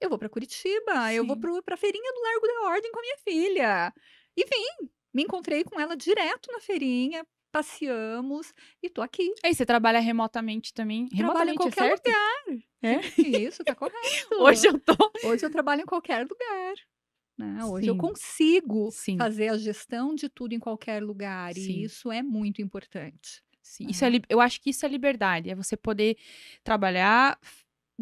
Eu 0.00 0.08
vou 0.08 0.18
para 0.18 0.28
Curitiba, 0.28 1.12
eu 1.12 1.26
vou 1.26 1.34
Sim. 1.34 1.40
pro, 1.40 1.62
pra 1.62 1.76
feirinha 1.76 2.12
do 2.12 2.20
Largo 2.22 2.46
da 2.46 2.68
Ordem 2.70 2.90
com 2.92 2.98
a 2.98 3.02
minha 3.02 3.16
filha. 3.18 3.92
E 4.36 4.44
vim, 4.44 4.88
me 5.12 5.22
encontrei 5.24 5.64
com 5.64 5.78
ela 5.80 5.96
direto 5.96 6.50
na 6.52 6.60
feirinha, 6.60 7.26
passeamos 7.50 8.52
e 8.82 8.88
tô 8.90 9.02
aqui. 9.02 9.32
Aí 9.44 9.54
você 9.54 9.64
trabalha 9.66 10.00
remotamente 10.00 10.72
também. 10.72 11.06
Trabalho 11.08 11.50
em 11.50 11.56
Remotamente, 11.56 11.56
é 11.56 11.56
qualquer 11.56 11.98
certo? 11.98 12.06
lugar. 12.06 12.64
É? 12.82 13.20
Isso, 13.20 13.62
tá 13.64 13.74
correto. 13.74 13.96
Hoje 14.40 14.66
eu 14.66 14.78
tô. 14.78 14.94
Hoje 15.24 15.44
eu 15.44 15.50
trabalho 15.50 15.82
em 15.82 15.86
qualquer 15.86 16.26
lugar. 16.26 16.74
né? 17.38 17.64
Hoje 17.64 17.86
eu 17.88 17.94
Sim. 17.94 18.00
consigo 18.00 18.90
Sim. 18.90 19.16
fazer 19.18 19.48
a 19.48 19.58
gestão 19.58 20.14
de 20.14 20.28
tudo 20.28 20.54
em 20.54 20.58
qualquer 20.58 21.02
lugar. 21.02 21.52
Sim. 21.54 21.60
E 21.80 21.84
isso 21.84 22.10
é 22.10 22.22
muito 22.22 22.62
importante. 22.62 23.42
Sim, 23.62 23.86
isso 23.88 24.04
é, 24.04 24.10
li- 24.10 24.22
eu 24.28 24.40
acho 24.40 24.60
que 24.60 24.70
isso 24.70 24.84
é 24.84 24.88
liberdade, 24.88 25.48
é 25.50 25.54
você 25.54 25.76
poder 25.76 26.16
trabalhar. 26.64 27.38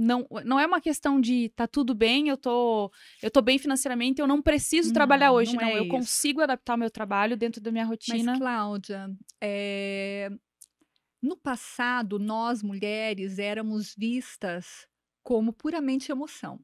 Não, 0.01 0.27
não 0.45 0.61
é 0.61 0.67
uma 0.67 0.81
questão 0.81 1.21
de 1.21 1.49
tá 1.51 1.67
tudo 1.67 1.95
bem, 1.95 2.29
eu 2.29 2.37
tô, 2.37 2.91
eu 3.23 3.31
tô 3.31 3.43
bem 3.43 3.59
financeiramente, 3.59 4.21
eu 4.21 4.27
não 4.29 4.41
preciso 4.41 4.93
trabalhar 4.93 5.33
Não, 5.33 5.33
hoje. 5.33 5.55
não 5.55 5.61
Não, 5.61 5.69
é 5.71 5.79
eu 5.79 5.85
isso. 5.85 5.87
consigo 5.87 6.41
adaptar 6.41 6.75
o 6.75 6.79
meu 6.79 6.91
trabalho 6.91 7.37
dentro 7.37 7.61
da 7.61 7.73
minha 7.73 7.85
rotina. 7.85 8.33
Mas, 8.33 8.39
Cláudia, 8.39 9.11
é, 9.41 10.31
no 11.23 11.37
passado, 11.37 12.19
nós 12.19 12.63
mulheres 12.63 13.39
éramos 13.39 13.95
vistas 13.97 14.87
como 15.23 15.53
puramente 15.53 16.13
emoção. 16.13 16.61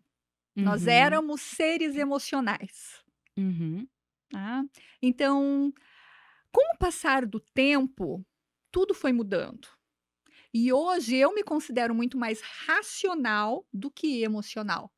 Nós 0.61 0.87
Uhum, 0.87 0.89
éramos 0.89 1.43
seres 1.43 1.97
emocionais. 1.97 3.03
uhum, 3.37 3.89
tá? 4.31 4.65
Então, 5.03 5.73
com 6.53 6.75
o 6.75 6.79
passar 6.79 7.27
do 7.27 7.41
tempo, 7.41 8.25
tudo 8.73 8.95
foi 8.95 9.13
mudando. 9.13 9.69
E 10.55 10.73
hoje 10.73 11.17
eu 11.17 11.35
me 11.35 11.43
considero 11.43 11.93
muito 11.95 12.17
mais 12.17 12.41
racional 12.41 13.67
do 13.73 13.91
que 13.91 14.23
emocional. 14.23 14.91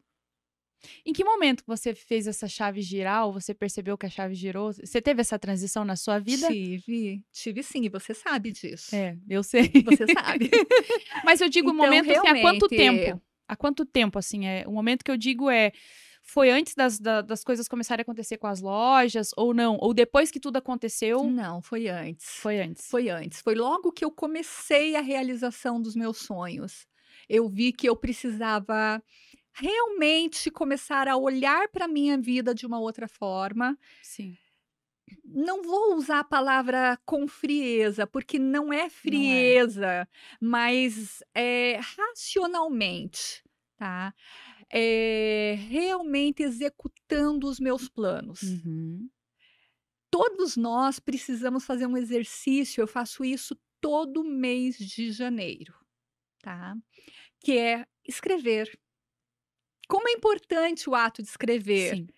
Em 1.05 1.13
que 1.13 1.25
momento 1.25 1.65
você 1.67 1.95
fez 1.95 2.27
essa 2.27 2.47
chave 2.47 2.83
girar 2.83 3.27
ou 3.27 3.33
você 3.33 3.55
percebeu 3.55 3.97
que 3.97 4.05
a 4.07 4.11
chave 4.11 4.35
girou? 4.35 4.73
Você 4.73 5.01
teve 5.01 5.23
essa 5.23 5.39
transição 5.39 5.85
na 5.85 5.97
sua 5.97 6.19
vida? 6.19 6.47
Tive, 6.49 7.25
tive 7.33 7.63
sim, 7.63 7.85
e 7.85 7.89
você 7.89 8.13
sabe 8.13 8.53
disso. 8.53 8.95
É, 8.95 9.17
eu 9.29 9.43
sei. 9.43 9.71
Você 9.85 10.05
sabe. 10.13 10.51
Mas 11.25 11.41
eu 11.41 11.49
digo 11.49 11.71
o 11.71 11.73
Então, 11.73 11.85
momento 11.87 12.11
assim, 12.11 12.29
há 12.29 12.41
quanto 12.41 12.67
realmente- 12.69 13.05
tempo? 13.07 13.23
Há 13.49 13.57
quanto 13.57 13.87
tempo, 13.87 14.19
assim? 14.19 14.47
É, 14.47 14.65
o 14.67 14.73
momento 14.73 15.05
que 15.05 15.11
eu 15.11 15.17
digo 15.17 15.49
é. 15.49 15.73
Foi 16.29 16.51
antes 16.51 16.75
das, 16.75 16.99
da- 16.99 17.23
das 17.23 17.45
coisas 17.45 17.69
começarem 17.69 18.03
a 18.03 18.05
acontecer 18.05 18.37
com 18.37 18.49
as 18.49 18.61
lojas, 18.61 19.31
ou 19.37 19.55
não? 19.55 19.79
Ou 19.81 19.95
depois 19.95 20.29
que 20.31 20.41
tudo 20.41 20.57
aconteceu? 20.57 21.23
Não, 21.25 21.63
foi 21.63 21.87
antes. 21.89 22.27
Foi 22.27 22.61
antes. 22.61 22.89
Foi 22.91 23.09
antes. 23.09 23.41
Foi 23.41 23.55
logo 23.55 23.93
que 23.93 24.05
eu 24.05 24.11
comecei 24.11 24.97
a 24.97 25.01
realização 25.01 25.81
dos 25.81 25.95
meus 25.95 26.19
sonhos. 26.19 26.87
Eu 27.29 27.49
vi 27.49 27.73
que 27.73 27.89
eu 27.89 27.95
precisava 27.97 29.01
realmente 29.53 30.51
começar 30.51 31.07
a 31.09 31.17
olhar 31.17 31.69
para 31.69 31.85
a 31.85 31.89
minha 31.89 32.19
vida 32.19 32.53
de 32.53 32.67
uma 32.67 32.79
outra 32.81 33.07
forma. 33.09 33.79
Sim. 34.03 34.37
Não 35.25 35.63
vou 35.63 35.95
usar 35.95 36.19
a 36.19 36.25
palavra 36.25 36.99
com 37.07 37.29
frieza, 37.29 38.05
porque 38.05 38.37
não 38.39 38.73
é 38.73 38.91
frieza, 38.91 40.09
mas 40.41 41.23
é 41.33 41.79
racionalmente, 41.81 43.45
tá? 43.77 44.13
É, 44.73 45.55
realmente 45.69 46.43
executando 46.43 47.47
os 47.49 47.61
meus 47.61 47.89
planos 47.89 48.43
Uhum. 48.43 49.09
todos 50.11 50.57
nós 50.57 50.99
precisamos 50.99 51.65
fazer 51.65 51.87
um 51.87 51.97
exercício, 51.97 52.81
eu 52.83 52.87
faço 52.89 53.25
isso 53.25 53.57
todo 53.81 54.25
mês 54.25 54.77
de 54.77 55.13
janeiro, 55.13 55.75
tá? 56.43 56.75
Que 57.41 57.59
é 57.59 57.87
escrever. 58.05 58.79
Como 59.89 60.09
é 60.09 60.13
importante 60.13 60.89
o 60.91 60.95
ato 60.95 61.23
de 61.23 61.29
escrever. 61.29 61.97
Sim. 61.97 62.09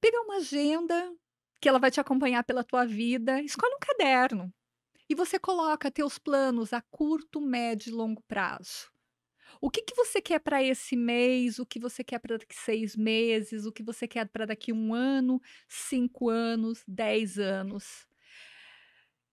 Pegar 0.00 0.20
uma 0.22 0.36
agenda 0.36 1.14
que 1.60 1.68
ela 1.68 1.78
vai 1.78 1.90
te 1.90 2.00
acompanhar 2.00 2.42
pela 2.42 2.64
tua 2.64 2.84
vida, 2.86 3.40
escolhe 3.42 3.74
um 3.74 3.78
caderno 3.78 4.52
e 5.08 5.14
você 5.14 5.38
coloca 5.38 5.90
teus 5.90 6.18
planos 6.18 6.72
a 6.72 6.80
curto, 6.80 7.40
médio 7.40 7.90
e 7.90 7.92
longo 7.92 8.22
prazo. 8.26 8.90
O 9.60 9.70
que, 9.70 9.82
que 9.82 9.94
você 9.94 10.22
quer 10.22 10.40
para 10.40 10.62
esse 10.62 10.96
mês? 10.96 11.58
O 11.58 11.66
que 11.66 11.78
você 11.78 12.02
quer 12.02 12.18
para 12.18 12.38
daqui 12.38 12.54
seis 12.54 12.96
meses? 12.96 13.66
O 13.66 13.72
que 13.72 13.82
você 13.82 14.08
quer 14.08 14.26
para 14.26 14.46
daqui 14.46 14.72
um 14.72 14.94
ano, 14.94 15.40
cinco 15.68 16.30
anos, 16.30 16.82
dez 16.88 17.38
anos? 17.38 18.08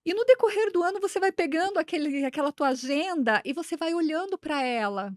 E 0.04 0.12
no 0.12 0.24
decorrer 0.24 0.70
do 0.70 0.82
ano 0.82 1.00
você 1.00 1.18
vai 1.18 1.32
pegando 1.32 1.78
aquele, 1.78 2.24
aquela 2.24 2.52
tua 2.52 2.68
agenda 2.68 3.42
e 3.44 3.52
você 3.52 3.76
vai 3.76 3.94
olhando 3.94 4.38
para 4.38 4.62
ela 4.62 5.16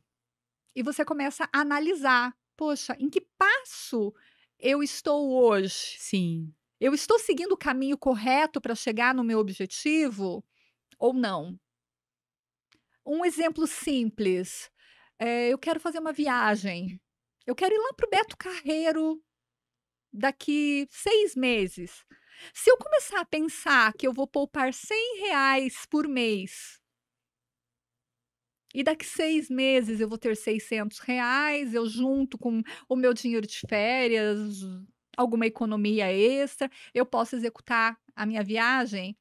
e 0.73 0.81
você 0.81 1.03
começa 1.03 1.49
a 1.51 1.61
analisar. 1.61 2.33
Poxa, 2.55 2.95
em 2.99 3.09
que 3.09 3.21
passo 3.37 4.13
eu 4.57 4.81
estou 4.81 5.33
hoje? 5.33 5.97
Sim. 5.97 6.53
Eu 6.79 6.93
estou 6.93 7.19
seguindo 7.19 7.51
o 7.51 7.57
caminho 7.57 7.97
correto 7.97 8.61
para 8.61 8.75
chegar 8.75 9.13
no 9.13 9.23
meu 9.23 9.39
objetivo 9.39 10.43
ou 10.97 11.13
não? 11.13 11.59
Um 13.05 13.25
exemplo 13.25 13.67
simples. 13.67 14.70
Eh, 15.21 15.49
eu 15.49 15.57
quero 15.57 15.79
fazer 15.79 15.99
uma 15.99 16.13
viagem. 16.13 16.99
Eu 17.45 17.55
quero 17.55 17.73
ir 17.73 17.77
lá 17.79 17.93
para 17.93 18.07
o 18.07 18.09
Beto 18.09 18.37
Carreiro 18.37 19.21
daqui 20.13 20.87
seis 20.91 21.35
meses. 21.35 22.05
Se 22.53 22.71
eu 22.71 22.77
começar 22.77 23.21
a 23.21 23.25
pensar 23.25 23.93
que 23.93 24.07
eu 24.07 24.13
vou 24.13 24.27
poupar 24.27 24.73
100 24.73 25.19
reais 25.21 25.85
por 25.89 26.07
mês 26.07 26.81
e 28.73 28.83
daqui 28.83 29.05
seis 29.05 29.49
meses 29.49 29.99
eu 29.99 30.07
vou 30.09 30.17
ter 30.17 30.35
600 30.35 30.99
reais, 30.99 31.73
eu 31.73 31.85
junto 31.87 32.37
com 32.37 32.61
o 32.89 32.95
meu 32.95 33.13
dinheiro 33.13 33.45
de 33.45 33.59
férias, 33.67 34.59
alguma 35.17 35.45
economia 35.45 36.11
extra, 36.11 36.69
eu 36.93 37.05
posso 37.05 37.35
executar 37.35 37.97
a 38.15 38.25
minha 38.25 38.43
viagem. 38.43 39.17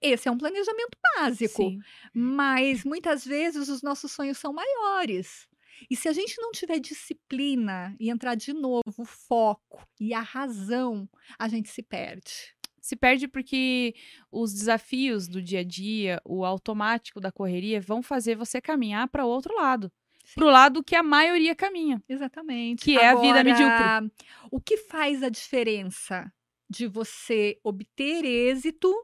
Esse 0.00 0.28
é 0.28 0.30
um 0.30 0.38
planejamento 0.38 0.96
básico, 1.16 1.62
Sim. 1.62 1.80
mas 2.14 2.84
muitas 2.84 3.24
vezes 3.24 3.68
os 3.68 3.82
nossos 3.82 4.12
sonhos 4.12 4.38
são 4.38 4.52
maiores. 4.52 5.48
E 5.90 5.96
se 5.96 6.08
a 6.08 6.12
gente 6.12 6.40
não 6.40 6.50
tiver 6.50 6.78
disciplina 6.78 7.94
e 8.00 8.10
entrar 8.10 8.34
de 8.34 8.52
novo 8.52 8.82
o 8.96 9.04
foco 9.04 9.86
e 10.00 10.12
a 10.12 10.20
razão, 10.20 11.08
a 11.38 11.48
gente 11.48 11.68
se 11.68 11.82
perde. 11.82 12.54
Se 12.80 12.96
perde 12.96 13.28
porque 13.28 13.94
os 14.30 14.52
desafios 14.52 15.28
do 15.28 15.42
dia 15.42 15.60
a 15.60 15.64
dia, 15.64 16.20
o 16.24 16.44
automático 16.44 17.20
da 17.20 17.30
correria, 17.30 17.80
vão 17.80 18.02
fazer 18.02 18.34
você 18.34 18.60
caminhar 18.60 19.08
para 19.08 19.24
o 19.26 19.28
outro 19.28 19.54
lado. 19.54 19.92
Para 20.34 20.44
o 20.46 20.50
lado 20.50 20.82
que 20.82 20.94
a 20.94 21.02
maioria 21.02 21.54
caminha. 21.54 22.02
Exatamente. 22.08 22.84
Que 22.84 22.98
é 22.98 23.08
a 23.08 23.14
vida 23.14 23.42
medíocre. 23.44 23.64
Agora, 23.66 24.10
O 24.50 24.60
que 24.60 24.76
faz 24.76 25.22
a 25.22 25.28
diferença 25.28 26.30
de 26.68 26.86
você 26.86 27.58
obter 27.64 28.24
êxito, 28.24 28.94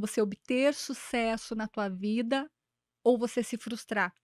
você 0.00 0.20
obter 0.22 0.74
sucesso 0.74 1.54
na 1.54 1.68
tua 1.68 1.88
vida 1.88 2.50
ou 3.04 3.18
você 3.18 3.42
se 3.42 3.58
frustrar? 3.58 4.14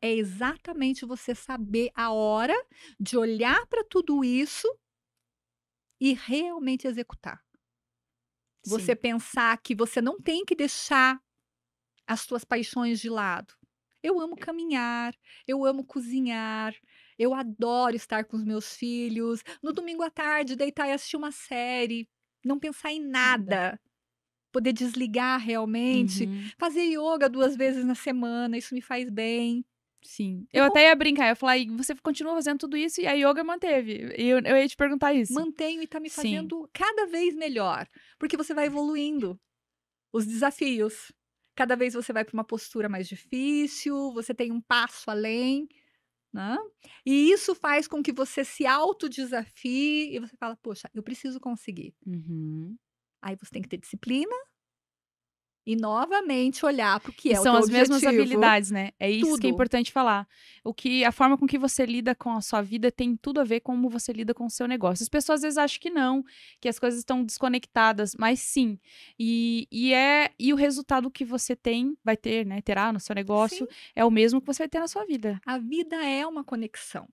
É 0.00 0.12
exatamente 0.12 1.04
você 1.06 1.34
saber 1.34 1.90
a 1.94 2.12
hora 2.12 2.54
de 3.00 3.16
olhar 3.16 3.66
para 3.66 3.82
tudo 3.84 4.22
isso 4.22 4.68
e 6.00 6.12
realmente 6.12 6.86
executar. 6.86 7.42
Você 8.64 8.92
Sim. 8.92 9.00
pensar 9.00 9.56
que 9.62 9.74
você 9.74 10.02
não 10.02 10.20
tem 10.20 10.44
que 10.44 10.54
deixar 10.54 11.20
as 12.06 12.20
suas 12.20 12.44
paixões 12.44 13.00
de 13.00 13.08
lado. 13.08 13.54
Eu 14.02 14.20
amo 14.20 14.36
caminhar, 14.36 15.14
eu 15.46 15.64
amo 15.64 15.84
cozinhar, 15.84 16.74
eu 17.18 17.34
adoro 17.34 17.96
estar 17.96 18.24
com 18.24 18.36
os 18.36 18.44
meus 18.44 18.76
filhos. 18.76 19.42
No 19.62 19.72
domingo 19.72 20.02
à 20.02 20.10
tarde, 20.10 20.54
deitar 20.54 20.88
e 20.88 20.92
assistir 20.92 21.16
uma 21.16 21.32
série, 21.32 22.08
não 22.46 22.58
pensar 22.58 22.92
em 22.92 23.00
nada. 23.00 23.78
Poder 24.52 24.72
desligar 24.72 25.38
realmente. 25.40 26.24
Uhum. 26.24 26.50
Fazer 26.58 26.84
yoga 26.84 27.28
duas 27.28 27.56
vezes 27.56 27.84
na 27.84 27.94
semana, 27.94 28.56
isso 28.56 28.74
me 28.74 28.80
faz 28.80 29.10
bem. 29.10 29.64
Sim. 30.02 30.46
Eu 30.52 30.64
até 30.64 30.84
ia 30.84 30.94
brincar, 30.94 31.24
eu 31.24 31.28
ia 31.30 31.36
falar, 31.36 31.58
e 31.58 31.68
você 31.68 31.94
continua 31.96 32.34
fazendo 32.34 32.60
tudo 32.60 32.76
isso 32.76 33.00
e 33.00 33.06
a 33.06 33.12
yoga 33.12 33.42
manteve. 33.42 34.14
E 34.16 34.28
eu, 34.28 34.38
eu 34.38 34.56
ia 34.56 34.68
te 34.68 34.76
perguntar 34.76 35.12
isso. 35.12 35.34
Mantenho 35.34 35.82
e 35.82 35.86
tá 35.86 35.98
me 35.98 36.08
Sim. 36.08 36.16
fazendo 36.16 36.68
cada 36.72 37.06
vez 37.06 37.34
melhor. 37.34 37.88
Porque 38.18 38.36
você 38.36 38.54
vai 38.54 38.66
evoluindo 38.66 39.38
os 40.12 40.24
desafios. 40.24 41.12
Cada 41.56 41.74
vez 41.74 41.94
você 41.94 42.12
vai 42.12 42.24
para 42.24 42.34
uma 42.34 42.44
postura 42.44 42.88
mais 42.88 43.08
difícil, 43.08 44.12
você 44.12 44.32
tem 44.32 44.52
um 44.52 44.60
passo 44.60 45.10
além. 45.10 45.68
Né? 46.36 46.58
E 47.06 47.30
isso 47.32 47.54
faz 47.54 47.88
com 47.88 48.02
que 48.02 48.12
você 48.12 48.44
se 48.44 48.66
autodesafie 48.66 50.14
e 50.14 50.20
você 50.20 50.36
fala, 50.36 50.54
poxa, 50.54 50.86
eu 50.92 51.02
preciso 51.02 51.40
conseguir. 51.40 51.94
Uhum. 52.06 52.76
Aí 53.22 53.34
você 53.36 53.50
tem 53.50 53.62
que 53.62 53.68
ter 53.70 53.78
disciplina 53.78 54.36
e 55.66 55.76
novamente 55.76 56.64
olhar 56.64 57.00
para 57.00 57.10
o 57.10 57.12
que 57.12 57.30
E 57.30 57.32
é 57.34 57.40
o 57.40 57.42
são 57.42 57.56
as 57.56 57.68
mesmas 57.68 58.02
objetivo. 58.02 58.22
habilidades, 58.22 58.70
né? 58.70 58.90
É 58.98 59.10
isso 59.10 59.24
que 59.38 59.46
é 59.46 59.50
Tudo. 59.50 59.54
importante 59.54 59.92
falar. 59.92 60.26
O 60.64 60.72
que 60.72 61.04
a 61.04 61.12
forma 61.12 61.36
com 61.36 61.46
que 61.46 61.58
você 61.58 61.84
lida 61.86 62.14
com 62.14 62.32
a 62.32 62.40
sua 62.40 62.62
vida 62.62 62.90
tem 62.90 63.16
tudo 63.16 63.40
a 63.40 63.44
ver 63.44 63.60
com 63.60 63.76
como 63.76 63.90
você 63.90 64.12
lida 64.12 64.32
com 64.32 64.46
o 64.46 64.50
seu 64.50 64.66
negócio. 64.66 65.02
As 65.02 65.08
pessoas 65.08 65.40
às 65.40 65.42
vezes 65.42 65.58
acham 65.58 65.78
que 65.80 65.90
não, 65.90 66.24
que 66.60 66.68
as 66.68 66.78
coisas 66.78 66.98
estão 66.98 67.22
desconectadas, 67.22 68.14
mas 68.18 68.40
sim. 68.40 68.78
E, 69.18 69.68
e 69.70 69.92
é 69.92 70.30
e 70.38 70.52
o 70.52 70.56
resultado 70.56 71.10
que 71.10 71.24
você 71.24 71.54
tem, 71.54 71.96
vai 72.02 72.16
ter, 72.16 72.46
né, 72.46 72.62
terá 72.62 72.90
no 72.92 72.98
seu 72.98 73.14
negócio, 73.14 73.68
é 73.94 74.04
o 74.04 74.10
mesmo 74.10 74.40
que 74.40 74.46
você 74.46 74.62
vai 74.62 74.68
ter 74.68 74.80
na 74.80 74.88
sua 74.88 75.04
vida. 75.04 75.38
A 75.44 75.58
vida 75.58 75.96
é 75.96 76.26
uma 76.26 76.42
conexão. 76.42 77.06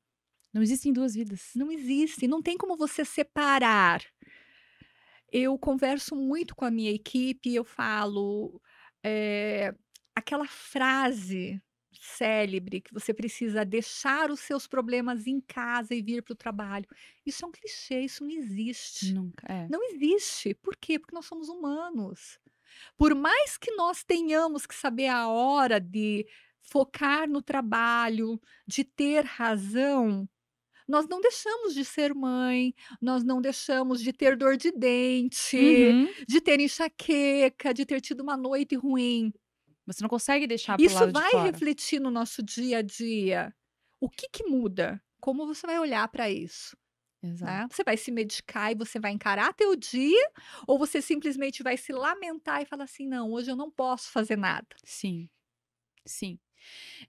Não 0.54 0.62
existem 0.62 0.94
duas 0.94 1.16
vidas. 1.16 1.50
Não 1.56 1.72
existe, 1.72 2.28
não 2.28 2.42
tem 2.42 2.58
como 2.58 2.78
você 2.78 3.04
separar. 3.04 4.02
Eu 5.34 5.58
converso 5.58 6.16
muito 6.16 6.56
com 6.56 6.64
a 6.64 6.70
minha 6.70 6.92
equipe, 6.92 7.56
eu 7.56 7.64
falo 7.64 8.62
eh, 9.04 9.74
aquela 10.16 10.46
frase 10.46 11.60
célebre 11.92 12.82
que 12.82 12.94
você 12.94 13.12
precisa 13.16 13.66
deixar 13.66 14.30
os 14.30 14.42
seus 14.42 14.68
problemas 14.68 15.26
em 15.26 15.42
casa 15.42 15.96
e 15.96 16.04
vir 16.04 16.22
para 16.22 16.34
o 16.34 16.38
trabalho. 16.38 16.86
Isso 17.26 17.44
é 17.44 17.48
um 17.48 17.52
clichê, 17.52 18.02
isso 18.02 18.24
não 18.24 18.30
existe. 18.30 19.12
Nunca. 19.12 19.52
É. 19.52 19.68
Não 19.68 19.84
existe. 19.84 20.54
Por 20.54 20.76
quê? 20.78 21.00
Porque 21.00 21.16
nós 21.16 21.26
somos 21.26 21.50
humanos. 21.50 22.40
Por 22.96 23.16
mais 23.16 23.58
que 23.58 23.72
nós 23.72 24.04
tenhamos 24.04 24.68
que 24.68 24.76
saber 24.76 25.08
a 25.08 25.28
hora 25.28 25.80
de 25.80 26.28
focar 26.62 27.28
no 27.28 27.42
trabalho, 27.42 28.40
de 28.68 28.84
ter 28.84 29.26
razão, 29.26 30.30
nós 30.88 31.08
não 31.08 31.22
deixamos 31.22 31.74
de 31.74 31.84
ser 31.86 32.14
mãe, 32.14 32.74
nós 33.02 33.24
não 33.24 33.42
deixamos 33.42 34.02
de 34.02 34.12
ter 34.14 34.36
dor 34.38 34.58
de 34.58 34.72
dente, 34.72 35.58
Uhum. 35.58 36.14
de 36.28 36.42
ter 36.42 36.60
enxaqueca, 36.60 37.74
de 37.74 37.86
ter 37.86 38.02
tido 38.02 38.22
uma 38.22 38.38
noite 38.38 38.76
ruim. 38.76 39.32
Você 39.86 40.02
não 40.04 40.10
consegue 40.10 40.48
deixar 40.48 40.78
pro 40.80 40.86
Isso 40.86 41.08
vai 41.12 41.32
refletir 41.38 42.00
no 42.00 42.10
nosso 42.12 42.42
dia 42.44 42.80
a 42.80 42.82
dia. 42.82 43.54
O 44.00 44.10
que, 44.10 44.28
que 44.30 44.44
muda? 44.46 45.02
Como 45.20 45.46
você 45.48 45.66
vai 45.66 45.80
olhar 45.80 46.08
para 46.10 46.30
isso? 46.30 46.76
Né? 47.42 47.68
Você 47.72 47.84
vai 47.84 47.98
se 47.98 48.12
medicar 48.12 48.72
e 48.72 48.76
você 48.76 49.00
vai 49.00 49.12
encarar 49.12 49.54
teu 49.54 49.76
dia, 49.76 50.32
ou 50.68 50.78
você 50.80 51.02
simplesmente 51.02 51.64
vai 51.64 51.78
se 51.78 51.92
lamentar 51.94 52.62
e 52.62 52.66
falar 52.66 52.86
assim: 52.86 53.08
não, 53.08 53.32
hoje 53.32 53.52
eu 53.52 53.56
não 53.56 53.72
posso 53.72 54.12
fazer 54.12 54.38
nada. 54.38 54.68
Sim. 54.86 55.30
Sim. 56.06 56.40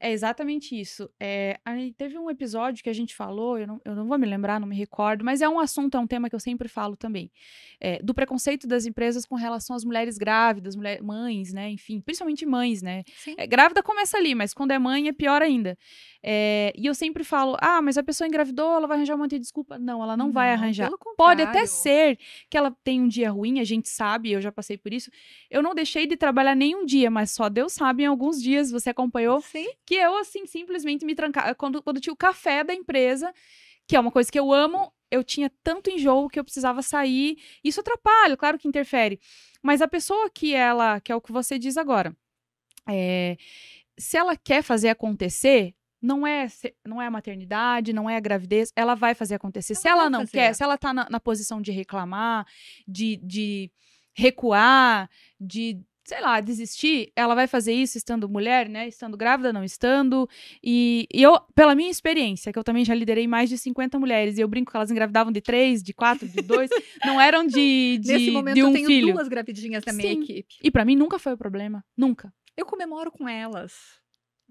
É 0.00 0.12
exatamente 0.12 0.78
isso. 0.78 1.08
É, 1.20 1.58
teve 1.96 2.18
um 2.18 2.30
episódio 2.30 2.82
que 2.82 2.90
a 2.90 2.92
gente 2.94 3.14
falou, 3.14 3.58
eu 3.58 3.66
não, 3.66 3.80
eu 3.84 3.94
não 3.94 4.06
vou 4.06 4.18
me 4.18 4.26
lembrar, 4.26 4.60
não 4.60 4.66
me 4.66 4.76
recordo, 4.76 5.24
mas 5.24 5.40
é 5.40 5.48
um 5.48 5.58
assunto, 5.58 5.96
é 5.96 6.00
um 6.00 6.06
tema 6.06 6.28
que 6.28 6.34
eu 6.34 6.40
sempre 6.40 6.68
falo 6.68 6.96
também. 6.96 7.30
é, 7.80 8.02
do 8.02 8.14
preconceito 8.14 8.66
das 8.66 8.86
empresas 8.86 9.26
com 9.26 9.34
relação 9.34 9.76
às 9.76 9.84
mulheres 9.84 10.16
grávidas, 10.16 10.74
mulher, 10.74 11.02
mães, 11.02 11.52
né? 11.52 11.70
Enfim, 11.70 12.00
principalmente 12.00 12.46
mães, 12.46 12.82
né? 12.82 13.04
É, 13.36 13.46
grávida 13.46 13.82
começa 13.82 14.16
ali, 14.16 14.34
mas 14.34 14.54
quando 14.54 14.70
é 14.70 14.78
mãe 14.78 15.08
é 15.08 15.12
pior 15.12 15.42
ainda. 15.42 15.76
E 16.22 16.86
eu 16.86 16.94
sempre 16.94 17.22
falo: 17.22 17.56
ah, 17.60 17.82
mas 17.82 17.98
a 17.98 18.02
pessoa 18.02 18.26
engravidou, 18.26 18.76
ela 18.76 18.86
vai 18.86 18.96
arranjar 18.96 19.14
um 19.14 19.18
monte 19.18 19.32
de 19.32 19.40
desculpa. 19.40 19.78
Não, 19.78 20.02
ela 20.02 20.16
não, 20.16 20.32
vai 20.32 20.52
arranjar. 20.52 20.90
Pode 21.16 21.42
até 21.42 21.66
ser 21.66 22.18
que 22.48 22.56
ela 22.56 22.74
tenha 22.82 23.02
um 23.02 23.08
dia 23.08 23.30
ruim, 23.30 23.60
a 23.60 23.64
gente 23.64 23.88
sabe, 23.88 24.32
eu 24.32 24.40
já 24.40 24.50
passei 24.50 24.78
por 24.78 24.92
isso. 24.92 25.10
Eu 25.50 25.62
não 25.62 25.74
deixei 25.74 26.06
de 26.06 26.16
trabalhar 26.16 26.54
nenhum 26.54 26.84
dia, 26.86 27.10
mas 27.10 27.30
só 27.30 27.48
Deus 27.48 27.72
sabe 27.72 28.04
em 28.04 28.06
alguns 28.06 28.42
dias, 28.42 28.70
você 28.70 28.90
acompanhou, 28.90 29.42
Sim, 29.50 29.66
que 29.86 29.94
eu, 29.94 30.16
assim, 30.18 30.46
simplesmente 30.46 31.04
me 31.04 31.14
trancava. 31.14 31.54
Quando, 31.54 31.82
quando 31.82 32.00
tinha 32.00 32.12
o 32.12 32.16
café 32.16 32.62
da 32.64 32.74
empresa, 32.74 33.32
que 33.86 33.96
é 33.96 34.00
uma 34.00 34.10
coisa 34.10 34.30
que 34.30 34.38
eu 34.38 34.52
amo, 34.52 34.92
eu 35.10 35.22
tinha 35.22 35.50
tanto 35.62 35.90
enjoo 35.90 36.28
que 36.28 36.38
eu 36.38 36.44
precisava 36.44 36.82
sair. 36.82 37.36
Isso 37.62 37.80
atrapalha, 37.80 38.36
claro 38.36 38.58
que 38.58 38.66
interfere. 38.68 39.20
Mas 39.62 39.80
a 39.80 39.88
pessoa 39.88 40.28
que 40.30 40.54
ela, 40.54 41.00
que 41.00 41.12
é 41.12 41.16
o 41.16 41.20
que 41.20 41.32
você 41.32 41.58
diz 41.58 41.76
agora, 41.76 42.16
é, 42.88 43.36
se 43.98 44.16
ela 44.16 44.36
quer 44.36 44.62
fazer 44.62 44.88
acontecer, 44.88 45.74
não 46.02 46.26
é, 46.26 46.48
se- 46.48 46.74
não 46.84 47.00
é 47.00 47.06
a 47.06 47.10
maternidade, 47.10 47.92
não 47.92 48.10
é 48.10 48.16
a 48.16 48.20
gravidez, 48.20 48.70
ela 48.76 48.94
vai 48.94 49.14
fazer 49.14 49.36
acontecer. 49.36 49.74
se 49.74 49.88
Ela 49.88 50.00
ela 50.00 50.02
vai 50.04 50.10
não 50.10 50.20
fazer. 50.20 50.32
quer, 50.32 50.54
se 50.54 50.62
ela 50.62 50.76
tá 50.76 50.92
na, 50.92 51.08
na 51.08 51.20
posição 51.20 51.62
de 51.62 51.70
reclamar, 51.72 52.46
de, 52.86 53.16
de 53.22 53.70
recuar, 54.14 55.08
de, 55.40 55.80
sei 56.04 56.20
lá, 56.20 56.38
desistir, 56.40 57.10
ela 57.16 57.34
vai 57.34 57.46
fazer 57.46 57.72
isso 57.72 57.96
estando 57.96 58.28
mulher, 58.28 58.68
né? 58.68 58.86
Estando 58.86 59.16
grávida, 59.16 59.52
não 59.52 59.64
estando. 59.64 60.28
E, 60.62 61.08
e 61.12 61.22
eu, 61.22 61.40
pela 61.54 61.74
minha 61.74 61.90
experiência, 61.90 62.52
que 62.52 62.58
eu 62.58 62.64
também 62.64 62.84
já 62.84 62.94
liderei 62.94 63.26
mais 63.26 63.48
de 63.48 63.56
50 63.56 63.98
mulheres, 63.98 64.36
e 64.36 64.42
eu 64.42 64.48
brinco 64.48 64.70
que 64.70 64.76
elas 64.76 64.90
engravidavam 64.90 65.32
de 65.32 65.40
três, 65.40 65.82
de 65.82 65.94
quatro, 65.94 66.28
de 66.28 66.42
dois, 66.42 66.70
não 67.04 67.20
eram 67.20 67.46
de, 67.46 67.98
de, 67.98 68.12
nesse 68.12 68.30
momento 68.30 68.54
de 68.54 68.62
um 68.62 68.68
eu 68.68 68.72
tenho 68.72 68.86
filho. 68.86 69.12
duas 69.14 69.28
gravidinhas 69.28 69.84
na 69.84 69.92
minha 69.92 70.12
Sim. 70.12 70.22
equipe. 70.22 70.54
E 70.62 70.70
pra 70.70 70.84
mim 70.84 70.94
nunca 70.94 71.18
foi 71.18 71.32
o 71.32 71.38
problema. 71.38 71.84
Nunca. 71.96 72.32
Eu 72.56 72.66
comemoro 72.66 73.10
com 73.10 73.28
elas. 73.28 73.72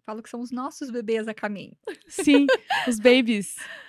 Falo 0.06 0.22
que 0.22 0.30
são 0.30 0.41
os 0.41 0.51
nossos 0.51 0.89
bebês 0.89 1.28
a 1.28 1.34
caminho. 1.34 1.78
Sim, 2.08 2.45
os 2.88 2.99
babies. 2.99 3.56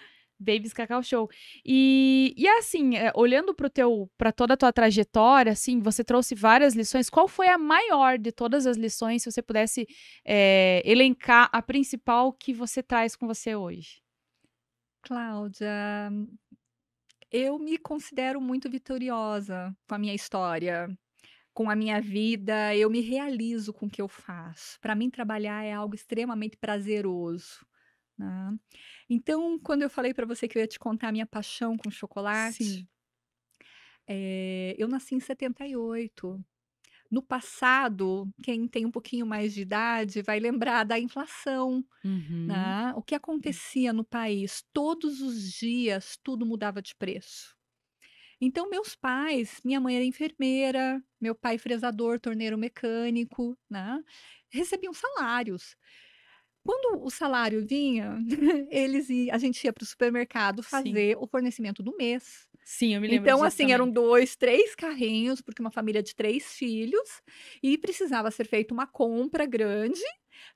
Babies 0.44 0.72
Cacau 0.72 1.02
Show. 1.02 1.28
E, 1.64 2.34
e 2.36 2.46
assim, 2.46 2.96
é, 2.96 3.10
olhando 3.14 3.54
pro 3.54 3.70
teu, 3.70 4.10
para 4.18 4.30
toda 4.30 4.54
a 4.54 4.56
tua 4.56 4.72
trajetória, 4.72 5.52
assim, 5.52 5.80
você 5.80 6.04
trouxe 6.04 6.34
várias 6.34 6.74
lições. 6.74 7.08
Qual 7.08 7.26
foi 7.26 7.48
a 7.48 7.58
maior 7.58 8.18
de 8.18 8.30
todas 8.30 8.66
as 8.66 8.76
lições, 8.76 9.22
se 9.22 9.30
você 9.30 9.42
pudesse 9.42 9.86
é, 10.24 10.82
elencar 10.84 11.48
a 11.52 11.62
principal 11.62 12.32
que 12.32 12.52
você 12.52 12.82
traz 12.82 13.16
com 13.16 13.26
você 13.26 13.56
hoje? 13.56 14.02
Cláudia, 15.02 16.10
eu 17.30 17.58
me 17.58 17.76
considero 17.76 18.40
muito 18.40 18.70
vitoriosa 18.70 19.76
com 19.88 19.94
a 19.94 19.98
minha 19.98 20.14
história, 20.14 20.88
com 21.52 21.68
a 21.68 21.76
minha 21.76 22.00
vida. 22.00 22.74
Eu 22.76 22.88
me 22.88 23.00
realizo 23.00 23.72
com 23.72 23.86
o 23.86 23.90
que 23.90 24.00
eu 24.00 24.08
faço. 24.08 24.78
Para 24.80 24.94
mim, 24.94 25.10
trabalhar 25.10 25.64
é 25.64 25.72
algo 25.72 25.94
extremamente 25.94 26.56
prazeroso. 26.56 27.66
Né. 28.18 28.56
Então, 29.10 29.58
quando 29.60 29.82
eu 29.82 29.90
falei 29.90 30.14
para 30.14 30.26
você 30.26 30.48
que 30.48 30.58
eu 30.58 30.62
ia 30.62 30.68
te 30.68 30.78
contar 30.78 31.08
a 31.08 31.12
minha 31.12 31.26
paixão 31.26 31.76
com 31.76 31.90
chocolate 31.90 32.88
eh, 34.08 34.74
eu 34.78 34.88
nasci 34.88 35.14
em 35.14 35.20
78. 35.20 36.44
No 37.10 37.22
passado, 37.22 38.28
quem 38.42 38.68
tem 38.68 38.86
um 38.86 38.90
pouquinho 38.90 39.26
mais 39.26 39.54
de 39.54 39.62
idade 39.62 40.22
vai 40.22 40.40
lembrar 40.40 40.84
da 40.84 40.98
inflação, 40.98 41.84
Uhum. 42.04 42.76
né. 42.80 42.92
O 42.96 43.02
que 43.02 43.14
acontecia 43.16 43.92
no 43.94 44.04
país? 44.04 44.64
Todos 44.74 45.20
os 45.22 45.52
dias 45.54 46.18
tudo 46.22 46.46
mudava 46.46 46.82
de 46.82 46.94
preço. 46.96 47.56
Então 48.40 48.68
meus 48.70 48.94
pais 48.96 49.60
minha 49.64 49.80
mãe 49.80 49.96
era 49.96 50.04
enfermeira, 50.04 51.02
meu 51.20 51.34
pai 51.34 51.58
fresador, 51.58 52.20
torneiro 52.20 52.58
mecânico, 52.58 53.58
né, 53.70 54.00
recebiam 54.50 54.92
salários. 54.94 55.76
Quando 56.64 57.04
o 57.04 57.10
salário 57.10 57.64
vinha, 57.66 58.16
eles 58.70 59.10
i 59.10 59.30
a 59.30 59.36
gente 59.36 59.62
ia 59.64 59.72
para 59.72 59.82
o 59.82 59.86
supermercado 59.86 60.62
Sim. 60.62 60.68
fazer 60.70 61.16
o 61.18 61.26
fornecimento 61.26 61.82
do 61.82 61.94
mês. 61.96 62.48
Sim, 62.64 62.94
eu 62.94 63.00
me 63.02 63.06
lembro 63.08 63.28
Então, 63.28 63.44
assim, 63.44 63.70
eram. 63.72 63.90
2, 63.90 64.34
3 64.36 64.74
carrinhos, 64.74 65.42
porque 65.42 65.60
uma 65.60 65.70
família 65.70 66.02
de 66.02 66.14
3 66.14 66.54
filhos, 66.54 67.22
e 67.62 67.76
precisava 67.76 68.30
ser 68.30 68.46
feita 68.46 68.72
uma 68.72 68.86
compra 68.86 69.44
grande, 69.44 70.00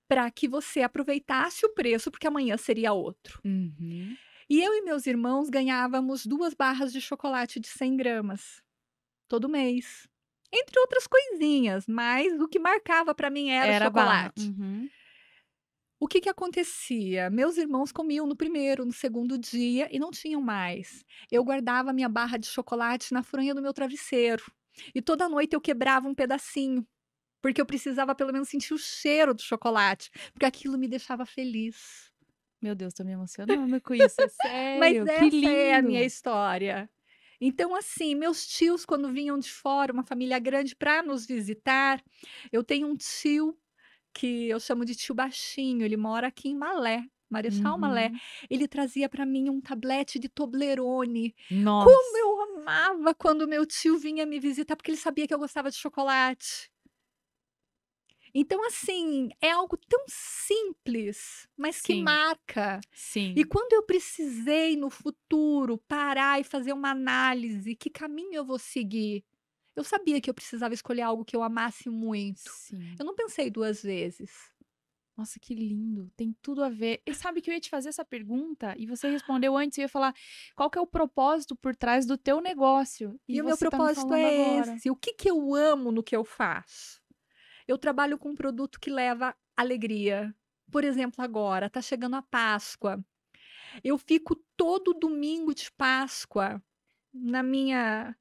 para 0.09 0.30
que 0.30 0.48
você 0.48 0.80
aproveitasse 0.80 1.66
o 1.66 1.74
preço, 1.74 2.11
porque 2.11 2.26
amanhã 2.26 2.56
seria 2.56 2.94
outro. 2.94 3.42
Uhum. 3.44 4.16
E 4.48 4.62
eu 4.62 4.72
e 4.72 4.80
meus 4.82 5.06
irmãos 5.06 5.50
ganhávamos 5.50 6.24
2 6.24 6.54
barras 6.54 6.90
de 6.90 7.02
chocolate 7.02 7.61
de 7.61 7.68
100 7.68 7.96
gramas, 7.98 8.62
todo 9.28 9.48
mês. 9.48 10.09
Entre 10.50 10.80
outras 10.80 11.06
coisinhas, 11.06 11.86
mas 11.86 12.40
o 12.40 12.48
que 12.48 12.59
marcava 12.59 13.14
para 13.14 13.28
mim 13.28 13.50
era 13.50 13.70
o 13.70 13.74
Era 13.74 13.84
chocolate. 13.86 14.40
Uhum. 14.48 14.88
O 16.01 16.07
que 16.07 16.20
que 16.20 16.28
acontecia? 16.28 17.28
Meus 17.28 17.57
irmãos 17.57 17.90
comiam 17.90 18.26
no 18.26 18.36
primeiro, 18.36 18.84
no 18.84 18.92
segundo 18.92 19.36
dia 19.36 19.88
e 19.90 19.99
não 19.99 20.11
tinham 20.11 20.40
mais. 20.40 21.05
Eu 21.30 21.42
guardava 21.44 21.92
minha 21.92 22.09
barra 22.09 22.36
de 22.38 22.46
chocolate 22.46 23.12
na 23.12 23.22
fronha 23.22 23.55
do 23.55 23.62
meu 23.62 23.72
travesseiro. 23.74 24.44
E 24.94 25.03
toda 25.03 25.28
noite 25.28 25.55
eu 25.55 25.61
quebrava 25.61 26.07
um 26.09 26.14
pedacinho, 26.14 26.86
porque 27.42 27.61
eu 27.61 27.66
precisava 27.66 28.14
pelo 28.14 28.32
menos 28.32 28.49
sentir 28.49 28.74
o 28.74 28.78
cheiro 28.78 29.34
do 29.34 29.42
chocolate, 29.42 30.11
porque 30.32 30.46
aquilo 30.46 30.78
me 30.78 30.88
deixava 30.88 31.26
feliz. 31.26 32.12
Meu 32.62 32.74
Deus, 32.74 32.94
tô 32.94 33.05
me 33.05 33.12
emocionando 33.12 33.80
com 33.80 33.94
isso, 33.94 34.20
é 34.22 34.28
Mas 34.72 34.99
sério, 34.99 35.09
que 35.11 35.30
essa 35.30 35.51
é 35.51 35.74
a 35.74 35.82
minha 35.82 36.03
lindo. 36.03 36.05
história. 36.05 36.90
Então, 37.40 37.74
assim, 37.74 38.14
meus 38.14 38.46
tios, 38.46 38.84
quando 38.84 39.12
vinham 39.12 39.38
de 39.38 39.51
fora, 39.51 39.92
uma 39.92 40.03
família 40.05 40.38
grande, 40.38 40.74
para 40.74 41.03
nos 41.03 41.26
visitar, 41.26 42.03
eu 42.53 42.64
tenho 42.64 42.88
um 42.88 42.96
tio 42.96 43.57
que 44.18 44.48
eu 44.48 44.58
chamo 44.58 44.84
de 44.84 44.96
tio 44.96 45.14
baixinho, 45.14 45.84
ele 45.84 45.96
mora 45.96 46.26
aqui 46.26 46.48
em 46.48 46.54
Malé, 46.56 47.04
Marechal 47.30 47.78
Malé. 47.78 48.08
Uhum. 48.08 48.18
Ele 48.50 48.66
trazia 48.66 49.08
para 49.08 49.24
mim 49.24 49.48
um 49.48 49.60
tablete 49.60 50.18
de 50.18 50.28
Toblerone. 50.28 51.36
Como 51.48 51.62
Nossa. 51.62 52.18
eu 52.18 52.42
amava 52.42 53.14
quando 53.14 53.46
meu 53.46 53.64
tio 53.64 53.96
vinha 53.96 54.26
me 54.26 54.40
visitar, 54.40 54.74
porque 54.74 54.90
ele 54.90 54.98
sabia 54.98 55.24
que 55.28 55.32
eu 55.32 55.38
gostava 55.38 55.70
de 55.70 55.76
chocolate. 55.76 56.68
Então, 58.34 58.66
assim, 58.66 59.28
é 59.40 59.52
algo 59.52 59.76
tão 59.76 60.04
simples, 60.08 61.48
mas 61.56 61.80
que 61.80 61.94
Sim. 61.94 62.02
marca. 62.02 62.80
E 62.92 62.98
Sim. 62.98 63.34
quando 63.48 63.72
eu 63.72 63.84
precisei 63.84 64.76
no 64.76 64.90
futuro 64.90 65.78
parar 65.86 66.40
e 66.40 66.44
fazer 66.44 66.72
uma 66.72 66.90
análise, 66.90 67.76
que 67.76 67.88
caminho 67.88 68.34
eu 68.34 68.44
vou 68.44 68.58
seguir? 68.58 69.24
Eu 69.78 69.84
sabia 69.84 70.20
que 70.20 70.28
eu 70.28 70.34
precisava 70.34 70.74
escolher 70.74 71.02
algo 71.02 71.24
que 71.24 71.36
eu 71.36 71.42
amasse 71.42 71.88
muito. 71.88 72.40
Sim. 72.50 72.94
Eu 72.98 73.04
não 73.04 73.14
pensei 73.14 73.50
2 73.50 73.82
vezes. 73.82 74.30
Nossa, 75.16 75.40
que 75.40 75.52
lindo. 75.54 76.10
Tem 76.16 76.32
tudo 76.40 76.62
a 76.62 76.68
ver. 76.68 77.02
E 77.04 77.12
sabe 77.12 77.40
que 77.40 77.50
eu 77.50 77.54
ia 77.54 77.60
te 77.60 77.68
fazer 77.68 77.88
essa 77.88 78.04
pergunta 78.04 78.74
e 78.78 78.86
você 78.86 79.10
respondeu 79.10 79.56
antes, 79.56 79.76
eu 79.76 79.82
ia 79.82 79.88
falar 79.88 80.14
qual 80.54 80.70
que 80.70 80.78
é 80.78 80.80
o 80.80 80.86
propósito 80.86 81.56
por 81.56 81.74
trás 81.74 82.06
do 82.06 82.16
teu 82.16 82.40
negócio. 82.40 83.20
E, 83.28 83.36
E 83.36 83.40
o 83.42 83.44
meu 83.44 83.56
você 83.56 83.68
tá 83.68 83.76
me 83.76 83.84
propósito 83.84 84.14
é 84.14 84.52
agora. 84.58 84.76
esse. 84.76 84.90
O 84.90 84.94
que 84.94 85.14
que 85.14 85.28
eu 85.28 85.54
amo 85.54 85.90
no 85.90 86.04
que 86.04 86.14
eu 86.14 86.24
faço? 86.24 87.00
Eu 87.66 87.76
trabalho 87.76 88.16
com 88.16 88.30
um 88.30 88.36
produto 88.36 88.78
que 88.78 88.90
leva 88.90 89.34
alegria. 89.56 90.32
Por 90.70 90.84
exemplo, 90.84 91.22
agora 91.24 91.68
tá 91.68 91.82
chegando 91.82 92.14
a 92.14 92.22
Páscoa. 92.22 93.04
Eu 93.82 93.98
fico 93.98 94.36
todo 94.56 94.94
domingo 94.94 95.52
de 95.52 95.70
Páscoa 95.72 96.62
na 97.12 97.42
minha 97.42 98.14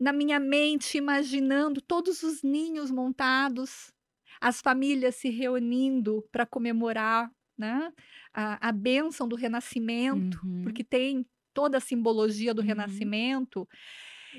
na 0.00 0.12
minha 0.12 0.40
mente 0.40 0.98
imaginando 0.98 1.80
todos 1.80 2.22
os 2.22 2.42
ninhos 2.42 2.90
montados, 2.90 3.92
as 4.40 4.60
famílias 4.60 5.16
se 5.16 5.30
reunindo 5.30 6.24
para 6.32 6.46
comemorar, 6.46 7.30
né, 7.58 7.92
a 8.34 8.68
a 8.68 8.72
bênção 8.72 9.28
do 9.28 9.36
renascimento, 9.36 10.38
Uhum. 10.42 10.62
porque 10.62 10.84
tem 10.84 11.26
toda 11.54 11.78
a 11.78 11.80
simbologia 11.80 12.52
do 12.54 12.62
Uhum. 12.62 12.62
renascimento. 12.62 13.68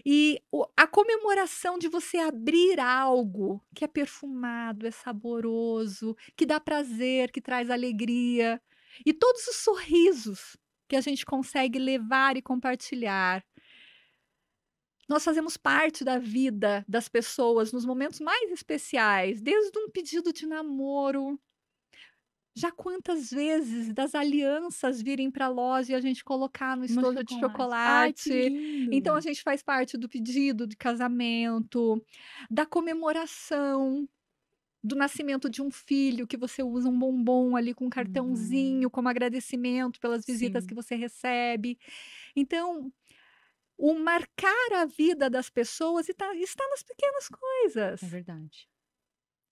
E 0.05 0.41
o 0.51 0.65
a 0.77 0.87
comemoração 0.87 1.77
de 1.79 1.87
você 1.89 2.17
abrir 2.19 2.79
algo 2.79 3.63
que 3.75 3.85
é 3.85 3.87
perfumado, 3.87 4.87
é 4.87 4.91
saboroso, 4.91 6.15
que 6.37 6.45
dá 6.45 6.59
prazer, 6.59 7.31
que 7.31 7.41
traz 7.41 7.69
alegria. 7.69 8.61
E 9.05 9.13
todos 9.13 9.47
os 9.47 9.57
sorrisos 9.57 10.57
que 10.89 10.95
a 10.95 11.01
gente 11.01 11.25
consegue 11.25 11.79
levar 11.79 12.37
e 12.37 12.41
compartilhar. 12.41 13.43
Nós 15.09 15.23
fazemos 15.23 15.55
parte 15.55 16.03
da 16.03 16.17
vida 16.17 16.83
das 16.87 17.07
pessoas 17.07 17.71
nos 17.71 17.85
momentos 17.85 18.19
mais 18.19 18.51
especiais, 18.51 19.39
desde 19.41 19.77
um 19.79 19.89
pedido 19.89 20.33
de 20.33 20.47
namoro. 20.47 21.39
Já 22.57 22.71
quantas 22.71 23.29
vezes 23.31 23.93
das 23.93 24.15
alianças 24.15 25.01
virem 25.01 25.29
para 25.29 25.45
a 25.47 25.49
loja 25.49 25.91
e 25.91 25.95
a 25.95 25.99
gente 25.99 26.23
colocar 26.23 26.77
no 26.77 26.85
estojo 26.85 27.21
de 27.21 27.33
chocolate. 27.37 28.49
Ai. 28.49 28.89
Então 28.89 29.13
a 29.15 29.19
gente 29.19 29.43
faz 29.43 29.61
parte 29.61 29.97
do 29.97 30.07
pedido 30.07 30.65
de 30.65 30.77
casamento, 30.77 32.01
da 32.49 32.65
comemoração 32.65 34.07
do 34.83 34.95
nascimento 34.95 35.49
de 35.49 35.61
um 35.61 35.71
filho, 35.71 36.27
que 36.27 36.37
você 36.37 36.63
usa 36.63 36.89
um 36.89 36.97
bombom 36.99 37.55
ali 37.55 37.73
com 37.73 37.85
um 37.87 37.89
Uhum. 38.03 38.81
cartãozinho 38.83 38.89
como 38.91 39.09
agradecimento 39.09 39.99
pelas 39.99 40.25
visitas 40.25 40.65
Sim. 40.65 40.67
que 40.67 40.75
você 40.75 40.95
recebe. 40.95 41.77
Então, 42.35 42.91
o 43.77 43.93
marcar 43.95 44.73
a 44.73 44.85
vida 44.85 45.29
das 45.29 45.49
pessoas 45.49 46.09
está 46.09 46.33
está 46.35 46.67
nas 46.69 46.83
pequenas 46.83 47.27
É 47.27 47.35
coisas. 47.37 48.01
verdade. 48.07 48.69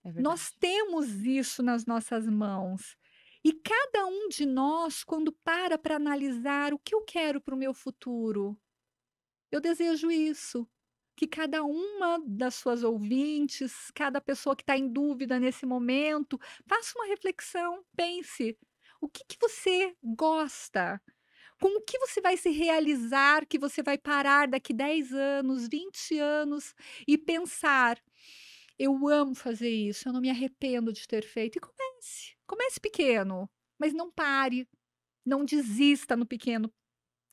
É 0.04 0.12
Nós 0.20 0.50
temos 0.52 1.08
isso 1.24 1.62
nas 1.62 1.86
nossas 1.86 2.26
mãos. 2.26 2.96
E 3.44 3.52
cada 3.52 4.06
um 4.06 4.28
de 4.28 4.46
nós, 4.46 5.04
quando 5.04 5.32
para 5.32 5.76
para 5.78 5.96
analisar 5.96 6.72
o 6.72 6.78
que 6.78 6.94
eu 6.94 7.02
quero 7.02 7.40
para 7.40 7.54
o 7.54 7.58
meu 7.58 7.74
futuro, 7.74 8.58
eu 9.50 9.60
desejo 9.60 10.10
isso. 10.10 10.68
Que 11.16 11.28
cada 11.28 11.62
uma 11.62 12.18
das 12.26 12.56
suas 12.56 12.82
ouvintes, 12.82 13.90
cada 13.94 14.20
pessoa 14.20 14.56
que 14.56 14.62
está 14.62 14.76
em 14.76 14.88
dúvida 14.92 15.38
nesse 15.38 15.64
momento, 15.64 16.38
faça 16.66 16.92
uma 16.98 17.06
reflexão, 17.06 17.84
pense. 17.96 18.58
O 19.00 19.08
que 19.08 19.24
que 19.24 19.36
você 19.40 19.96
gosta? 20.02 21.00
Com 21.60 21.78
o 21.78 21.80
que 21.82 21.98
você 21.98 22.20
vai 22.20 22.36
se 22.36 22.50
realizar, 22.50 23.46
que 23.46 23.58
você 23.58 23.82
vai 23.82 23.96
parar 23.96 24.48
daqui 24.48 24.72
10 24.74 25.12
anos, 25.12 25.68
20 25.68 26.18
anos 26.18 26.74
e 27.06 27.16
pensar: 27.16 27.98
"Eu 28.78 29.08
amo 29.08 29.34
fazer 29.34 29.70
isso, 29.70 30.08
eu 30.08 30.12
não 30.12 30.20
me 30.20 30.30
arrependo 30.30 30.92
de 30.92 31.06
ter 31.06 31.22
feito". 31.24 31.56
E 31.56 31.60
comece. 31.60 32.36
Comece 32.46 32.80
pequeno, 32.80 33.48
mas 33.78 33.92
não 33.92 34.10
pare. 34.10 34.68
Não 35.26 35.44
desista 35.44 36.16
no 36.16 36.26
pequeno 36.26 36.72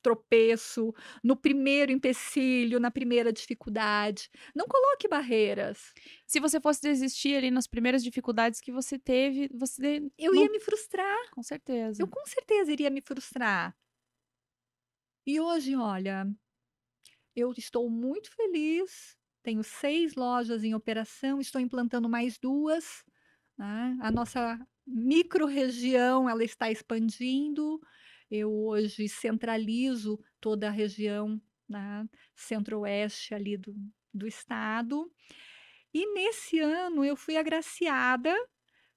tropeço, 0.04 0.94
no 1.24 1.36
primeiro 1.36 1.92
empecilho, 1.92 2.80
na 2.80 2.92
primeira 2.92 3.34
dificuldade. 3.34 4.30
Não 4.56 4.68
coloque 4.68 5.08
barreiras. 5.08 5.96
Se 6.28 6.40
você 6.40 6.60
fosse 6.62 6.82
desistir 6.82 7.36
ali 7.36 7.52
nas 7.52 7.68
primeiras 7.68 8.04
dificuldades 8.04 8.60
que 8.62 8.72
você 8.72 8.98
teve, 8.98 9.50
você 9.54 10.02
Eu 10.18 10.34
não 10.34 10.44
ia 10.44 10.50
me 10.50 10.60
frustrar. 10.60 11.18
com 11.32 11.44
certeza. 11.44 12.04
Eu 12.04 12.08
com 12.08 12.26
certeza 12.26 12.72
iria 12.72 12.90
me 12.90 13.02
frustrar. 13.02 13.76
E 15.26 15.40
hoje, 15.40 15.76
olha, 15.76 16.26
eu 17.36 17.52
estou 17.58 17.90
muito 17.90 18.32
feliz. 18.32 19.18
Tenho 19.44 19.64
6 19.64 20.16
lojas 20.16 20.64
em 20.64 20.76
operação, 20.76 21.40
estou 21.40 21.62
implantando 21.62 22.10
mais 22.10 22.38
2, 22.40 23.04
né. 23.58 23.98
A 24.02 24.12
nossa 24.12 24.60
microrregião, 24.88 26.30
ela 26.30 26.44
está 26.44 26.72
expandindo. 26.72 27.80
Eu 28.32 28.52
hoje 28.54 29.10
centralizo 29.10 30.20
toda 30.42 30.68
a 30.70 30.72
região, 30.72 31.42
né, 31.70 32.06
centro-oeste 32.36 33.34
ali 33.36 33.58
do 33.58 33.76
do 34.14 34.28
estado. 34.28 35.12
E 35.94 36.06
nesse 36.14 36.60
ano 36.60 37.06
eu 37.06 37.16
fui 37.18 37.38
agraciada 37.38 38.36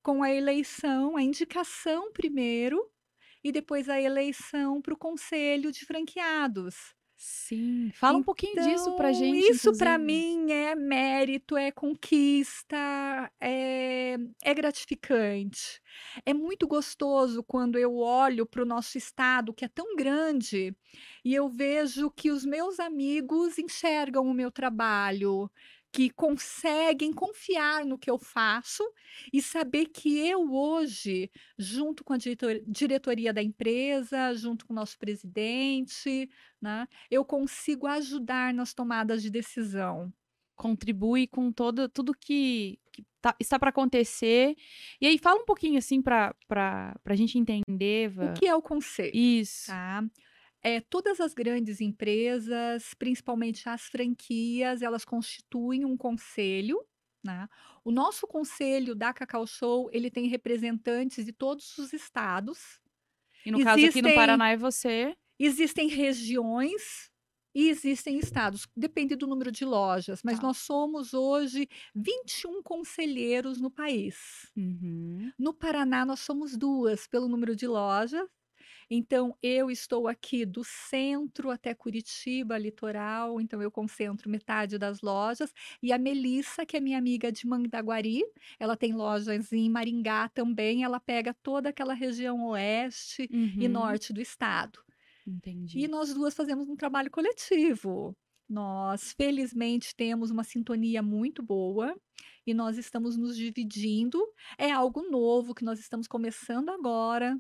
com 0.02 0.22
a 0.22 0.32
eleição, 0.32 1.16
a 1.16 1.22
indicação 1.22 2.12
primeiro, 2.12 2.80
e 3.44 3.52
depois 3.52 3.88
a 3.88 4.00
eleição 4.00 4.82
para 4.82 4.94
o 4.94 4.98
conselho 4.98 5.70
de 5.70 5.84
franqueados. 5.84 6.94
Sim. 7.16 7.90
Fala 7.94 8.18
um 8.18 8.22
pouquinho 8.22 8.58
disso 8.60 8.92
pra 8.92 9.10
Então, 9.10 9.14
gente, 9.14 9.50
isso 9.52 9.72
para 9.76 9.96
mim 9.98 10.50
é 10.50 10.74
mérito, 10.74 11.56
é 11.56 11.70
conquista, 11.70 12.76
é, 13.40 14.16
é 14.42 14.54
gratificante. 14.54 15.80
É 16.26 16.34
muito 16.34 16.66
gostoso 16.66 17.42
quando 17.44 17.78
eu 17.78 17.96
olho 17.96 18.44
para 18.44 18.62
o 18.62 18.66
nosso 18.66 18.98
estado, 18.98 19.54
que 19.54 19.64
é 19.64 19.68
tão 19.68 19.94
grande, 19.96 20.76
e 21.24 21.34
eu 21.34 21.48
vejo 21.48 22.10
que 22.10 22.30
os 22.30 22.44
meus 22.44 22.80
amigos 22.80 23.58
enxergam 23.58 24.26
o 24.26 24.34
meu 24.34 24.50
trabalho, 24.50 25.50
que 25.94 26.10
conseguem 26.10 27.12
confiar 27.12 27.84
no 27.86 27.96
que 27.96 28.10
eu 28.10 28.18
faço 28.18 28.82
e 29.32 29.40
saber 29.40 29.86
que 29.86 30.18
eu 30.26 30.52
hoje, 30.52 31.30
junto 31.56 32.02
com 32.02 32.12
a 32.12 32.16
diretor- 32.16 32.60
diretoria 32.66 33.32
da 33.32 33.40
empresa, 33.40 34.34
junto 34.34 34.66
com 34.66 34.72
o 34.72 34.76
nosso 34.76 34.98
presidente, 34.98 36.28
né, 36.60 36.88
eu 37.08 37.24
consigo 37.24 37.86
ajudar 37.86 38.52
nas 38.52 38.74
tomadas 38.74 39.22
de 39.22 39.30
decisão. 39.30 40.12
Contribui 40.56 41.28
com 41.28 41.52
todo, 41.52 41.88
tudo 41.88 42.12
que, 42.12 42.78
que 42.92 43.04
tá- 43.20 43.36
está 43.40 43.56
para 43.58 43.70
acontecer. 43.70 44.56
E 45.00 45.06
aí, 45.06 45.16
fala 45.18 45.40
um 45.42 45.44
pouquinho, 45.44 45.78
assim, 45.78 46.02
pra, 46.02 46.34
pra 46.48 47.14
gente 47.14 47.38
entender, 47.38 48.08
O 48.10 48.12
Vã. 48.14 48.34
que 48.34 48.46
é 48.46 48.54
o 48.54 48.62
conselho? 48.62 49.10
Isso. 49.14 49.66
Tá? 49.68 50.04
É, 50.64 50.80
todas 50.80 51.20
as 51.20 51.34
grandes 51.34 51.80
empresas, 51.82 52.94
principalmente 52.94 53.68
as 53.68 53.82
franquias, 53.82 54.80
elas 54.80 55.04
constituem 55.04 55.84
um 55.84 55.94
conselho, 55.96 56.82
né? 57.22 57.46
O 57.84 57.90
nosso 57.90 58.26
conselho 58.26 58.94
da 58.94 59.12
Cacau 59.12 59.46
Show, 59.46 59.90
ele 59.92 60.10
tem 60.10 60.26
representantes 60.26 61.24
de 61.24 61.32
todos 61.32 61.76
os 61.76 61.92
estados. 61.92 62.80
E 63.44 63.50
no 63.50 63.58
caso 63.62 63.72
aqui 63.84 64.00
no 64.00 64.08
Existem- 64.08 64.14
Paraná 64.14 64.50
é 64.50 64.56
você. 64.56 65.14
Existem 65.38 65.88
regiões 65.88 67.10
e 67.54 67.68
existem 67.68 68.18
estados, 68.18 68.66
depende 68.76 69.14
do 69.14 69.26
número 69.26 69.52
de 69.52 69.64
lojas, 69.64 70.22
mas 70.24 70.38
Tá. 70.38 70.46
nós 70.46 70.58
somos 70.58 71.12
hoje 71.12 71.68
21 71.94 72.62
conselheiros 72.62 73.60
no 73.60 73.70
país. 73.70 74.50
Uhum. 74.56 75.30
No 75.38 75.52
Paraná, 75.52 76.06
nós 76.06 76.20
somos 76.20 76.56
duas 76.56 77.06
pelo 77.06 77.28
número 77.28 77.54
de 77.54 77.66
lojas. 77.66 78.26
Então, 78.90 79.36
eu 79.42 79.70
estou 79.70 80.06
aqui 80.08 80.44
do 80.44 80.62
centro 80.64 81.50
até 81.50 81.74
Curitiba, 81.74 82.58
litoral, 82.58 83.40
então 83.40 83.60
eu 83.62 83.70
concentro 83.70 84.30
metade 84.30 84.78
das 84.78 85.00
lojas. 85.00 85.52
E 85.82 85.92
a 85.92 85.98
Melissa, 85.98 86.64
que 86.66 86.76
é 86.76 86.80
minha 86.80 86.98
amiga 86.98 87.30
de 87.32 87.46
Mandaguari, 87.46 88.22
ela 88.58 88.76
tem 88.76 88.92
lojas 88.94 89.52
em 89.52 89.68
Maringá 89.70 90.28
também, 90.28 90.84
ela 90.84 91.00
pega 91.00 91.34
toda 91.42 91.68
aquela 91.70 91.94
região 91.94 92.44
oeste 92.48 93.28
e 93.58 93.66
Uhum. 93.66 93.68
norte 93.68 94.12
do 94.12 94.20
estado. 94.20 94.78
Entendi. 95.26 95.78
E 95.78 95.88
nós 95.88 96.12
duas 96.14 96.34
fazemos 96.34 96.68
um 96.68 96.76
trabalho 96.76 97.10
coletivo. 97.10 98.16
Nós, 98.48 99.12
felizmente, 99.16 99.94
temos 99.96 100.30
uma 100.30 100.44
sintonia 100.44 101.02
muito 101.02 101.42
boa 101.42 101.96
e 102.46 102.52
nós 102.54 102.78
estamos 102.78 103.16
nos 103.16 103.36
dividindo. 103.36 104.18
É 104.58 104.70
algo 104.70 105.02
novo 105.10 105.54
que 105.54 105.64
nós 105.64 105.80
estamos 105.80 106.06
começando 106.06 106.68
agora, 106.70 107.36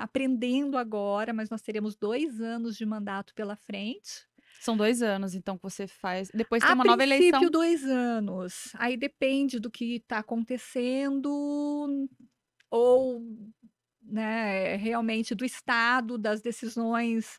aprendendo 0.00 0.76
agora, 0.76 1.32
mas 1.32 1.50
nós 1.50 1.62
teremos 1.62 1.94
dois 1.96 2.40
anos 2.40 2.76
de 2.76 2.84
mandato 2.84 3.34
pela 3.34 3.56
frente. 3.56 4.26
São 4.60 4.76
dois 4.76 5.00
anos, 5.00 5.34
então, 5.34 5.56
que 5.56 5.62
você 5.62 5.86
faz. 5.86 6.30
Depois 6.34 6.62
tem 6.62 6.70
A 6.70 6.74
uma 6.74 6.84
nova 6.84 6.98
princípio, 6.98 7.28
eleição. 7.28 7.50
dois 7.50 7.84
anos. 7.84 8.70
Aí 8.74 8.96
depende 8.96 9.58
do 9.58 9.70
que 9.70 9.96
está 9.96 10.18
acontecendo 10.18 12.08
ou 12.70 13.22
né, 14.02 14.76
realmente 14.76 15.34
do 15.34 15.44
estado, 15.44 16.18
das 16.18 16.42
decisões 16.42 17.38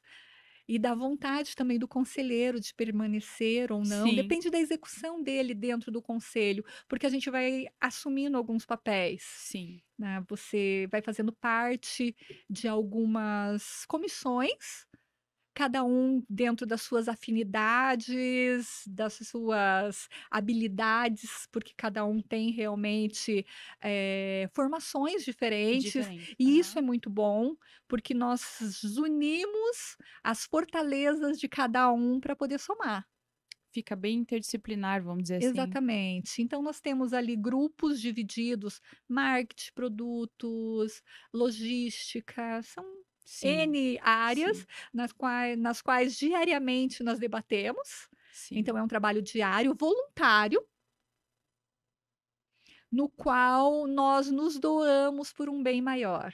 e 0.72 0.80
da 0.80 0.96
vontade 0.96 1.54
também 1.54 1.78
do 1.78 1.86
conselheiro 1.86 2.58
de 2.58 2.74
permanecer 2.74 3.74
ou 3.74 3.84
não. 3.84 4.08
Sim. 4.08 4.16
Depende 4.16 4.50
da 4.50 4.58
execução 4.58 5.22
dele 5.22 5.54
dentro 5.54 5.92
do 5.92 6.02
conselho, 6.02 6.64
porque 6.88 7.06
a 7.06 7.10
gente 7.10 7.30
vai 7.30 7.66
assumindo 7.78 8.38
alguns 8.38 8.66
papéis. 8.66 9.22
Sim. 9.22 9.82
né? 10.00 10.24
Você 10.30 10.88
vai 10.90 11.02
fazendo 11.02 11.34
parte 11.34 12.16
de 12.50 12.70
algumas 12.70 13.86
comissões, 13.86 14.88
cada 15.54 15.84
um 15.84 16.24
dentro 16.30 16.66
das 16.66 16.82
suas 16.82 17.08
afinidades, 17.08 18.84
das 18.88 19.14
suas 19.14 20.08
habilidades, 20.30 21.48
porque 21.52 21.74
cada 21.76 22.06
um 22.06 22.22
tem 22.22 22.52
realmente 22.52 23.46
eh, 23.82 24.50
formações 24.54 25.24
diferentes. 25.26 26.06
Diferente. 26.06 26.36
E 26.40 26.58
isso 26.60 26.78
é 26.80 26.82
muito 26.82 27.10
bom, 27.10 27.56
porque 27.88 28.14
nós 28.14 28.60
unimos 28.98 29.98
as 30.24 30.46
fortalezas 30.46 31.40
de 31.40 31.48
cada 31.48 31.92
um 31.92 32.20
para 32.20 32.36
poder 32.36 32.60
somar. 32.60 33.06
Fica 33.74 33.96
bem 33.96 34.20
interdisciplinar, 34.20 35.02
vamos 35.02 35.24
dizer 35.24 35.38
assim. 35.38 35.48
Exatamente. 35.48 36.42
Então, 36.42 36.62
nós 36.62 36.82
temos 36.82 37.14
ali 37.14 37.38
grupos 37.38 38.02
divididos: 38.02 38.82
marketing, 39.08 39.72
produtos, 39.74 41.02
logística, 41.34 42.62
são 42.64 42.84
Sim. 43.26 43.68
N 43.68 44.00
áreas 44.02 44.58
Sim. 44.58 44.68
nas 44.94 45.12
quais, 45.14 45.58
nas 45.58 45.82
quais 45.82 46.18
diariamente 46.18 47.04
nós 47.04 47.20
debatemos. 47.20 48.08
Sim. 48.32 48.72
Então, 48.72 48.78
é 48.78 48.84
um 48.84 48.88
trabalho 48.88 49.22
diário, 49.22 49.76
voluntário, 49.80 50.62
no 52.92 53.10
qual 53.10 53.86
nós 53.88 54.30
nos 54.32 54.60
doamos 54.60 55.32
por 55.34 55.50
um 55.50 55.62
bem 55.64 55.82
maior. 55.82 56.34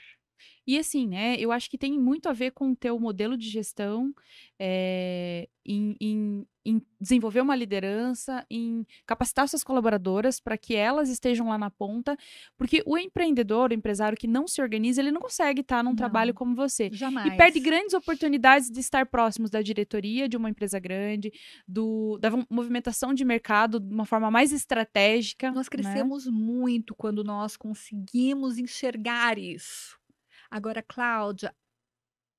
E 0.68 0.78
assim, 0.78 1.08
né, 1.08 1.34
eu 1.38 1.50
acho 1.50 1.70
que 1.70 1.78
tem 1.78 1.98
muito 1.98 2.28
a 2.28 2.32
ver 2.34 2.50
com 2.50 2.72
o 2.72 2.76
teu 2.76 3.00
modelo 3.00 3.38
de 3.38 3.48
gestão, 3.48 4.14
eh, 4.58 5.48
em, 5.64 5.96
em- 5.98 6.46
em 6.62 6.82
desenvolver 7.00 7.40
uma 7.40 7.56
liderança, 7.56 8.44
em 8.50 8.86
capacitar 9.06 9.48
suas 9.48 9.64
colaboradoras 9.64 10.38
para 10.38 10.58
que 10.58 10.74
elas 10.76 11.08
estejam 11.08 11.48
lá 11.48 11.56
na 11.56 11.70
ponta, 11.70 12.14
porque 12.58 12.82
o 12.84 12.98
empreendedor, 12.98 13.70
o 13.70 13.74
empresário 13.74 14.18
que 14.18 14.26
não 14.26 14.46
se 14.46 14.60
organiza, 14.60 15.00
ele 15.00 15.10
não 15.10 15.22
consegue 15.22 15.62
estar 15.62 15.82
num 15.82 15.94
trabalho 15.96 16.32
Não. 16.32 16.34
como 16.34 16.54
você. 16.54 16.90
Jamais. 16.92 17.32
E 17.32 17.36
perde 17.38 17.60
grandes 17.60 17.94
oportunidades 17.94 18.70
de 18.70 18.80
estar 18.80 19.06
próximos 19.06 19.48
da 19.48 19.62
diretoria 19.62 20.28
de 20.28 20.36
uma 20.36 20.50
empresa 20.50 20.78
grande, 20.78 21.32
do, 21.66 22.18
da 22.18 22.30
movimentação 22.50 23.14
de 23.14 23.24
mercado 23.24 23.80
de 23.80 23.94
uma 23.94 24.04
forma 24.04 24.30
mais 24.30 24.52
estratégica. 24.52 25.50
Nós 25.50 25.66
né? 25.66 25.70
crescemos 25.70 26.26
muito 26.26 26.94
quando 26.94 27.24
nós 27.24 27.56
conseguimos 27.56 28.58
enxergar 28.58 29.38
isso. 29.38 29.97
Agora, 30.50 30.82
Cláudia, 30.82 31.54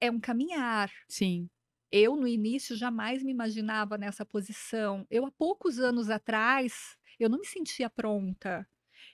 é 0.01 0.11
um 0.11 0.19
caminhar. 0.19 0.91
Sim, 1.07 1.49
Eu, 1.91 2.15
no 2.15 2.27
início, 2.27 2.75
jamais 2.75 3.23
me 3.23 3.31
imaginava 3.31 3.97
nessa 3.97 4.25
posição. 4.25 5.05
Eu, 5.09 5.25
há 5.25 5.31
poucos 5.31 5.79
anos 5.79 6.09
atrás, 6.09 6.95
eu 7.19 7.29
não 7.29 7.39
me 7.39 7.47
sentia 7.47 7.89
pronta. 7.89 8.67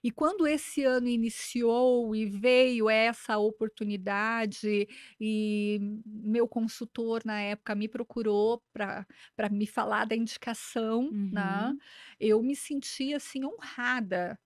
E 0.03 0.11
quando 0.11 0.47
esse 0.47 0.83
ano 0.83 1.07
iniciou 1.07 2.15
e 2.15 2.25
veio 2.25 2.89
essa 2.89 3.37
oportunidade, 3.37 4.87
e 5.19 5.79
meu 6.05 6.47
consultor 6.47 7.21
na 7.25 7.39
época 7.41 7.75
me 7.75 7.87
procurou 7.87 8.61
para 8.73 9.05
para 9.35 9.49
me 9.49 9.67
falar 9.67 10.05
da 10.05 10.15
indicação, 10.15 11.15
né? 11.31 11.71
Uhum. 11.71 11.79
Eu 12.19 12.41
me 12.43 12.55
senti 12.55 13.13
assim 13.13 13.45
honrada 13.45 14.39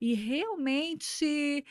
e 0.00 0.14
realmente 0.14 1.64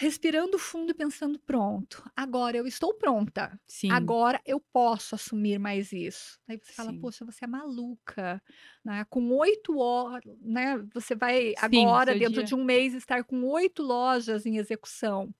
respirando 0.00 0.58
fundo 0.58 0.90
e 0.92 0.94
pensando, 0.94 1.38
pronto, 1.40 2.02
agora 2.16 2.56
eu 2.56 2.66
estou 2.66 2.94
pronta. 2.94 3.60
sim, 3.66 4.14
Agora 4.14 4.40
eu 4.46 4.60
posso 4.72 5.14
assumir 5.16 5.58
mais 5.58 5.92
isso. 5.92 6.38
Aí 6.48 6.56
você 6.58 6.72
fala, 6.72 6.92
Sim. 6.92 6.94
poxa, 6.94 7.24
você 7.24 7.44
é 7.44 7.48
maluca, 7.48 8.40
né? 8.84 9.04
Com 9.10 9.30
oito 9.36 9.78
horas, 9.78 10.36
né? 10.40 10.78
Você 10.94 11.14
vai 11.16 11.54
Sim, 11.54 11.98
agora, 11.98 12.14
seu 12.14 12.18
dentro 12.18 12.42
dia. 12.42 12.44
de 12.44 12.54
um 12.54 12.64
mês, 12.64 12.94
estar 12.94 13.24
com 13.24 13.44
oito 13.44 13.82
lojas 13.82 14.46
em 14.46 14.58
execução. 14.58 15.34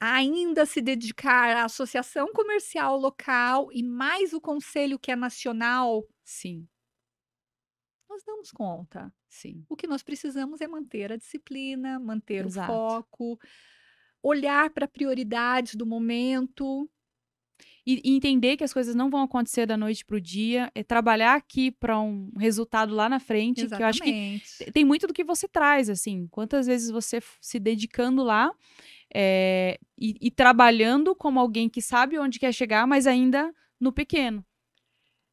Ainda 0.00 0.66
se 0.66 0.80
dedicar 0.82 1.56
à 1.56 1.64
associação 1.64 2.32
comercial 2.32 2.96
local 2.98 3.68
e 3.72 3.82
mais 3.82 4.32
o 4.32 4.40
conselho 4.40 4.98
que 4.98 5.10
é 5.12 5.16
nacional, 5.16 6.04
sim, 6.24 6.68
nós 8.10 8.24
damos 8.24 8.50
conta. 8.50 9.12
sim. 9.28 9.64
O 9.68 9.76
que 9.76 9.86
nós 9.86 10.02
precisamos 10.02 10.60
é 10.60 10.66
manter 10.66 11.12
a 11.12 11.16
disciplina, 11.16 11.98
manter 12.00 12.44
Exato. 12.44 12.70
o 12.70 12.74
foco, 12.74 13.38
olhar 14.20 14.68
para 14.70 14.84
a 14.84 14.88
prioridade 14.88 15.76
do 15.76 15.86
momento. 15.86 16.90
E, 17.86 18.00
e 18.04 18.16
entender 18.16 18.56
que 18.56 18.64
as 18.64 18.72
coisas 18.72 18.94
não 18.94 19.08
vão 19.08 19.22
acontecer 19.22 19.64
da 19.64 19.76
noite 19.76 20.04
pro 20.04 20.20
dia, 20.20 20.70
é 20.74 20.82
trabalhar 20.82 21.34
aqui 21.34 21.70
para 21.70 21.98
um 21.98 22.30
resultado 22.36 22.94
lá 22.94 23.08
na 23.08 23.18
frente, 23.18 23.66
que 23.66 23.74
eu 23.82 23.86
acho 23.86 24.02
que 24.02 24.10
Exatamente. 24.10 24.72
tem 24.72 24.84
muito 24.84 25.06
do 25.06 25.14
que 25.14 25.24
você 25.24 25.48
traz, 25.48 25.88
assim. 25.88 26.26
Quantas 26.30 26.66
vezes 26.66 26.90
você 26.90 27.20
se 27.40 27.58
dedicando 27.58 28.22
lá 28.22 28.52
é, 29.14 29.78
e, 29.98 30.14
e 30.20 30.30
trabalhando 30.30 31.14
como 31.14 31.40
alguém 31.40 31.68
que 31.68 31.80
sabe 31.80 32.18
onde 32.18 32.38
quer 32.38 32.52
chegar, 32.52 32.86
mas 32.86 33.06
ainda 33.06 33.52
no 33.80 33.92
pequeno. 33.92 34.44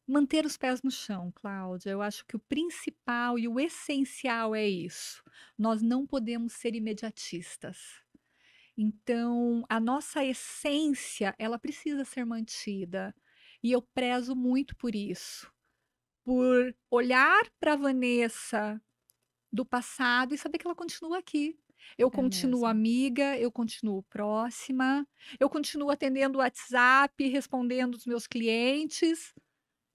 Manter 0.08 0.46
os 0.46 0.56
pés 0.58 0.82
no 0.82 0.90
chão, 0.92 1.32
Cláudia. 1.36 1.90
Eu 1.92 2.02
acho 2.02 2.26
que 2.26 2.36
o 2.36 2.40
principal 2.40 3.38
e 3.38 3.48
o 3.48 3.60
essencial 3.60 4.56
é 4.56 4.66
isso. 4.68 5.22
Nós 5.58 5.82
não 5.82 6.08
podemos 6.08 6.54
ser 6.54 6.76
imediatistas. 6.76 7.78
Então, 8.78 9.64
a 9.70 9.80
nossa 9.80 10.24
essência, 10.26 11.36
ela 11.40 11.60
precisa 11.60 12.06
ser 12.06 12.26
mantida. 12.26 13.16
E 13.64 13.72
eu 13.72 13.82
prezo 13.82 14.36
muito 14.36 14.76
por 14.78 14.96
isso. 14.96 15.52
Por 16.26 16.76
olhar 16.92 17.50
para 17.60 17.74
a 17.74 17.78
Vanessa 17.78 18.82
do 19.52 19.66
passado 19.66 20.36
e 20.36 20.38
saber 20.38 20.58
que 20.60 20.68
ela 20.68 20.76
continua 20.76 21.20
aqui. 21.20 21.60
Eu 21.98 22.12
É 22.12 22.20
continuo 22.20 22.66
mesmo. 22.66 22.68
amiga, 22.68 23.38
eu 23.40 23.52
continuo 23.52 24.04
próxima, 24.04 25.08
eu 25.40 25.50
continuo 25.50 25.92
atendendo 25.92 26.38
o 26.40 26.42
WhatsApp, 26.42 27.28
respondendo 27.30 27.96
os 27.96 28.06
meus 28.06 28.28
clientes. 28.28 29.34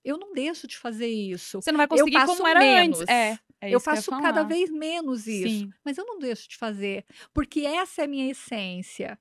Eu 0.05 0.19
não 0.19 0.33
deixo 0.33 0.67
de 0.67 0.77
fazer 0.77 1.09
isso. 1.09 1.61
Você 1.63 1.71
não 1.71 1.79
vai 1.79 1.87
Eu 1.87 1.91
conseguir 1.91 2.13
passo 2.13 2.37
como 2.37 2.47
era 2.49 2.61
menos. 2.61 3.01
antes. 3.01 3.09
É, 3.15 3.39
é 3.61 3.71
eu 3.71 3.81
faço 3.81 4.11
cada 4.11 4.35
falar. 4.35 4.43
vez 4.45 4.71
menos 4.71 5.27
isso, 5.27 5.49
Sim. 5.49 5.71
mas 5.85 5.97
eu 5.97 6.05
não 6.05 6.19
deixo 6.19 6.49
de 6.49 6.57
fazer, 6.57 7.05
porque 7.33 7.61
essa 7.61 8.03
é 8.03 8.05
a 8.05 8.09
minha 8.09 8.31
essência. 8.31 9.19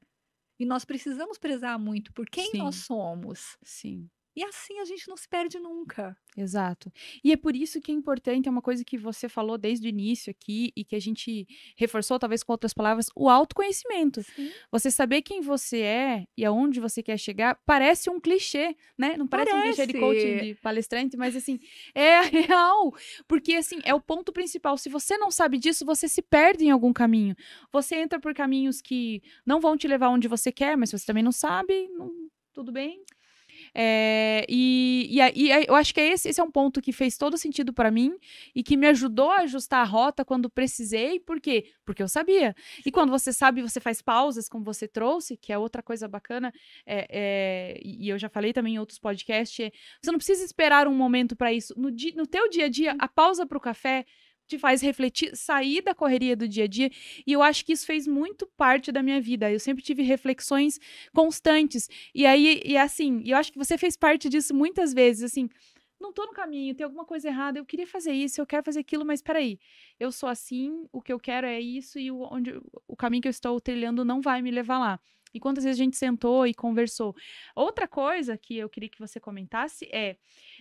E 0.60 0.66
nós 0.66 0.86
precisamos 0.86 1.38
prezar 1.38 1.78
muito 1.80 2.14
por 2.14 2.28
quem 2.30 2.52
nós 2.56 2.76
Sim. 2.76 2.82
somos. 2.82 3.58
Sim. 3.64 4.10
E 4.36 4.44
assim 4.44 4.80
a 4.80 4.86
gente 4.86 5.08
não 5.10 5.18
se 5.18 5.28
perde 5.28 5.60
nunca. 5.60 6.16
Exato. 6.38 6.90
E 7.22 7.34
é 7.34 7.36
por 7.38 7.54
isso 7.56 7.82
que 7.82 7.92
é 7.92 7.96
importante, 7.96 8.48
é 8.48 8.52
uma 8.52 8.62
coisa 8.62 8.86
que 8.86 8.98
você 8.98 9.28
falou 9.28 9.58
desde 9.58 9.88
o 9.88 9.90
início 9.90 10.32
aqui 10.32 10.72
e 10.76 10.86
que 10.86 10.96
a 10.96 11.00
gente 11.00 11.46
reforçou, 11.76 12.18
talvez 12.18 12.42
com 12.42 12.54
outras 12.54 12.74
palavras, 12.74 13.08
o 13.14 13.28
autoconhecimento. 13.30 14.22
Você 14.72 14.90
saber 14.90 15.22
quem 15.22 15.42
você 15.42 15.80
é 15.82 16.26
e 16.38 16.46
aonde 16.46 16.80
você 16.80 17.04
quer 17.04 17.18
chegar 17.18 17.60
parece 17.66 18.10
um 18.10 18.20
clichê, 18.22 18.76
né? 18.98 19.18
Não 19.18 19.28
parece, 19.28 19.54
um 19.54 19.62
clichê 19.64 19.86
de 19.88 19.94
coaching, 20.00 20.22
Parece. 20.38 20.46
de 20.46 20.56
palestrante, 20.62 21.18
mas 21.18 21.36
assim, 21.36 21.60
é 21.94 22.22
real. 22.56 22.94
Porque 23.28 23.56
assim, 23.56 23.80
é 23.84 23.94
o 23.94 24.00
ponto 24.00 24.32
principal. 24.32 24.78
Se 24.78 24.88
você 24.90 25.18
não 25.18 25.30
sabe 25.30 25.58
disso, 25.58 25.86
você 25.86 26.08
se 26.08 26.22
perde 26.22 26.64
em 26.66 26.70
algum 26.72 26.94
caminho. 26.94 27.36
Você 27.74 27.96
entra 27.98 28.20
por 28.20 28.34
caminhos 28.34 28.82
que 28.82 29.22
não 29.46 29.60
vão 29.60 29.76
te 29.76 29.88
levar 29.88 30.08
onde 30.10 30.30
você 30.30 30.52
quer, 30.54 30.78
mas 30.78 30.90
se 30.90 30.98
você 30.98 31.06
também 31.06 31.24
não 31.24 31.32
sabe, 31.34 31.90
não- 31.90 32.10
tudo 32.54 32.72
bem. 32.72 33.04
É, 33.74 34.46
e, 34.50 35.08
e, 35.10 35.22
aí- 35.22 35.66
eu 35.68 35.76
acho 35.76 35.94
que 35.94 36.00
é 36.02 36.10
esse, 36.12 36.28
esse 36.30 36.40
é 36.42 36.44
um 36.44 36.52
ponto 36.52 36.82
que 36.82 36.92
fez 36.92 37.18
todo 37.18 37.38
sentido 37.38 37.74
pra 37.74 37.90
mim 37.90 38.14
e 38.54 38.62
que 38.64 38.76
me 38.76 38.88
ajudou 38.88 39.32
a 39.32 39.38
ajustar 39.42 39.82
a 39.82 39.86
rota 39.86 40.26
quando 40.26 40.50
precisei. 40.50 41.20
Por 41.20 41.40
quê? 41.40 41.72
Porque 41.86 42.04
eu 42.04 42.08
sabia. 42.08 42.54
E 42.86 42.92
quando 42.92 43.10
você 43.12 43.32
sabe, 43.32 43.62
você 43.62 43.80
faz 43.80 44.02
pausas, 44.02 44.50
como 44.50 44.64
você 44.64 44.88
trouxe, 44.88 45.38
que 45.38 45.54
é 45.54 45.58
outra 45.58 45.82
coisa 45.82 46.08
bacana. 46.08 46.52
é- 46.86 47.08
é, 47.10 47.80
e 47.84 48.10
eu 48.10 48.18
já 48.20 48.30
falei 48.30 48.54
também 48.54 48.76
em 48.76 48.80
outros 48.80 49.00
podcasts. 49.00 49.60
é, 49.66 49.72
você 50.02 50.12
não 50.12 50.18
precisa 50.18 50.44
esperar 50.44 50.88
um 50.88 50.94
momento 50.96 51.36
pra 51.36 51.52
isso. 51.54 51.74
No, 51.78 51.92
di- 51.92 52.14
no 52.16 52.26
teu 52.28 52.50
dia 52.50 52.66
a 52.66 52.70
dia, 52.70 52.96
a 53.00 53.08
pausa 53.08 53.46
pro 53.46 53.60
café 53.60 54.06
te 54.52 54.60
faz 54.60 54.82
refletir, 54.82 55.36
sair 55.36 55.82
da 55.82 55.96
correria 55.96 56.36
do 56.36 56.48
dia 56.48 56.66
a 56.66 56.68
dia. 56.68 56.90
E 57.26 57.32
eu 57.32 57.42
acho 57.42 57.66
que 57.66 57.72
isso 57.72 57.86
fez 57.86 58.06
muito 58.06 58.46
parte 58.58 58.92
da 58.92 59.02
minha 59.02 59.22
vida. 59.22 59.52
Eu 59.52 59.60
sempre 59.60 59.84
tive 59.84 60.04
reflexões 60.04 60.80
constantes. 61.14 61.90
E 62.14 62.26
aí, 62.26 62.62
e 62.66 62.78
assim, 62.78 63.24
eu 63.26 63.38
acho 63.38 63.52
que 63.52 63.58
você 63.58 63.78
fez 63.78 63.96
parte 63.96 64.28
disso 64.30 64.54
muitas 64.54 64.94
vezes, 64.94 65.24
assim, 65.24 65.50
não 66.02 66.12
tô 66.12 66.26
no 66.26 66.34
caminho, 66.34 66.76
tem 66.76 66.84
alguma 66.84 67.06
coisa 67.06 67.28
errada, 67.28 67.60
eu 67.60 67.66
queria 67.66 67.86
fazer 67.86 68.12
isso, 68.12 68.42
eu 68.42 68.46
quero 68.46 68.64
fazer 68.64 68.80
aquilo, 68.80 69.06
mas 69.06 69.22
peraí, 69.22 69.60
eu 70.00 70.12
sou 70.12 70.28
assim, 70.28 70.86
o 70.92 71.00
que 71.00 71.14
eu 71.14 71.20
quero 71.20 71.46
é 71.46 71.62
isso, 71.62 72.00
e 72.00 72.12
o, 72.12 72.28
onde, 72.32 72.60
o 72.88 72.96
caminho 72.96 73.22
que 73.22 73.28
eu 73.28 73.32
estou 73.32 73.62
trilhando 73.62 74.04
não 74.04 74.20
vai 74.20 74.42
me 74.42 74.50
levar 74.50 74.80
lá. 74.80 75.00
E 75.34 75.40
quantas 75.40 75.64
vezes 75.64 75.80
a 75.80 75.84
gente 75.84 75.96
sentou 75.96 76.46
e 76.46 76.54
conversou. 76.54 77.16
Outra 77.56 77.88
coisa 77.88 78.38
que 78.38 78.58
eu 78.58 78.68
queria 78.68 78.90
que 78.90 79.00
você 79.00 79.20
comentasse 79.20 79.88
é, 79.92 80.18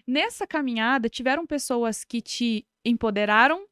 nessa 0.06 0.46
caminhada, 0.46 1.08
tiveram 1.08 1.44
pessoas 1.46 2.04
que 2.04 2.20
te 2.20 2.66
empoderaram, 2.84 3.66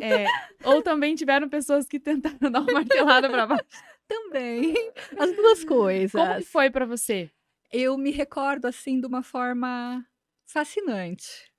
é, 0.00 0.26
ou 0.64 0.82
também 0.82 1.14
tiveram 1.14 1.48
pessoas 1.48 1.86
que 1.86 1.98
tentaram 1.98 2.38
dar 2.50 2.60
uma 2.60 2.72
martelada 2.72 3.28
pra 3.28 3.46
baixo. 3.46 3.64
Também. 4.06 4.74
As 5.18 5.34
duas 5.36 5.64
coisas. 5.64 6.12
Como 6.12 6.44
foi 6.44 6.70
pra 6.70 6.86
você? 6.86 7.30
Eu 7.70 7.98
me 7.98 8.10
recordo 8.10 8.66
assim 8.66 9.00
de 9.00 9.06
uma 9.06 9.22
forma 9.22 10.04
fascinante. 10.46 11.52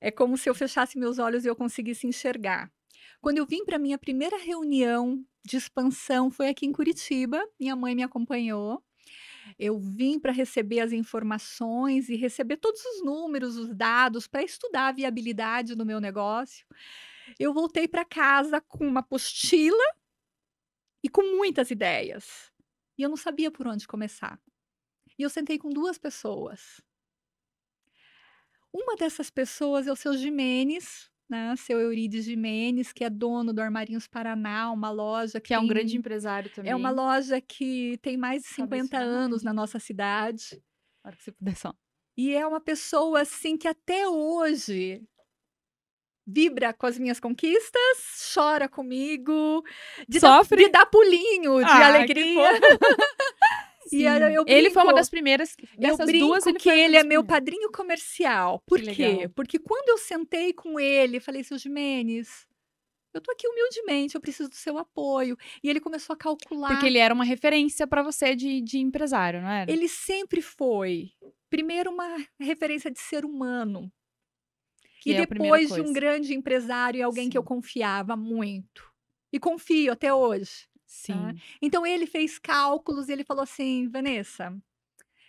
É 0.00 0.10
como 0.10 0.38
se 0.38 0.48
eu 0.48 0.54
fechasse 0.54 0.96
meus 0.96 1.18
olhos 1.18 1.44
e 1.44 1.48
eu 1.48 1.56
conseguisse 1.56 2.06
enxergar. 2.06 2.70
Quando 3.20 3.38
eu 3.38 3.46
vim 3.46 3.64
para 3.64 3.78
minha 3.78 3.98
primeira 3.98 4.38
reunião 4.38 5.24
de 5.44 5.56
expansão 5.56 6.30
foi 6.30 6.48
aqui 6.48 6.66
em 6.66 6.72
Curitiba, 6.72 7.44
minha 7.58 7.74
mãe 7.74 7.96
me 7.96 8.04
acompanhou. 8.04 8.80
Eu 9.58 9.78
vim 9.78 10.18
para 10.18 10.32
receber 10.32 10.80
as 10.80 10.92
informações 10.92 12.08
e 12.08 12.16
receber 12.16 12.56
todos 12.56 12.84
os 12.84 13.04
números, 13.04 13.56
os 13.56 13.74
dados 13.74 14.26
para 14.26 14.42
estudar 14.42 14.88
a 14.88 14.92
viabilidade 14.92 15.74
do 15.74 15.86
meu 15.86 16.00
negócio. 16.00 16.66
Eu 17.38 17.52
voltei 17.54 17.86
para 17.86 18.04
casa 18.04 18.60
com 18.60 18.86
uma 18.86 19.00
apostila 19.00 19.84
e 21.02 21.08
com 21.08 21.22
muitas 21.36 21.70
ideias. 21.70 22.52
E 22.96 23.02
eu 23.02 23.08
não 23.08 23.16
sabia 23.16 23.50
por 23.50 23.66
onde 23.66 23.86
começar. 23.86 24.40
E 25.18 25.22
eu 25.22 25.30
sentei 25.30 25.58
com 25.58 25.70
duas 25.70 25.98
pessoas. 25.98 26.80
Uma 28.72 28.96
dessas 28.96 29.30
pessoas 29.30 29.86
é 29.86 29.92
o 29.92 29.96
seu 29.96 30.16
Jimenez, 30.16 31.10
né? 31.28 31.54
Seu 31.56 31.78
Eurides 31.80 32.24
Jimenez, 32.24 32.92
que 32.92 33.04
é 33.04 33.10
dono 33.10 33.52
do 33.52 33.60
Armarinhos 33.60 34.06
Paraná, 34.06 34.70
uma 34.72 34.90
loja 34.90 35.40
que, 35.40 35.48
Que 35.48 35.54
é 35.54 35.58
um 35.58 35.62
tem- 35.62 35.68
grande 35.68 35.96
empresário 35.96 36.50
também. 36.50 36.70
é 36.72 36.76
uma 36.76 36.90
loja 36.90 37.40
que 37.40 37.98
tem 38.02 38.16
mais 38.16 38.42
de 38.42 38.48
Sabe 38.48 38.76
isso 38.76 38.86
50 38.86 38.98
da 38.98 39.04
anos 39.04 39.42
na 39.42 39.52
nossa 39.52 39.78
cidade. 39.78 40.62
Hora 41.04 41.16
que 41.16 41.22
você 41.24 41.32
puder 41.32 41.56
só. 41.56 41.74
E 42.16 42.34
é 42.34 42.46
uma 42.46 42.60
pessoa 42.60 43.20
assim 43.20 43.56
que 43.56 43.68
até 43.68 44.08
hoje 44.08 45.02
vibra 46.26 46.74
com 46.74 46.84
as 46.86 46.98
minhas 46.98 47.18
conquistas, 47.18 48.32
chora 48.34 48.68
comigo, 48.68 49.64
de 50.06 50.20
dar, 50.20 50.38
Sofre? 50.42 50.64
de 50.64 50.68
dar 50.70 50.84
pulinho 50.86 51.58
de 51.58 51.64
Ah, 51.64 52.04
que 52.06 52.12
alegria. 53.96 54.30
E 54.30 54.34
eu 54.34 54.44
ele 54.46 54.70
foi 54.70 54.82
uma 54.82 54.86
brinco- 54.86 54.98
das 55.00 55.10
primeiras. 55.10 55.56
Eu 55.58 55.78
Dessas 55.78 56.06
brinco 56.06 56.26
duas, 56.26 56.46
ele 56.46 56.58
que 56.58 56.68
ele 56.68 56.96
é 56.96 57.04
meu 57.04 57.24
padrinho 57.24 57.70
comercial. 57.72 58.62
Por 58.66 58.80
Que 58.80 58.94
quê? 58.94 59.06
legal. 59.08 59.30
Porque 59.30 59.58
quando 59.58 59.88
eu 59.88 59.98
sentei 59.98 60.52
com 60.52 60.78
ele, 60.78 61.20
falei, 61.20 61.42
seu 61.44 61.56
Jimenez, 61.58 62.46
eu 63.14 63.20
tô 63.20 63.32
aqui 63.32 63.48
humildemente, 63.48 64.14
eu 64.14 64.20
preciso 64.20 64.48
do 64.50 64.54
seu 64.54 64.76
apoio. 64.78 65.36
E 65.62 65.68
ele 65.70 65.80
começou 65.80 66.14
a 66.14 66.16
calcular. 66.16 66.68
Porque 66.68 66.86
ele 66.86 66.98
era 66.98 67.12
uma 67.14 67.24
referência 67.24 67.86
pra 67.86 68.02
você 68.02 68.36
de, 68.36 68.60
de 68.60 68.78
empresário, 68.78 69.40
não 69.40 69.48
era? 69.50 69.70
Ele 69.72 69.88
sempre 69.88 70.40
foi, 70.42 71.10
primeiro, 71.50 71.90
uma 71.90 72.16
referência 72.38 72.90
de 72.90 72.98
ser 73.00 73.24
humano. 73.24 73.90
Que 75.00 75.10
e 75.10 75.14
é 75.14 75.24
depois 75.26 75.72
de 75.72 75.80
um 75.80 75.92
grande 75.92 76.34
empresário 76.34 76.98
e 76.98 77.02
alguém 77.02 77.30
que 77.30 77.38
eu 77.38 77.42
Sim. 77.42 77.48
confiava 77.48 78.14
muito. 78.16 78.86
E 79.32 79.38
confio 79.38 79.92
até 79.92 80.12
hoje. 80.12 80.67
Sim. 80.88 81.38
Então 81.60 81.86
ele 81.86 82.06
fez 82.06 82.38
cálculos 82.38 83.08
e 83.08 83.12
ele 83.12 83.22
falou 83.22 83.42
assim: 83.42 83.86
Vanessa, 83.88 84.56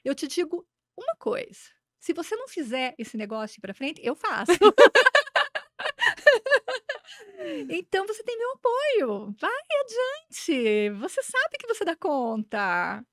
eu 0.05 0.15
te 0.15 0.25
digo 0.25 0.65
uma 0.97 1.15
coisa. 1.17 1.59
Se 1.99 2.13
você 2.13 2.33
não 2.37 2.47
fizer 2.47 2.95
esse 2.97 3.17
negócio 3.17 3.59
para 3.61 3.73
frente, 3.73 3.99
eu 4.01 4.15
faço. 4.15 4.53
então 7.69 8.07
você 8.07 8.23
tem 8.23 8.37
meu 8.37 8.51
apoio. 8.53 9.35
Vai 9.39 9.51
adiante. 9.83 10.89
Você 11.01 11.21
sabe 11.23 11.57
que 11.59 11.67
você 11.67 11.83
dá 11.83 11.95
conta. 11.95 13.03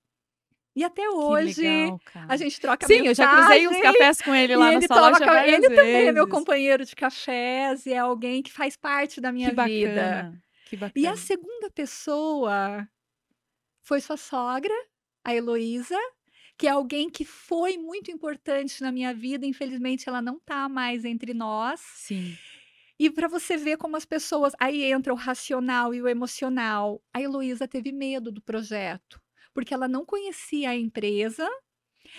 E 0.77 0.85
até 0.85 1.09
hoje 1.09 1.63
legal, 1.63 1.99
a 2.29 2.37
gente 2.37 2.61
troca 2.61 2.87
Sim, 2.87 3.07
eu 3.07 3.15
já 3.15 3.35
cruzei 3.35 3.67
uns 3.67 3.81
cafés 3.81 4.21
com 4.21 4.35
ele 4.35 4.55
lá 4.55 4.67
na 4.67 4.75
ele 4.75 4.87
toma 4.87 5.47
Ele 5.47 5.71
também 5.71 6.07
é 6.07 6.13
meu 6.13 6.27
vezes. 6.27 6.39
companheiro 6.39 6.85
de 6.85 6.95
cafés 6.95 7.87
e 7.87 7.95
é 7.95 7.99
alguém 7.99 8.43
que 8.43 8.53
faz 8.53 8.77
parte 8.77 9.19
da 9.19 9.33
minha 9.33 9.55
Que 9.55 9.65
vida. 9.65 9.95
bacana. 9.95 10.43
Que 10.67 10.77
bacana. 10.77 10.93
E 10.97 11.07
a 11.07 11.17
segunda 11.17 11.71
pessoa 11.71 12.89
foi 13.83 14.01
sua 14.01 14.17
sogra, 14.17 14.75
a 15.25 15.35
Heloísa, 15.35 15.99
que 16.59 16.67
é 16.67 16.71
alguém 16.71 17.09
que 17.09 17.25
foi 17.25 17.79
muito 17.79 18.11
importante 18.11 18.83
na 18.83 18.91
minha 18.91 19.15
vida. 19.15 19.47
Infelizmente, 19.47 20.09
ela 20.09 20.21
não 20.21 20.37
está 20.37 20.69
mais 20.69 21.05
entre 21.05 21.33
nós. 21.33 21.81
Sim. 21.81 22.37
E 22.99 23.09
para 23.09 23.29
você 23.29 23.57
ver 23.57 23.77
como 23.77 23.97
as 23.97 24.05
pessoas. 24.05 24.55
Aí 24.59 24.83
entra 24.83 25.13
o 25.13 25.17
racional 25.17 25.95
e 25.95 26.03
o 26.03 26.09
emocional. 26.09 27.01
A 27.15 27.23
Heloísa 27.23 27.69
teve 27.69 27.93
medo 27.93 28.33
do 28.33 28.43
projeto, 28.43 29.21
porque 29.55 29.73
ela 29.73 29.87
não 29.87 30.05
conhecia 30.05 30.71
a 30.71 30.77
empresa. 30.77 31.49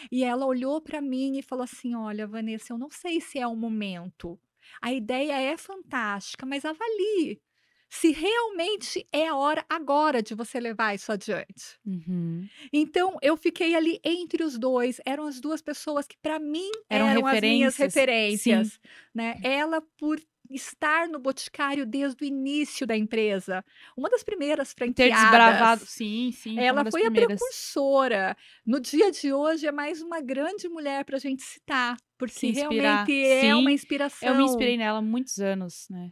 E 0.10 0.24
ela 0.24 0.46
olhou 0.46 0.80
para 0.80 1.02
mim 1.02 1.38
e 1.38 1.42
falou 1.42 1.64
assim: 1.64 1.96
Olha, 1.96 2.26
Vanessa, 2.26 2.72
eu 2.72 2.78
não 2.78 2.90
sei 2.90 3.20
se 3.20 3.40
é 3.40 3.48
o 3.48 3.56
momento. 3.56 4.40
A 4.82 4.94
ideia 4.94 5.34
é 5.34 5.58
fantástica, 5.58 6.46
mas 6.46 6.64
avalie 6.64 7.42
se 7.90 8.12
realmente 8.12 9.08
é 9.12 9.28
a 9.28 9.36
hora 9.36 9.66
agora 9.70 10.22
de 10.22 10.36
você 10.36 10.60
levar 10.60 10.94
isso 10.96 11.12
adiante. 11.12 11.80
Uhum. 11.86 12.48
Então, 12.72 13.18
eu 13.22 13.38
fiquei 13.38 13.76
ali 13.76 14.00
entre 14.04 14.44
os 14.44 14.58
dois. 14.58 15.00
Eram 15.06 15.26
as 15.26 15.40
duas 15.40 15.62
pessoas 15.62 16.06
que, 16.08 16.18
para 16.22 16.38
mim, 16.40 16.70
Eram 16.90 17.08
eram, 17.08 17.26
as 17.28 17.42
minhas 17.42 17.78
referências. 17.78 18.74
referências. 18.74 18.80
Né? 19.16 19.40
Ela, 19.44 19.82
por 19.98 20.20
estar 20.50 21.10
no 21.10 21.20
Boticário 21.20 21.86
desde 21.86 22.24
o 22.24 22.26
início 22.28 22.88
da 22.88 22.96
empresa, 22.96 23.64
uma 23.98 24.10
das 24.10 24.24
primeiras 24.24 24.74
Ter 24.74 24.78
franqueadas. 24.86 25.22
desbravado. 25.22 25.86
Sim, 25.86 26.32
sim. 26.32 26.58
Ela 26.60 26.90
foi 26.90 27.02
a 27.06 27.12
primeiras. 27.12 27.38
precursora. 27.40 28.36
No 28.66 28.80
dia 28.80 29.12
de 29.12 29.34
hoje 29.34 29.68
é 29.68 29.72
mais 29.72 30.02
uma 30.02 30.22
grande 30.22 30.70
mulher 30.70 31.04
para 31.04 31.18
a 31.18 31.20
gente 31.20 31.44
citar, 31.44 31.98
porque 32.18 32.34
Se 32.34 32.48
inspirar. 32.48 33.04
realmente 33.06 33.26
é 33.46 33.56
uma 33.56 33.70
Sim, 33.70 33.74
inspiração. 33.76 34.30
Eu 34.30 34.36
me 34.36 34.44
inspirei 34.46 34.78
nela 34.78 35.00
há 35.00 35.02
muitos 35.02 35.38
anos, 35.40 35.88
né? 35.90 36.12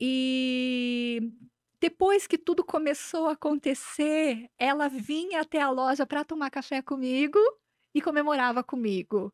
E 0.00 1.20
depois 1.80 2.26
que 2.26 2.38
tudo 2.38 2.64
começou 2.64 3.28
a 3.28 3.32
acontecer, 3.32 4.48
ela 4.58 4.88
vinha 4.88 5.40
até 5.40 5.60
a 5.60 5.70
loja 5.70 6.06
para 6.06 6.24
tomar 6.24 6.50
café 6.50 6.82
comigo 6.82 7.38
e 7.94 8.02
comemorava 8.02 8.62
comigo. 8.62 9.32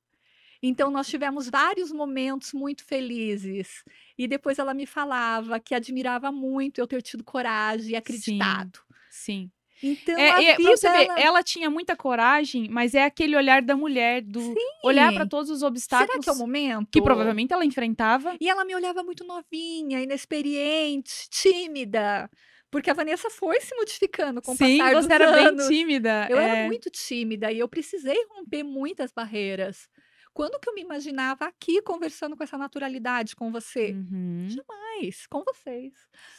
Então, 0.63 0.91
nós 0.91 1.09
tivemos 1.09 1.49
vários 1.51 1.91
momentos 1.91 2.53
muito 2.53 2.85
felizes. 2.85 3.83
E 4.17 4.29
depois 4.29 4.59
ela 4.59 4.73
me 4.73 4.87
falava 4.87 5.59
que 5.59 5.75
admirava 5.75 6.31
muito 6.31 6.79
eu 6.81 6.87
ter 6.87 7.03
tido 7.03 7.25
coragem 7.25 7.93
e 7.93 7.97
acreditado. 7.97 8.81
Sim. 9.11 9.51
Então, 9.83 10.17
É, 10.19 10.31
a 10.31 10.35
pra 10.35 10.57
vida, 10.57 10.77
você 10.77 10.89
ver, 10.91 11.05
ela... 11.09 11.21
ela 11.21 11.43
tinha 11.43 11.69
muita 11.69 11.97
coragem, 11.97 12.69
mas 12.71 12.95
é 12.95 13.05
aquele 13.05 13.37
olhar 13.37 13.61
da 13.63 13.75
mulher, 13.77 14.23
do 14.23 14.41
Sim. 14.41 14.55
olhar 14.85 15.13
para 15.13 15.27
todos 15.27 15.51
os 15.51 15.63
obstáculos 15.63 16.13
Será 16.13 16.23
que 16.23 16.31
é 16.31 16.33
o 16.33 16.37
momento? 16.47 16.89
que 16.93 17.03
provavelmente 17.03 17.53
ela 17.53 17.65
enfrentava. 17.65 18.37
E 18.41 18.49
ela 18.49 18.65
me 18.65 18.75
olhava 18.75 19.03
muito 19.03 19.25
novinha, 19.25 20.01
inexperiente, 20.01 21.29
tímida. 21.31 22.31
Porque 22.71 22.89
a 22.91 22.95
Vanessa 22.95 23.29
foi 23.29 23.61
se 23.61 23.75
modificando 23.75 24.41
com 24.41 24.53
o 24.53 24.57
Sim, 24.57 24.79
passar 24.79 24.95
dos 24.95 25.05
você 25.07 25.13
era 25.13 25.29
anos. 25.29 25.69
bem 25.69 25.79
tímida. 25.79 26.27
Eu 26.31 26.39
é. 26.39 26.49
era 26.61 26.67
muito 26.67 26.89
tímida 26.89 27.53
e 27.53 27.59
eu 27.59 27.69
precisei 27.69 28.17
romper 28.31 28.63
muitas 28.63 29.13
barreiras. 29.13 29.89
Quando 30.33 30.59
que 30.59 30.67
eu 30.71 30.75
me 30.75 30.81
imaginava 30.81 31.45
aqui 31.45 31.83
conversando 31.83 32.35
com 32.35 32.43
essa 32.43 32.57
naturalidade 32.57 33.37
com 33.37 33.53
você? 33.53 33.91
Uhum, 33.93 34.47
Jamais, 34.49 35.27
com 35.27 35.45
vocês, 35.45 35.93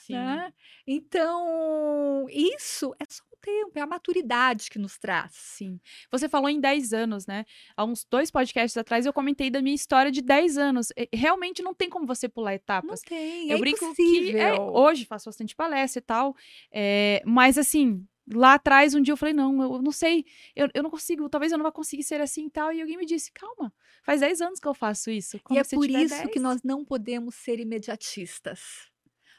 sim. 0.04 0.14
né? 0.14 0.52
Então, 0.88 2.26
isso 2.30 2.96
é 3.00 3.06
só 3.08 3.24
tempo, 3.44 3.72
é 3.76 3.82
a 3.82 3.86
maturidade 3.86 4.70
que 4.70 4.80
nos 4.80 4.98
traz. 4.98 5.32
Sim. 5.34 5.80
Você 6.10 6.30
falou 6.30 6.50
em 6.50 6.60
10 6.60 6.94
anos, 6.94 7.28
né? 7.28 7.46
Há 7.76 7.84
uns 7.84 8.06
dois 8.10 8.32
podcasts 8.32 8.78
atrás 8.78 9.06
eu 9.06 9.12
comentei 9.14 9.52
da 9.52 9.62
minha 9.62 9.76
história 9.76 10.12
de 10.12 10.22
10 10.22 10.58
anos. 10.58 10.88
E, 10.98 11.10
Realmente 11.14 11.62
não 11.62 11.74
tem 11.74 11.90
como 11.90 12.08
você 12.08 12.30
pular 12.30 12.52
Não 12.52 12.56
etapas. 12.56 13.02
tem, 13.02 13.50
eu 13.50 13.58
é 13.58 13.60
brinco 13.60 13.84
impossível. 13.84 14.32
que 14.32 14.38
é, 14.38 14.60
hoje 14.60 15.06
faço 15.06 15.26
bastante 15.30 15.56
palestra 15.56 16.00
e 16.00 16.02
tal. 16.02 16.36
é, 16.72 17.22
mas 17.26 17.58
assim, 17.58 18.06
lá 18.34 18.54
atrás, 18.54 18.96
um 18.96 19.02
dia 19.02 19.12
eu 19.12 19.18
falei, 19.18 19.34
não, 19.34 19.62
eu 19.62 19.82
não 19.82 19.92
sei, 19.92 20.26
eu, 20.56 20.70
eu 20.74 20.82
não 20.82 20.90
consigo, 20.90 21.28
talvez 21.30 21.52
eu 21.52 21.58
não 21.58 21.64
vá 21.64 21.72
conseguir 21.72 22.04
ser 22.04 22.22
assim 22.22 22.46
e 22.46 22.50
tal. 22.50 22.72
E 22.72 22.80
alguém 22.82 22.98
me 22.98 23.06
disse, 23.06 23.32
calma, 23.34 23.74
faz 24.04 24.22
10 24.22 24.40
anos 24.42 24.60
que 24.60 24.68
eu 24.68 24.74
faço 24.74 25.12
isso. 25.12 25.36
E 25.38 25.40
Como 25.42 25.60
é 25.60 25.64
se 25.64 25.76
por 25.76 25.90
isso 25.90 26.16
que 26.30 26.40
10. 26.40 26.42
nós 26.42 26.64
não 26.64 26.86
podemos 26.86 27.36
ser 27.36 27.60
imediatistas. 27.60 28.93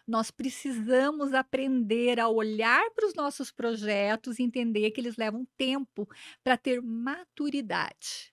Nós 0.06 0.30
precisamos 0.30 1.32
aprender 1.32 2.20
a 2.20 2.28
olhar 2.28 2.90
para 2.90 3.06
os 3.06 3.14
nossos 3.14 3.50
projetos 3.50 4.38
e 4.38 4.42
entender 4.42 4.90
que 4.90 5.00
eles 5.00 5.16
levam 5.16 5.46
tempo 5.56 6.08
para 6.42 6.58
ter 6.58 6.82
maturidade. 6.82 8.32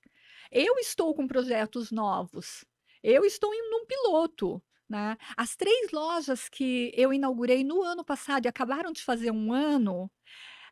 Eu 0.52 0.78
estou 0.78 1.16
com 1.16 1.28
projetos 1.28 1.92
novos. 1.92 2.66
Eu 3.02 3.24
estou 3.24 3.54
em 3.54 3.74
um 3.74 3.86
piloto. 3.86 4.62
Né? 4.90 5.18
As 5.38 5.56
três 5.56 5.90
lojas 5.92 6.50
que 6.50 6.92
eu 6.94 7.14
inaugurei 7.14 7.64
no 7.64 7.82
ano 7.82 8.04
passado 8.04 8.46
e 8.46 8.50
acabaram 8.50 8.92
de 8.92 9.02
fazer 9.02 9.32
um 9.32 9.54
ano, 9.54 10.12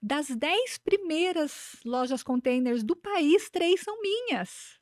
das 0.02 0.28
dez 0.28 0.78
primeiras 0.78 1.78
lojas 1.86 2.22
containers 2.22 2.84
do 2.84 2.98
país, 2.98 3.50
três 3.50 3.80
são 3.80 4.02
minhas. 4.02 4.78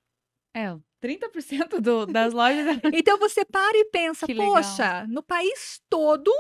É, 0.56 0.76
30% 1.04 1.80
do, 1.80 2.06
das 2.06 2.34
lojas. 2.34 2.66
Então 2.94 3.18
você 3.18 3.46
para 3.46 3.78
e 3.78 3.86
pensa, 3.86 4.26
Que 4.26 4.34
legal. 4.34 4.54
poxa, 4.56 5.06
no 5.08 5.22
país 5.24 5.82
todo 5.90 6.32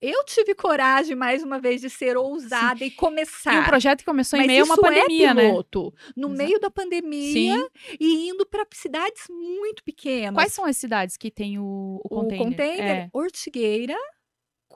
eu 0.00 0.22
tive 0.24 0.54
coragem 0.54 1.16
mais 1.16 1.42
uma 1.42 1.58
vez 1.58 1.80
de 1.80 1.90
ser 1.90 2.16
ousada 2.16 2.84
e 2.84 2.90
começar. 2.90 3.52
E 3.52 3.58
um 3.58 3.64
projeto 3.64 3.98
que 3.98 4.04
começou 4.04 4.36
em 4.38 4.42
Mas 4.42 4.46
meio 4.46 4.62
a 4.62 4.64
uma 4.66 4.74
isso 4.74 4.80
pandemia, 4.82 5.30
é 5.30 5.34
né? 5.34 5.48
piloto, 5.48 5.92
no 6.16 6.28
Exa- 6.28 6.36
meio 6.44 6.60
da 6.60 6.70
pandemia 6.70 7.32
Sim. 7.56 7.68
e 7.98 8.28
indo 8.28 8.46
para 8.46 8.64
cidades 8.74 9.24
muito 9.28 9.82
pequenas. 9.82 10.34
Quais 10.34 10.52
são 10.52 10.64
as 10.64 10.76
cidades 10.76 11.16
que 11.16 11.32
tem 11.32 11.58
o, 11.58 11.64
o 11.64 12.00
o 12.04 12.08
container? 12.08 12.46
container, 12.46 12.80
É, 12.96 13.10
Ortigueira, 13.12 13.96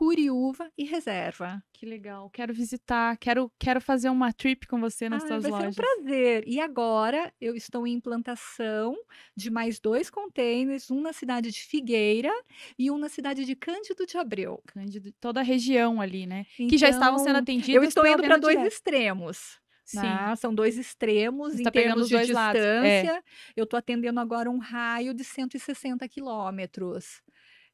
Curiúva 0.06 0.68
e 0.76 0.82
Reserva. 0.82 1.62
que 1.72 1.86
legal. 1.86 2.28
Quero 2.30 2.52
visitar, 2.52 3.16
quero, 3.18 3.48
quero 3.56 3.80
fazer 3.80 4.08
uma 4.10 4.32
trip 4.32 4.66
com 4.66 4.80
você 4.80 5.08
nas 5.08 5.22
Ah, 5.22 5.28
suas 5.28 5.42
vai 5.44 5.52
lojas. 5.52 5.74
ser 5.76 5.80
um 5.80 5.84
prazer. 5.84 6.44
E 6.44 6.58
agora 6.58 7.32
eu 7.40 7.54
estou 7.54 7.86
em 7.86 7.92
implantação 7.94 8.96
de 9.36 9.48
mais 9.48 9.78
dois 9.78 10.10
containers, 10.10 10.90
um 10.90 11.00
na 11.00 11.12
cidade 11.12 11.52
de 11.52 11.60
Figueira 11.60 12.32
e 12.76 12.90
um 12.90 12.98
na 12.98 13.08
cidade 13.08 13.44
de 13.44 13.54
Cândido 13.54 14.04
de 14.04 14.18
Abreu. 14.18 14.60
Cândido, 14.66 15.12
toda 15.20 15.38
a 15.38 15.44
região 15.44 16.00
ali, 16.00 16.26
né? 16.26 16.46
que 16.56 16.76
já 16.76 16.88
estavam 16.88 17.18
sendo 17.20 17.30
Então, 17.38 17.42
atendidos. 17.42 17.74
Eu 17.76 17.84
estou 17.84 18.04
indo 18.04 18.24
para 18.24 18.38
dois 18.38 18.56
direta. 18.56 18.74
extremos. 18.74 19.60
Sim. 19.84 19.98
né? 19.98 20.34
São 20.36 20.52
dois 20.52 20.76
extremos 20.78 21.52
Você 21.54 21.60
em 21.60 21.64
tá 21.64 21.70
termos 21.70 22.02
os 22.02 22.08
de 22.08 22.16
é. 22.16 22.20
distância. 22.22 23.24
Eu 23.54 23.64
estou 23.64 23.76
atendendo 23.78 24.18
agora 24.18 24.50
um 24.50 24.58
raio 24.58 25.14
de 25.14 25.22
160 25.22 26.08
quilômetros. 26.08 27.22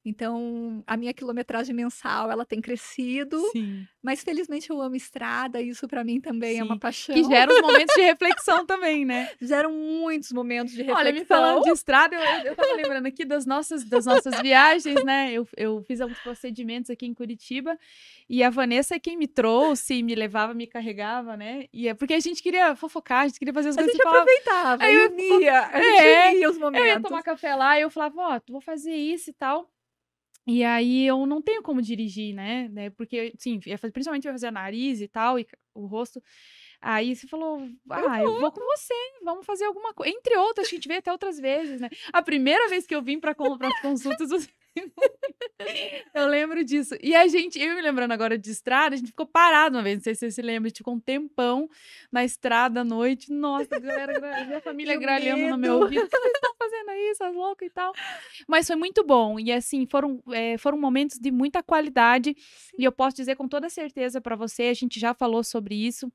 Então, 0.04 0.82
a 0.86 0.96
minha 0.96 1.12
quilometragem 1.12 1.74
mensal 1.74 2.30
ela 2.30 2.44
tem 2.46 2.60
crescido, 2.60 3.38
Sim. 3.52 3.86
mas 4.02 4.22
felizmente 4.22 4.70
eu 4.70 4.80
amo 4.80 4.96
estrada, 4.96 5.60
e 5.60 5.68
isso 5.68 5.86
para 5.86 6.02
mim 6.02 6.20
também 6.20 6.58
é 6.58 6.64
uma 6.64 6.74
Sim. 6.76 6.80
paixão. 6.80 7.14
Que 7.14 7.24
gera 7.24 7.52
os 7.52 7.60
momentos 7.60 7.94
de 7.94 8.00
reflexão 8.02 8.64
também, 8.64 9.04
né? 9.04 9.28
Geram 9.40 9.70
muitos 9.72 10.32
momentos 10.32 10.72
de 10.72 10.78
reflexão. 10.78 11.00
Olha, 11.04 11.12
me 11.12 11.24
falando 11.24 11.62
de 11.64 11.70
estrada, 11.70 12.14
eu, 12.14 12.20
eu, 12.20 12.44
eu 12.46 12.56
tava 12.56 12.72
lembrando 12.76 13.06
aqui 13.06 13.24
das 13.24 13.44
nossas, 13.44 13.84
das 13.84 14.06
nossas 14.06 14.40
viagens, 14.40 15.04
né? 15.04 15.30
Eu, 15.32 15.46
eu 15.56 15.82
fiz 15.82 16.00
alguns 16.00 16.18
procedimentos 16.20 16.90
aqui 16.90 17.04
em 17.04 17.12
Curitiba 17.12 17.76
e 18.30 18.42
a 18.42 18.48
Vanessa 18.50 18.94
é 18.94 18.98
quem 18.98 19.16
me 19.16 19.26
trouxe, 19.26 20.02
me 20.02 20.14
levava, 20.14 20.54
me 20.54 20.66
carregava, 20.66 21.36
né? 21.36 21.66
E 21.72 21.86
é 21.88 21.92
porque 21.94 22.14
a 22.14 22.20
gente 22.20 22.42
queria 22.42 22.74
fofocar, 22.76 23.22
a 23.24 23.26
gente 23.28 23.38
queria 23.38 23.52
fazer 23.52 23.70
as 23.70 23.76
A 23.76 23.80
coisas 23.82 23.92
gente 23.92 24.00
e 24.00 24.04
falava, 24.04 24.22
aproveitava, 24.22 24.84
Aí 24.84 24.94
e 24.94 24.98
eu- 24.98 25.10
unia, 25.12 25.60
a 25.66 25.82
gente 25.82 25.98
É, 26.02 26.30
unia 26.30 26.48
os 26.50 26.56
Eu 26.56 26.60
momentos. 26.62 26.86
ia 26.86 27.00
tomar 27.00 27.22
café 27.22 27.54
lá 27.54 27.78
e 27.78 27.82
eu 27.82 27.90
falava, 27.90 28.20
ó, 28.20 28.40
tu 28.40 28.52
vou 28.52 28.60
fazer 28.60 28.94
isso 28.94 29.28
e 29.30 29.32
tal. 29.32 29.68
E 30.50 30.64
aí 30.64 31.06
eu 31.06 31.26
não 31.26 31.42
tenho 31.42 31.62
como 31.62 31.82
dirigir, 31.82 32.34
né? 32.34 32.68
né? 32.70 32.88
Porque, 32.88 33.34
sim, 33.38 33.60
principalmente 33.60 34.24
ia 34.24 34.32
fazer 34.32 34.50
nariz 34.50 34.98
e 35.02 35.06
tal, 35.06 35.38
e 35.38 35.46
o 35.74 35.84
rosto. 35.84 36.22
Aí 36.80 37.14
você 37.14 37.26
falou, 37.26 37.68
ah, 37.90 38.22
eu 38.22 38.40
vou 38.40 38.50
com 38.50 38.60
você, 38.60 38.94
vamos 39.22 39.44
fazer 39.44 39.66
alguma 39.66 39.92
coisa. 39.92 40.10
Entre 40.16 40.34
outras, 40.38 40.66
a 40.66 40.70
gente 40.70 40.88
veio 40.88 41.00
até 41.00 41.12
outras 41.12 41.38
vezes, 41.38 41.82
né? 41.82 41.90
A 42.14 42.22
primeira 42.22 42.66
vez 42.70 42.86
que 42.86 42.94
eu 42.94 43.02
vim 43.02 43.20
para 43.20 43.32
as 43.32 43.80
consultas, 43.82 44.30
você... 44.30 44.48
eu 46.14 46.26
lembro 46.26 46.64
disso. 46.64 46.94
E 47.02 47.14
a 47.14 47.26
gente, 47.26 47.60
eu 47.60 47.74
me 47.74 47.82
lembrando 47.82 48.12
agora 48.12 48.38
de 48.38 48.50
estrada, 48.50 48.94
a 48.94 48.98
gente 48.98 49.08
ficou 49.08 49.26
parado 49.26 49.76
uma 49.76 49.82
vez, 49.82 49.96
não 49.96 50.02
sei 50.04 50.14
se 50.14 50.20
você 50.20 50.30
se 50.30 50.42
lembra, 50.42 50.66
a 50.66 50.68
gente 50.68 50.78
ficou 50.78 50.94
um 50.94 51.00
tempão 51.00 51.68
na 52.10 52.24
estrada 52.24 52.80
à 52.80 52.84
noite. 52.84 53.32
Nossa, 53.32 53.76
a 53.76 53.78
galera, 53.78 54.44
minha 54.46 54.60
família 54.62 54.96
gralhando 54.98 55.48
no 55.48 55.58
meu 55.58 55.80
ouvido. 55.80 56.04
O 56.04 56.08
que 56.08 56.16
vocês 56.16 56.32
estão 56.34 56.54
fazendo 56.58 56.90
aí, 56.90 57.08
essas 57.10 57.34
loucas 57.34 57.68
e 57.68 57.70
tal? 57.70 57.92
Mas 58.46 58.66
foi 58.66 58.76
muito 58.76 59.04
bom. 59.04 59.38
E 59.38 59.52
assim, 59.52 59.86
foram, 59.86 60.22
é, 60.30 60.56
foram 60.58 60.78
momentos 60.78 61.18
de 61.18 61.30
muita 61.30 61.62
qualidade. 61.62 62.36
E 62.78 62.84
eu 62.84 62.92
posso 62.92 63.16
dizer 63.16 63.36
com 63.36 63.48
toda 63.48 63.68
certeza 63.68 64.20
para 64.20 64.36
você, 64.36 64.64
a 64.64 64.74
gente 64.74 65.00
já 65.00 65.14
falou 65.14 65.42
sobre 65.42 65.74
isso. 65.74 66.10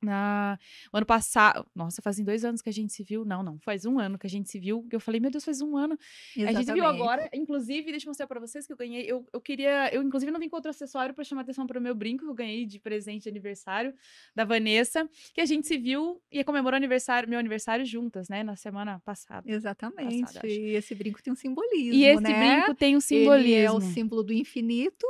Na, 0.00 0.58
o 0.92 0.96
ano 0.96 1.06
passado, 1.06 1.66
nossa, 1.74 2.00
fazem 2.00 2.24
dois 2.24 2.44
anos 2.44 2.62
que 2.62 2.68
a 2.68 2.72
gente 2.72 2.92
se 2.92 3.02
viu. 3.02 3.24
Não, 3.24 3.42
não, 3.42 3.58
faz 3.58 3.84
um 3.84 3.98
ano 3.98 4.16
que 4.18 4.26
a 4.26 4.30
gente 4.30 4.48
se 4.48 4.58
viu. 4.58 4.86
Eu 4.92 5.00
falei, 5.00 5.20
meu 5.20 5.30
Deus, 5.30 5.44
faz 5.44 5.60
um 5.60 5.76
ano. 5.76 5.94
A 5.94 6.38
gente 6.38 6.40
viu 6.46 6.50
Exatamente. 6.50 6.80
agora, 7.02 7.28
inclusive, 7.34 7.90
deixa 7.90 8.06
eu 8.06 8.10
mostrar 8.10 8.26
pra 8.26 8.38
vocês 8.38 8.66
que 8.66 8.72
eu 8.72 8.76
ganhei. 8.76 9.04
Eu, 9.10 9.26
eu 9.32 9.40
queria, 9.40 9.92
eu 9.92 10.02
inclusive 10.02 10.30
não 10.30 10.38
vim 10.38 10.48
com 10.48 10.56
outro 10.56 10.70
acessório 10.70 11.14
pra 11.14 11.24
chamar 11.24 11.42
atenção 11.42 11.66
pro 11.66 11.80
meu 11.80 11.94
brinco 11.94 12.24
que 12.24 12.30
eu 12.30 12.34
ganhei 12.34 12.64
de 12.64 12.78
presente 12.78 13.24
de 13.24 13.28
aniversário 13.28 13.92
da 14.34 14.44
Vanessa, 14.44 15.08
que 15.34 15.40
a 15.40 15.46
gente 15.46 15.66
se 15.66 15.76
viu 15.76 16.20
e 16.30 16.44
comemorou 16.44 16.76
aniversário, 16.76 17.28
meu 17.28 17.38
aniversário 17.38 17.84
juntas, 17.84 18.28
né, 18.28 18.42
na 18.42 18.54
semana 18.56 19.00
passada. 19.04 19.50
Exatamente. 19.50 20.20
Passada, 20.22 20.46
e 20.46 20.74
esse 20.76 20.94
brinco 20.94 21.22
tem 21.22 21.32
um 21.32 21.36
simbolismo, 21.36 21.94
E 21.94 22.04
esse 22.04 22.22
né? 22.22 22.56
brinco 22.62 22.74
tem 22.74 22.94
um 22.96 22.98
Ele 23.10 23.54
é 23.54 23.66
simbolismo. 23.68 23.76
o 23.76 23.80
símbolo 23.80 24.22
do 24.22 24.32
infinito, 24.32 25.06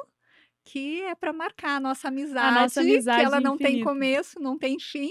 que 0.69 1.01
é 1.03 1.14
para 1.14 1.33
marcar 1.33 1.77
a 1.77 1.81
nossa 1.81 2.09
amizade, 2.09 2.55
nossa 2.55 2.81
amizade 2.83 3.21
que 3.21 3.25
ela 3.25 3.41
não 3.41 3.57
tem 3.57 3.69
infinita. 3.69 3.89
começo, 3.89 4.41
não 4.41 4.59
tem 4.59 4.79
fim, 4.79 5.11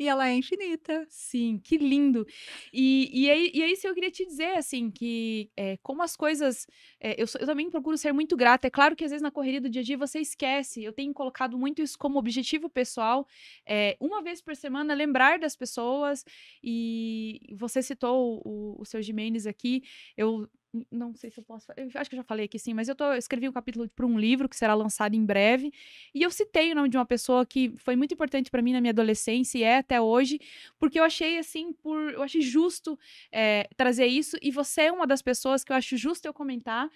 e 0.00 0.08
ela 0.08 0.26
é 0.26 0.34
infinita. 0.34 1.06
Sim, 1.10 1.60
que 1.62 1.76
lindo. 1.76 2.26
E, 2.72 3.10
e, 3.12 3.30
aí, 3.30 3.50
e 3.52 3.62
é 3.62 3.70
isso 3.70 3.82
que 3.82 3.88
eu 3.88 3.94
queria 3.94 4.10
te 4.10 4.24
dizer, 4.24 4.56
assim, 4.56 4.90
que 4.90 5.50
é, 5.54 5.76
como 5.82 6.02
as 6.02 6.16
coisas. 6.16 6.66
é, 6.98 7.12
eu, 7.22 7.26
eu 7.38 7.46
também 7.46 7.68
procuro 7.68 7.98
ser 7.98 8.10
muito 8.10 8.34
grata. 8.34 8.66
É 8.66 8.70
claro 8.70 8.96
que 8.96 9.04
às 9.04 9.10
vezes 9.10 9.22
na 9.22 9.30
correria 9.30 9.60
do 9.60 9.68
dia 9.68 9.82
a 9.82 9.84
dia 9.84 9.98
você 9.98 10.18
esquece. 10.18 10.82
Eu 10.82 10.94
tenho 10.94 11.12
colocado 11.12 11.58
muito 11.58 11.82
isso 11.82 11.98
como 11.98 12.18
objetivo 12.18 12.70
pessoal. 12.70 13.26
é, 13.66 13.94
uma 14.00 14.22
vez 14.22 14.40
por 14.40 14.56
semana, 14.56 14.94
lembrar 14.94 15.38
das 15.38 15.54
pessoas. 15.54 16.24
E 16.64 17.38
você 17.52 17.82
citou 17.82 18.40
o, 18.42 18.80
o 18.80 18.84
seu 18.86 19.02
Jimenez 19.02 19.46
aqui. 19.46 19.82
Eu 20.16 20.48
não 20.90 21.14
sei 21.14 21.30
se 21.30 21.40
eu 21.40 21.44
posso. 21.44 21.72
Eu 21.76 21.90
acho 21.94 22.08
que 22.08 22.16
eu 22.16 22.18
já 22.18 22.24
falei 22.24 22.44
aqui 22.44 22.58
sim, 22.58 22.72
mas 22.74 22.88
eu, 22.88 22.94
tô, 22.94 23.04
eu 23.04 23.18
escrevi 23.18 23.48
um 23.48 23.52
capítulo 23.52 23.88
para 23.88 24.06
um 24.06 24.18
livro 24.18 24.48
que 24.48 24.56
será 24.56 24.74
lançado 24.74 25.14
em 25.14 25.24
breve. 25.24 25.72
E 26.14 26.22
eu 26.22 26.30
citei 26.30 26.72
o 26.72 26.74
nome 26.74 26.88
de 26.88 26.96
uma 26.96 27.06
pessoa 27.06 27.44
que 27.44 27.74
foi 27.78 27.96
muito 27.96 28.14
importante 28.14 28.50
para 28.50 28.62
mim 28.62 28.72
na 28.72 28.80
minha 28.80 28.92
adolescência 28.92 29.58
e 29.58 29.62
é 29.62 29.78
até 29.78 30.00
hoje, 30.00 30.40
porque 30.78 30.98
eu 30.98 31.04
achei 31.04 31.38
assim, 31.38 31.72
por, 31.72 32.12
eu 32.12 32.22
achei 32.22 32.40
justo 32.40 32.98
é, 33.32 33.68
trazer 33.76 34.06
isso. 34.06 34.36
E 34.40 34.50
você 34.50 34.82
é 34.82 34.92
uma 34.92 35.06
das 35.06 35.22
pessoas 35.22 35.64
que 35.64 35.72
eu 35.72 35.76
acho 35.76 35.96
justo 35.96 36.26
eu 36.26 36.32
comentar 36.32 36.88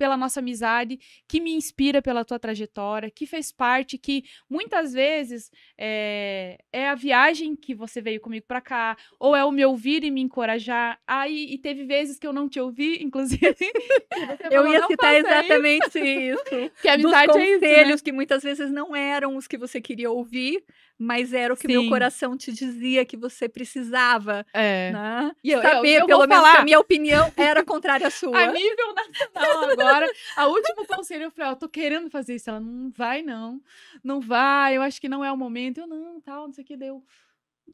pela 0.00 0.16
nossa 0.16 0.40
amizade, 0.40 0.98
que 1.28 1.42
me 1.42 1.52
inspira 1.52 2.00
pela 2.00 2.24
tua 2.24 2.38
trajetória, 2.38 3.10
que 3.10 3.26
fez 3.26 3.52
parte, 3.52 3.98
que 3.98 4.24
muitas 4.48 4.94
vezes 4.94 5.50
é, 5.76 6.56
é 6.72 6.88
a 6.88 6.94
viagem 6.94 7.54
que 7.54 7.74
você 7.74 8.00
veio 8.00 8.18
comigo 8.18 8.46
para 8.48 8.62
cá, 8.62 8.96
ou 9.18 9.36
é 9.36 9.44
o 9.44 9.52
me 9.52 9.62
ouvir 9.62 10.02
e 10.02 10.10
me 10.10 10.22
encorajar. 10.22 10.98
Aí, 11.06 11.52
e 11.52 11.58
teve 11.58 11.84
vezes 11.84 12.18
que 12.18 12.26
eu 12.26 12.32
não 12.32 12.48
te 12.48 12.58
ouvi, 12.58 12.98
inclusive. 13.04 13.54
que 13.54 14.46
Eu 14.46 14.62
falou, 14.62 14.72
ia 14.72 14.80
"Não 14.80 14.88
citar 14.88 15.14
faça 15.14 15.18
isso", 15.18 15.28
exatamente 15.28 15.98
isso. 16.00 16.70
Que 16.80 16.88
a 16.88 16.96
Dos 16.96 17.04
amizade 17.12 17.38
é 17.38 17.42
isso, 17.42 17.60
né? 17.60 17.68
conselhos 17.68 18.00
que 18.00 18.12
muitas 18.12 18.42
vezes 18.42 18.70
não 18.70 18.96
eram 18.96 19.36
os 19.36 19.46
que 19.46 19.58
você 19.58 19.82
queria 19.82 20.10
ouvir, 20.10 20.64
mas 20.98 21.32
era 21.34 21.52
o 21.52 21.56
que 21.56 21.66
meu 21.68 21.82
Sim. 21.82 21.88
coração 21.90 22.36
te 22.36 22.52
dizia 22.52 23.04
que 23.04 23.16
você 23.18 23.48
precisava, 23.48 24.46
É. 24.54 24.90
né? 24.92 25.30
E 25.42 25.50
eu- 25.50 25.62
eu- 25.62 25.68
Saber, 25.70 25.94
eu 25.94 25.98
vou 26.00 26.06
pelo 26.08 26.20
menos, 26.26 26.36
que 26.44 26.50
falar. 26.50 26.60
a 26.60 26.64
minha 26.64 26.78
opinião 26.78 27.32
era 27.36 27.64
contrária 27.64 28.06
à 28.06 28.10
sua. 28.10 28.36
A 28.38 28.52
nível 28.52 28.94
nacional 28.94 29.70
agora, 29.70 29.89
a 30.36 30.46
último 30.48 30.86
conselho 30.86 31.24
eu 31.24 31.30
falei, 31.30 31.50
ó, 31.52 31.54
tô 31.54 31.68
querendo 31.68 32.10
fazer 32.10 32.34
isso. 32.36 32.50
Ela, 32.50 32.60
não 32.60 32.90
vai 32.90 33.22
não, 33.22 33.60
não 34.02 34.20
vai, 34.20 34.76
eu 34.76 34.82
acho 34.82 35.00
que 35.00 35.08
não 35.08 35.24
é 35.24 35.30
o 35.32 35.36
momento. 35.36 35.78
Eu, 35.78 35.86
não, 35.86 36.20
tal, 36.20 36.46
não 36.46 36.52
sei 36.52 36.64
o 36.64 36.66
que, 36.66 36.76
deu. 36.76 37.04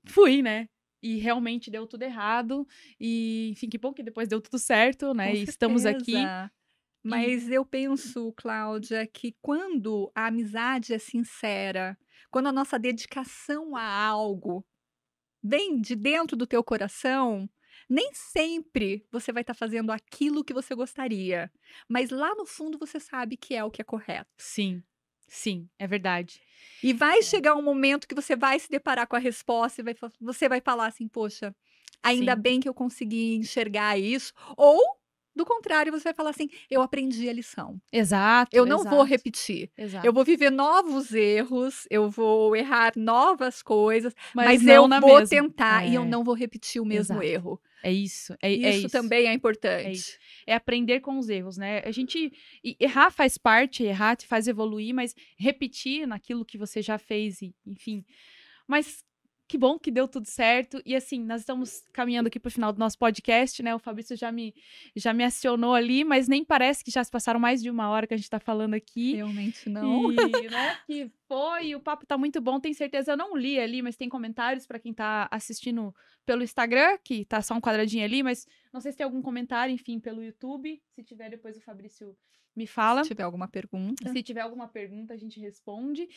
Fui, 0.07 0.43
né? 0.43 0.69
E 1.03 1.17
realmente 1.19 1.71
deu 1.71 1.87
tudo 1.87 2.03
errado. 2.03 2.67
E, 2.99 3.51
enfim, 3.53 3.69
que 3.69 3.79
bom 3.79 3.93
que 3.93 4.03
depois 4.03 4.29
deu 4.29 4.41
tudo 4.41 4.59
certo, 4.59 5.14
né? 5.14 5.31
Com 5.31 5.37
e 5.37 5.43
estamos 5.45 5.87
aqui. 5.87 6.14
Mas 7.03 7.49
eu 7.49 7.64
penso, 7.64 8.33
Cláudia, 8.37 9.07
que 9.07 9.37
quando 9.41 10.11
a 10.12 10.27
amizade 10.27 10.93
é 10.93 10.99
sincera, 10.99 11.97
quando 12.31 12.49
a 12.49 12.53
nossa 12.53 12.79
dedicação 12.79 13.77
a 13.77 14.05
algo 14.05 14.67
vem 15.41 15.81
de 15.81 15.95
dentro 15.95 16.37
do 16.37 16.47
teu 16.47 16.64
coração, 16.64 17.49
nem 17.89 18.12
sempre 18.14 19.07
você 19.12 19.32
vai 19.32 19.43
estar 19.43 19.55
fazendo 19.55 19.93
aquilo 19.93 20.45
que 20.45 20.55
você 20.55 20.74
gostaria, 20.74 21.51
mas 21.89 22.11
lá 22.11 22.34
no 22.34 22.47
fundo 22.47 22.78
você 22.78 23.01
sabe 23.01 23.37
que 23.37 23.55
é 23.55 23.64
o 23.64 23.70
que 23.70 23.80
é 23.82 23.84
correto. 23.84 24.28
Sim, 24.39 24.82
sim, 25.28 25.68
é 25.78 25.87
verdade. 25.87 26.43
E 26.82 26.93
vai 26.93 27.22
chegar 27.22 27.55
um 27.55 27.62
momento 27.62 28.07
que 28.07 28.14
você 28.14 28.37
vai 28.37 28.59
se 28.59 28.68
deparar 28.70 29.07
com 29.07 29.16
a 29.16 29.18
resposta 29.18 29.80
e 29.80 29.84
vai, 29.84 29.95
você 30.20 30.49
vai 30.49 30.61
falar 30.61 30.87
assim, 30.87 31.09
poxa, 31.09 31.55
ainda 32.03 32.37
Sim. 32.37 32.37
bem 32.37 32.61
que 32.61 32.68
eu 32.68 32.74
consegui 32.74 33.34
enxergar 33.37 33.99
isso. 33.99 34.32
Ou, 34.57 34.80
do 35.34 35.45
contrário, 35.45 35.93
você 35.93 36.05
vai 36.05 36.14
falar 36.14 36.30
assim, 36.30 36.49
eu 36.70 36.82
aprendi 36.82 37.28
a 37.28 37.32
lição. 37.32 37.80
Exato. 37.93 38.53
Eu 38.53 38.66
não 38.66 38.87
vou 38.87 39.03
exato, 39.03 39.05
repetir. 39.05 39.70
Exato. 39.76 40.03
Eu 40.03 40.12
vou 40.12 40.24
viver 40.24 40.51
novos 40.51 41.12
erros, 41.14 41.87
eu 41.91 42.11
vou 42.11 42.57
errar 42.57 42.93
novas 42.97 43.62
coisas, 43.62 44.14
mas, 44.41 44.66
não 44.66 44.87
eu 44.87 44.89
vou 44.89 45.22
mesma. 45.22 45.22
tentar 45.22 45.87
e 45.87 45.95
eu 45.95 46.05
É. 46.05 46.07
não 46.07 46.24
vou 46.24 46.34
repetir 46.34 46.82
o 46.82 46.87
mesmo 46.87 47.22
Exato. 47.22 47.24
erro. 47.24 47.61
É 47.83 47.93
isso, 47.93 48.35
é, 48.43 48.53
Isso, 48.53 48.66
é 48.66 48.77
isso. 48.79 48.89
também 48.89 49.27
é 49.27 49.33
importante. 49.33 49.93
isso. 49.93 50.18
é 50.47 50.55
aprender 50.55 51.01
com 51.01 51.18
os 51.18 51.29
erros, 51.29 51.57
né? 51.57 51.81
A 51.85 51.91
gente 51.91 52.33
errar 52.81 53.11
faz 53.11 53.39
parte, 53.39 53.85
errar 53.85 54.16
te 54.16 54.27
faz 54.27 54.49
evoluir, 54.49 54.95
mas 54.95 55.14
repetir 55.39 56.07
naquilo 56.07 56.45
que 56.45 56.59
você 56.59 56.83
já 56.83 56.99
fez, 56.99 57.43
e, 57.43 57.55
enfim. 57.66 58.05
Mas 58.66 59.05
que 59.49 59.57
bom 59.57 59.79
que 59.79 59.91
deu 59.91 60.09
tudo 60.09 60.27
certo. 60.27 60.83
E 60.85 60.95
assim, 60.95 61.22
nós 61.22 61.41
estamos 61.41 61.83
caminhando 61.93 62.27
aqui 62.27 62.39
para 62.39 62.49
o 62.49 62.53
final 62.53 62.72
do 62.72 62.79
nosso 62.79 62.99
podcast, 62.99 63.62
né? 63.62 63.74
O 63.74 63.79
Fabrício 63.79 64.16
já 64.16 64.33
me 64.33 64.55
já 64.95 65.12
me 65.12 65.24
acionou 65.24 65.74
ali, 65.74 66.05
mas 66.05 66.27
nem 66.29 66.45
parece 66.45 66.83
que 66.83 66.91
já 66.91 67.03
se 67.05 67.11
passaram 67.11 67.39
mais 67.39 67.62
de 67.62 67.70
uma 67.70 67.89
hora 67.89 68.07
que 68.07 68.14
a 68.14 68.16
gente 68.16 68.24
está 68.24 68.41
falando 68.41 68.74
aqui. 68.74 69.14
Realmente 69.14 69.68
não. 69.68 70.11
E, 70.12 70.16
né, 70.16 70.79
que 70.87 71.11
foi, 71.29 71.74
o 71.74 71.81
papo 71.81 72.07
tá 72.07 72.16
muito 72.16 72.41
bom, 72.41 72.61
tenho 72.61 72.74
certeza. 72.74 73.12
Eu 73.12 73.16
não 73.16 73.37
li 73.37 73.59
ali, 73.59 73.83
mas 73.83 73.97
tem 73.97 74.09
comentários 74.09 74.66
para 74.66 74.79
quem 74.79 74.93
tá 74.95 75.29
assistindo 75.31 75.95
pelo 76.24 76.43
Instagram, 76.43 76.99
que 77.05 77.24
tá 77.24 77.41
só 77.43 77.55
um 77.55 77.61
quadradinho 77.61 78.05
ali, 78.05 78.22
mas 78.22 78.47
não 78.72 78.81
sei 78.81 78.93
se 78.93 78.99
tem 78.99 79.05
algum 79.05 79.22
comentário, 79.22 79.72
enfim, 79.72 80.01
pelo 80.01 80.22
YouTube. 80.22 80.83
Se 80.95 81.03
tiver, 81.03 81.31
depois 81.31 81.57
o 81.57 81.61
Fabrício 81.61 82.16
me 82.57 82.66
fala. 82.66 83.05
Se 83.05 83.11
tiver 83.11 83.22
alguma 83.22 83.47
pergunta. 83.47 84.09
Se 84.11 84.22
tiver 84.22 84.41
alguma 84.41 84.66
pergunta, 84.66 85.12
a 85.12 85.16
gente 85.16 85.39
responde. 85.39 86.09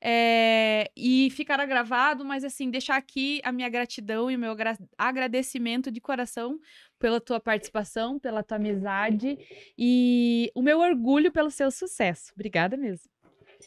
É, 0.00 0.90
e 0.96 1.28
ficará 1.32 1.66
gravado, 1.66 2.24
mas 2.24 2.44
assim, 2.44 2.70
deixar 2.70 2.96
aqui 2.96 3.42
a 3.44 3.52
minha 3.52 3.68
gratidão 3.68 4.30
e 4.30 4.36
o 4.36 4.38
meu 4.38 4.52
agra- 4.52 4.78
agradecimento 4.96 5.90
de 5.90 6.00
coração 6.00 6.58
pela 6.98 7.20
tua 7.20 7.38
participação, 7.38 8.18
pela 8.18 8.42
tua 8.42 8.56
amizade 8.56 9.36
e 9.76 10.50
o 10.54 10.62
meu 10.62 10.78
orgulho 10.80 11.30
pelo 11.30 11.50
seu 11.50 11.70
sucesso. 11.70 12.32
Obrigada 12.34 12.74
mesmo. 12.74 13.11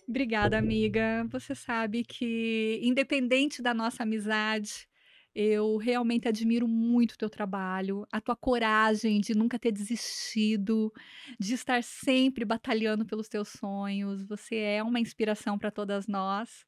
Obrigada, 0.07 0.57
amiga. 0.57 1.25
Você 1.31 1.55
sabe 1.55 2.03
que, 2.03 2.79
independente 2.83 3.61
da 3.61 3.73
nossa 3.73 4.03
amizade, 4.03 4.87
eu 5.33 5.77
realmente 5.77 6.27
admiro 6.27 6.67
muito 6.67 7.13
o 7.13 7.17
teu 7.17 7.29
trabalho, 7.29 8.07
a 8.11 8.21
tua 8.21 8.35
coragem 8.35 9.19
de 9.19 9.35
nunca 9.35 9.59
ter 9.59 9.71
desistido, 9.71 10.93
de 11.39 11.53
estar 11.53 11.83
sempre 11.83 12.45
batalhando 12.45 13.05
pelos 13.05 13.27
teus 13.27 13.49
sonhos. 13.49 14.23
Você 14.23 14.55
é 14.57 14.83
uma 14.83 14.99
inspiração 14.99 15.57
para 15.57 15.71
todas 15.71 16.07
nós. 16.07 16.65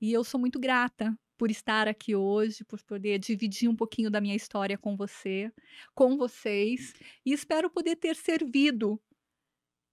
E 0.00 0.12
eu 0.12 0.24
sou 0.24 0.40
muito 0.40 0.58
grata 0.58 1.16
por 1.38 1.50
estar 1.50 1.88
aqui 1.88 2.14
hoje, 2.14 2.64
por 2.64 2.82
poder 2.82 3.18
dividir 3.18 3.68
um 3.68 3.76
pouquinho 3.76 4.10
da 4.10 4.20
minha 4.20 4.34
história 4.36 4.76
com 4.76 4.96
você, 4.96 5.50
com 5.94 6.16
vocês, 6.16 6.92
e 7.24 7.32
espero 7.32 7.70
poder 7.70 7.96
ter 7.96 8.16
servido 8.16 9.00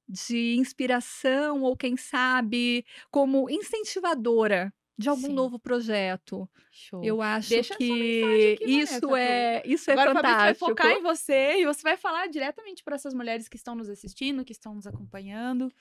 de 0.07 0.55
inspiração 0.55 1.61
ou 1.61 1.75
quem 1.75 1.97
sabe 1.97 2.85
como 3.11 3.49
incentivadora 3.49 4.73
de 4.97 5.09
algum 5.09 5.27
Sim. 5.27 5.33
novo 5.33 5.59
projeto. 5.59 6.49
Show. 6.71 7.03
Eu 7.03 7.21
acho 7.21 7.49
Deixa 7.49 7.75
que 7.75 8.57
isso 8.61 9.15
é 9.15 9.61
isso 9.65 9.89
é 9.91 9.93
Agora 9.93 10.11
o 10.11 10.13
Fabrício 10.13 10.37
vai 10.37 10.55
fantástico. 10.55 10.69
focar 10.69 10.91
em 10.91 11.01
você 11.01 11.61
e 11.61 11.65
você 11.65 11.81
vai 11.83 11.97
falar 11.97 12.27
diretamente 12.27 12.83
para 12.83 12.95
essas 12.95 13.13
mulheres 13.13 13.47
que 13.47 13.57
estão 13.57 13.75
nos 13.75 13.89
assistindo, 13.89 14.43
que 14.45 14.51
estão 14.51 14.73
nos 14.73 14.87
acompanhando. 14.87 15.71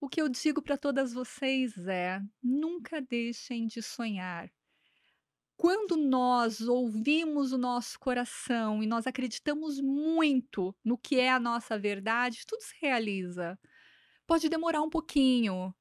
O 0.00 0.08
que 0.08 0.22
eu 0.22 0.28
digo 0.28 0.62
para 0.62 0.78
todas 0.78 1.12
vocês 1.12 1.76
é: 1.86 2.20
nunca 2.42 3.00
deixem 3.00 3.66
de 3.66 3.82
sonhar. 3.82 4.50
Quando 5.58 5.96
nós 5.96 6.60
ouvimos 6.60 7.52
o 7.52 7.58
nosso 7.58 7.98
coração 7.98 8.80
e 8.80 8.86
nós 8.86 9.08
acreditamos 9.08 9.80
muito 9.80 10.72
no 10.84 10.96
que 10.96 11.18
é 11.18 11.32
a 11.32 11.40
nossa 11.40 11.76
verdade, 11.76 12.46
tudo 12.46 12.62
se 12.62 12.74
realiza. 12.80 13.58
Pode 14.24 14.48
demorar 14.48 14.82
um 14.82 14.88
pouquinho, 14.88 15.74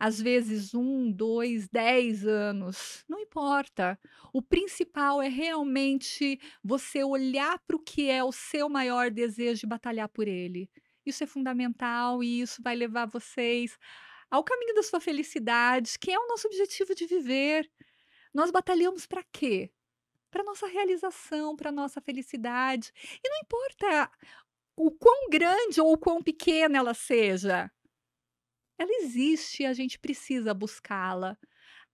às 0.00 0.20
vezes 0.20 0.74
um, 0.74 1.12
dois, 1.12 1.68
dez 1.68 2.26
anos, 2.26 3.04
não 3.08 3.20
importa. 3.20 3.96
O 4.32 4.42
principal 4.42 5.22
é 5.22 5.28
realmente 5.28 6.40
você 6.60 7.04
olhar 7.04 7.56
para 7.60 7.76
o 7.76 7.84
que 7.84 8.10
é 8.10 8.24
o 8.24 8.32
seu 8.32 8.68
maior 8.68 9.12
desejo 9.12 9.64
e 9.64 9.68
batalhar 9.68 10.08
por 10.08 10.26
ele. 10.26 10.68
Isso 11.06 11.22
é 11.22 11.26
fundamental 11.28 12.20
e 12.24 12.40
isso 12.40 12.60
vai 12.64 12.74
levar 12.74 13.06
vocês 13.06 13.78
ao 14.28 14.42
caminho 14.42 14.74
da 14.74 14.82
sua 14.82 14.98
felicidade, 15.00 15.98
que 16.00 16.10
é 16.10 16.18
o 16.18 16.26
nosso 16.26 16.48
objetivo 16.48 16.96
de 16.96 17.06
viver. 17.06 17.70
Nós 18.32 18.50
batalhamos 18.50 19.06
para 19.06 19.22
quê? 19.24 19.70
Para 20.30 20.44
nossa 20.44 20.66
realização, 20.66 21.56
para 21.56 21.72
nossa 21.72 22.00
felicidade. 22.00 22.92
E 23.22 23.28
não 23.28 23.38
importa 23.38 24.10
o 24.76 24.90
quão 24.90 25.28
grande 25.28 25.80
ou 25.80 25.92
o 25.92 25.98
quão 25.98 26.22
pequena 26.22 26.78
ela 26.78 26.94
seja. 26.94 27.70
Ela 28.78 28.90
existe 29.02 29.62
e 29.62 29.66
a 29.66 29.72
gente 29.72 29.98
precisa 29.98 30.54
buscá-la. 30.54 31.36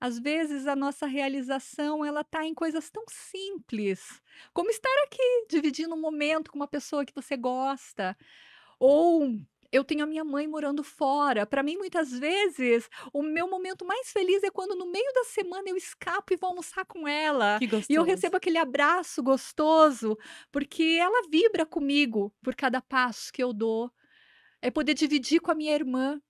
Às 0.01 0.19
vezes 0.19 0.67
a 0.67 0.77
nossa 0.77 1.07
realização 1.07 2.05
ela 2.05 2.21
está 2.21 2.45
em 2.45 2.55
coisas 2.55 2.91
tão 2.91 3.05
simples, 3.09 4.21
como 4.53 4.71
estar 4.71 4.93
aqui 5.05 5.47
dividindo 5.49 5.95
um 5.95 6.01
momento 6.01 6.51
com 6.51 6.59
uma 6.59 6.69
pessoa 6.69 7.05
que 7.05 7.15
você 7.15 7.37
gosta, 7.37 8.17
ou 8.79 9.41
eu 9.73 9.85
tenho 9.85 10.05
a 10.05 10.07
minha 10.07 10.25
mãe 10.25 10.47
morando 10.47 10.83
fora. 10.83 11.47
Para 11.47 11.63
mim, 11.63 11.77
muitas 11.77 12.11
vezes, 12.11 12.89
o 13.13 13.23
meu 13.23 13.49
momento 13.49 13.85
mais 13.85 14.11
feliz 14.11 14.43
é 14.43 14.51
quando 14.51 14.75
no 14.75 14.91
meio 14.91 15.13
da 15.15 15.25
semana 15.25 15.69
eu 15.69 15.77
escapo 15.77 16.33
e 16.33 16.37
vou 16.37 16.51
almoçar 16.51 16.85
com 16.85 17.07
ela. 17.07 17.59
Que 17.59 17.67
gostoso. 17.67 17.87
E 17.91 17.95
eu 17.95 18.03
recebo 18.03 18.37
aquele 18.37 18.59
abraço 18.59 19.23
gostoso, 19.23 20.17
porque 20.51 20.99
ela 21.01 21.29
vibra 21.31 21.67
comigo 21.67 22.33
por 22.43 22.55
cada 22.55 22.81
passo 22.81 23.33
que 23.33 23.43
eu 23.43 23.53
dou. 23.53 23.91
É 24.63 24.71
poder 24.71 24.95
dividir 24.95 25.41
com 25.41 25.51
a 25.51 25.55
minha 25.55 25.75
irmã 25.75 26.21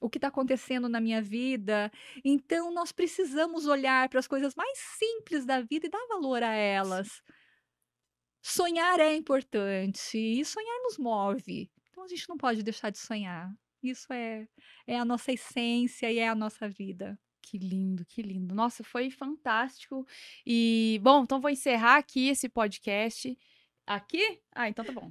o 0.00 0.10
que 0.10 0.18
está 0.18 0.28
acontecendo 0.28 0.88
na 0.88 1.00
minha 1.00 1.22
vida. 1.22 1.90
Então, 2.24 2.72
nós 2.72 2.92
precisamos 2.92 3.66
olhar 3.66 4.08
para 4.08 4.20
as 4.20 4.26
coisas 4.26 4.54
mais 4.54 4.78
simples 4.98 5.46
da 5.46 5.60
vida 5.60 5.86
e 5.86 5.90
dar 5.90 6.06
valor 6.08 6.42
a 6.42 6.52
elas. 6.52 7.22
Sonhar 8.42 9.00
é 9.00 9.14
importante 9.14 10.18
e 10.18 10.44
sonhar 10.44 10.82
nos 10.82 10.98
move. 10.98 11.70
Então, 11.96 12.04
a 12.04 12.08
gente 12.08 12.28
não 12.28 12.36
pode 12.36 12.62
deixar 12.62 12.90
de 12.90 12.98
sonhar. 12.98 13.50
Isso 13.82 14.12
é, 14.12 14.46
é 14.86 14.98
a 14.98 15.04
nossa 15.04 15.32
essência 15.32 16.12
e 16.12 16.18
é 16.18 16.28
a 16.28 16.34
nossa 16.34 16.68
vida. 16.68 17.18
Que 17.40 17.56
lindo, 17.56 18.04
que 18.04 18.20
lindo. 18.20 18.54
Nossa, 18.54 18.84
foi 18.84 19.10
fantástico. 19.10 20.06
E, 20.44 21.00
bom, 21.02 21.22
então 21.22 21.40
vou 21.40 21.48
encerrar 21.50 21.96
aqui 21.96 22.28
esse 22.28 22.50
podcast. 22.50 23.34
Aqui? 23.86 24.40
Ah, 24.52 24.68
então 24.68 24.84
tá 24.84 24.90
bom. 24.90 25.08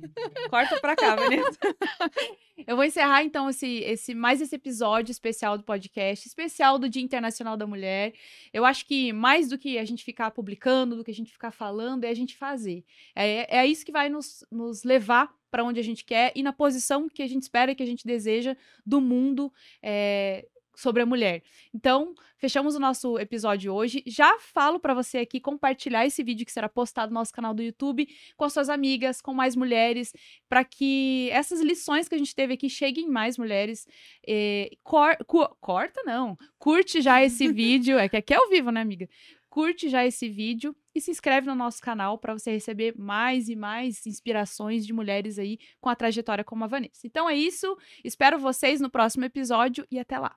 Corta 0.49 0.77
pra 0.81 0.97
cá, 0.97 1.15
Vanessa. 1.15 1.57
Eu 2.68 2.76
vou 2.76 2.84
encerrar, 2.84 3.23
então, 3.23 3.49
esse, 3.49 3.80
esse, 3.80 4.14
mais 4.14 4.41
esse 4.41 4.56
episódio 4.56 5.11
especial 5.11 5.57
do 5.57 5.64
podcast, 5.64 6.27
especial 6.27 6.77
do 6.77 6.89
Dia 6.89 7.02
Internacional 7.02 7.56
da 7.56 7.65
Mulher. 7.65 8.14
Eu 8.52 8.65
acho 8.65 8.85
que 8.85 9.14
mais 9.14 9.47
do 9.47 9.57
que 9.57 9.77
a 9.77 9.85
gente 9.85 10.03
ficar 10.03 10.31
publicando, 10.31 10.97
do 10.97 11.03
que 11.06 11.11
a 11.11 11.14
gente 11.14 11.31
ficar 11.31 11.52
falando, 11.52 12.03
é 12.03 12.10
a 12.10 12.14
gente 12.14 12.35
fazer. 12.35 12.84
É, 13.15 13.60
é 13.60 13.65
isso 13.65 13.85
que 13.85 13.93
vai 13.93 14.10
nos, 14.10 14.45
nos 14.52 14.84
levar 14.84 15.34
para 15.49 15.64
onde 15.64 15.80
a 15.80 15.84
gente 15.84 16.03
quer 16.03 16.34
e 16.35 16.43
na 16.43 16.52
posição 16.52 17.07
que 17.07 17.23
a 17.23 17.27
gente 17.27 17.43
espera 17.43 17.73
que 17.73 17.84
a 17.84 17.85
gente 17.85 18.06
deseja 18.06 18.57
do 18.85 18.99
mundo. 18.99 19.53
É, 19.81 20.45
sobre 20.76 21.02
a 21.02 21.06
mulher. 21.06 21.41
Então, 21.73 22.14
fechamos 22.38 22.76
o 22.76 22.80
nosso 22.80 23.18
episódio 23.18 23.73
hoje. 23.73 24.03
Já 24.06 24.38
falo 24.39 24.80
para 24.80 24.93
você 24.93 25.19
aqui 25.19 25.39
compartilhar 25.39 26.06
esse 26.06 26.23
vídeo 26.23 26.45
que 26.45 26.52
será 26.52 26.69
postado 26.69 27.11
no 27.11 27.19
nosso 27.19 27.34
canal 27.34 27.53
do 27.53 27.64
YouTube 27.64 28.07
com 28.35 28.45
as 28.45 28.53
suas 28.53 28.69
amigas, 28.69 29.22
com 29.22 29.34
mais 29.34 29.56
mulheres, 29.56 30.14
para 30.49 30.64
que 30.64 31.30
essas 31.31 31.61
lições 31.61 32.07
que 32.07 32.15
a 32.15 32.18
gente 32.18 32.35
teve 32.35 32.53
aqui 32.53 32.69
cheguem 32.69 33.10
mais 33.10 33.38
mulheres. 33.38 33.88
Eh, 34.27 34.72
cor, 34.84 35.18
corta, 35.60 36.02
não. 36.03 36.38
Curte 36.57 37.02
já 37.02 37.23
esse 37.23 37.47
vídeo. 37.52 37.97
É 37.97 38.10
que 38.10 38.18
aqui 38.18 38.34
é 38.34 38.38
ao 38.38 38.49
vivo, 38.49 38.72
né, 38.72 38.81
amiga? 38.81 39.07
Curte 39.56 39.88
já 39.88 40.06
esse 40.06 40.27
vídeo 40.27 40.76
e 40.93 40.99
se 40.99 41.11
inscreve 41.11 41.47
no 41.47 41.56
nosso 41.56 41.81
canal 41.81 42.18
para 42.18 42.34
você 42.34 42.52
receber 42.52 42.93
mais 42.97 43.47
e 43.47 43.56
mais 43.56 44.06
inspirações 44.06 44.85
de 44.85 44.91
mulheres 44.91 45.39
aí 45.39 45.57
com 45.80 45.88
a 45.88 45.95
trajetória 45.95 46.43
como 46.43 46.65
a 46.65 46.68
Vanessa. 46.68 47.07
Então 47.07 47.30
é 47.30 47.38
isso. 47.38 47.77
Espero 48.03 48.38
vocês 48.38 48.81
no 48.81 48.89
próximo 48.89 49.23
episódio 49.23 49.88
e 49.89 49.97
até 49.97 50.19
lá. 50.19 50.35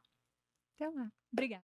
Até 0.81 0.89
lá. 0.91 1.13
Obrigada. 1.33 1.68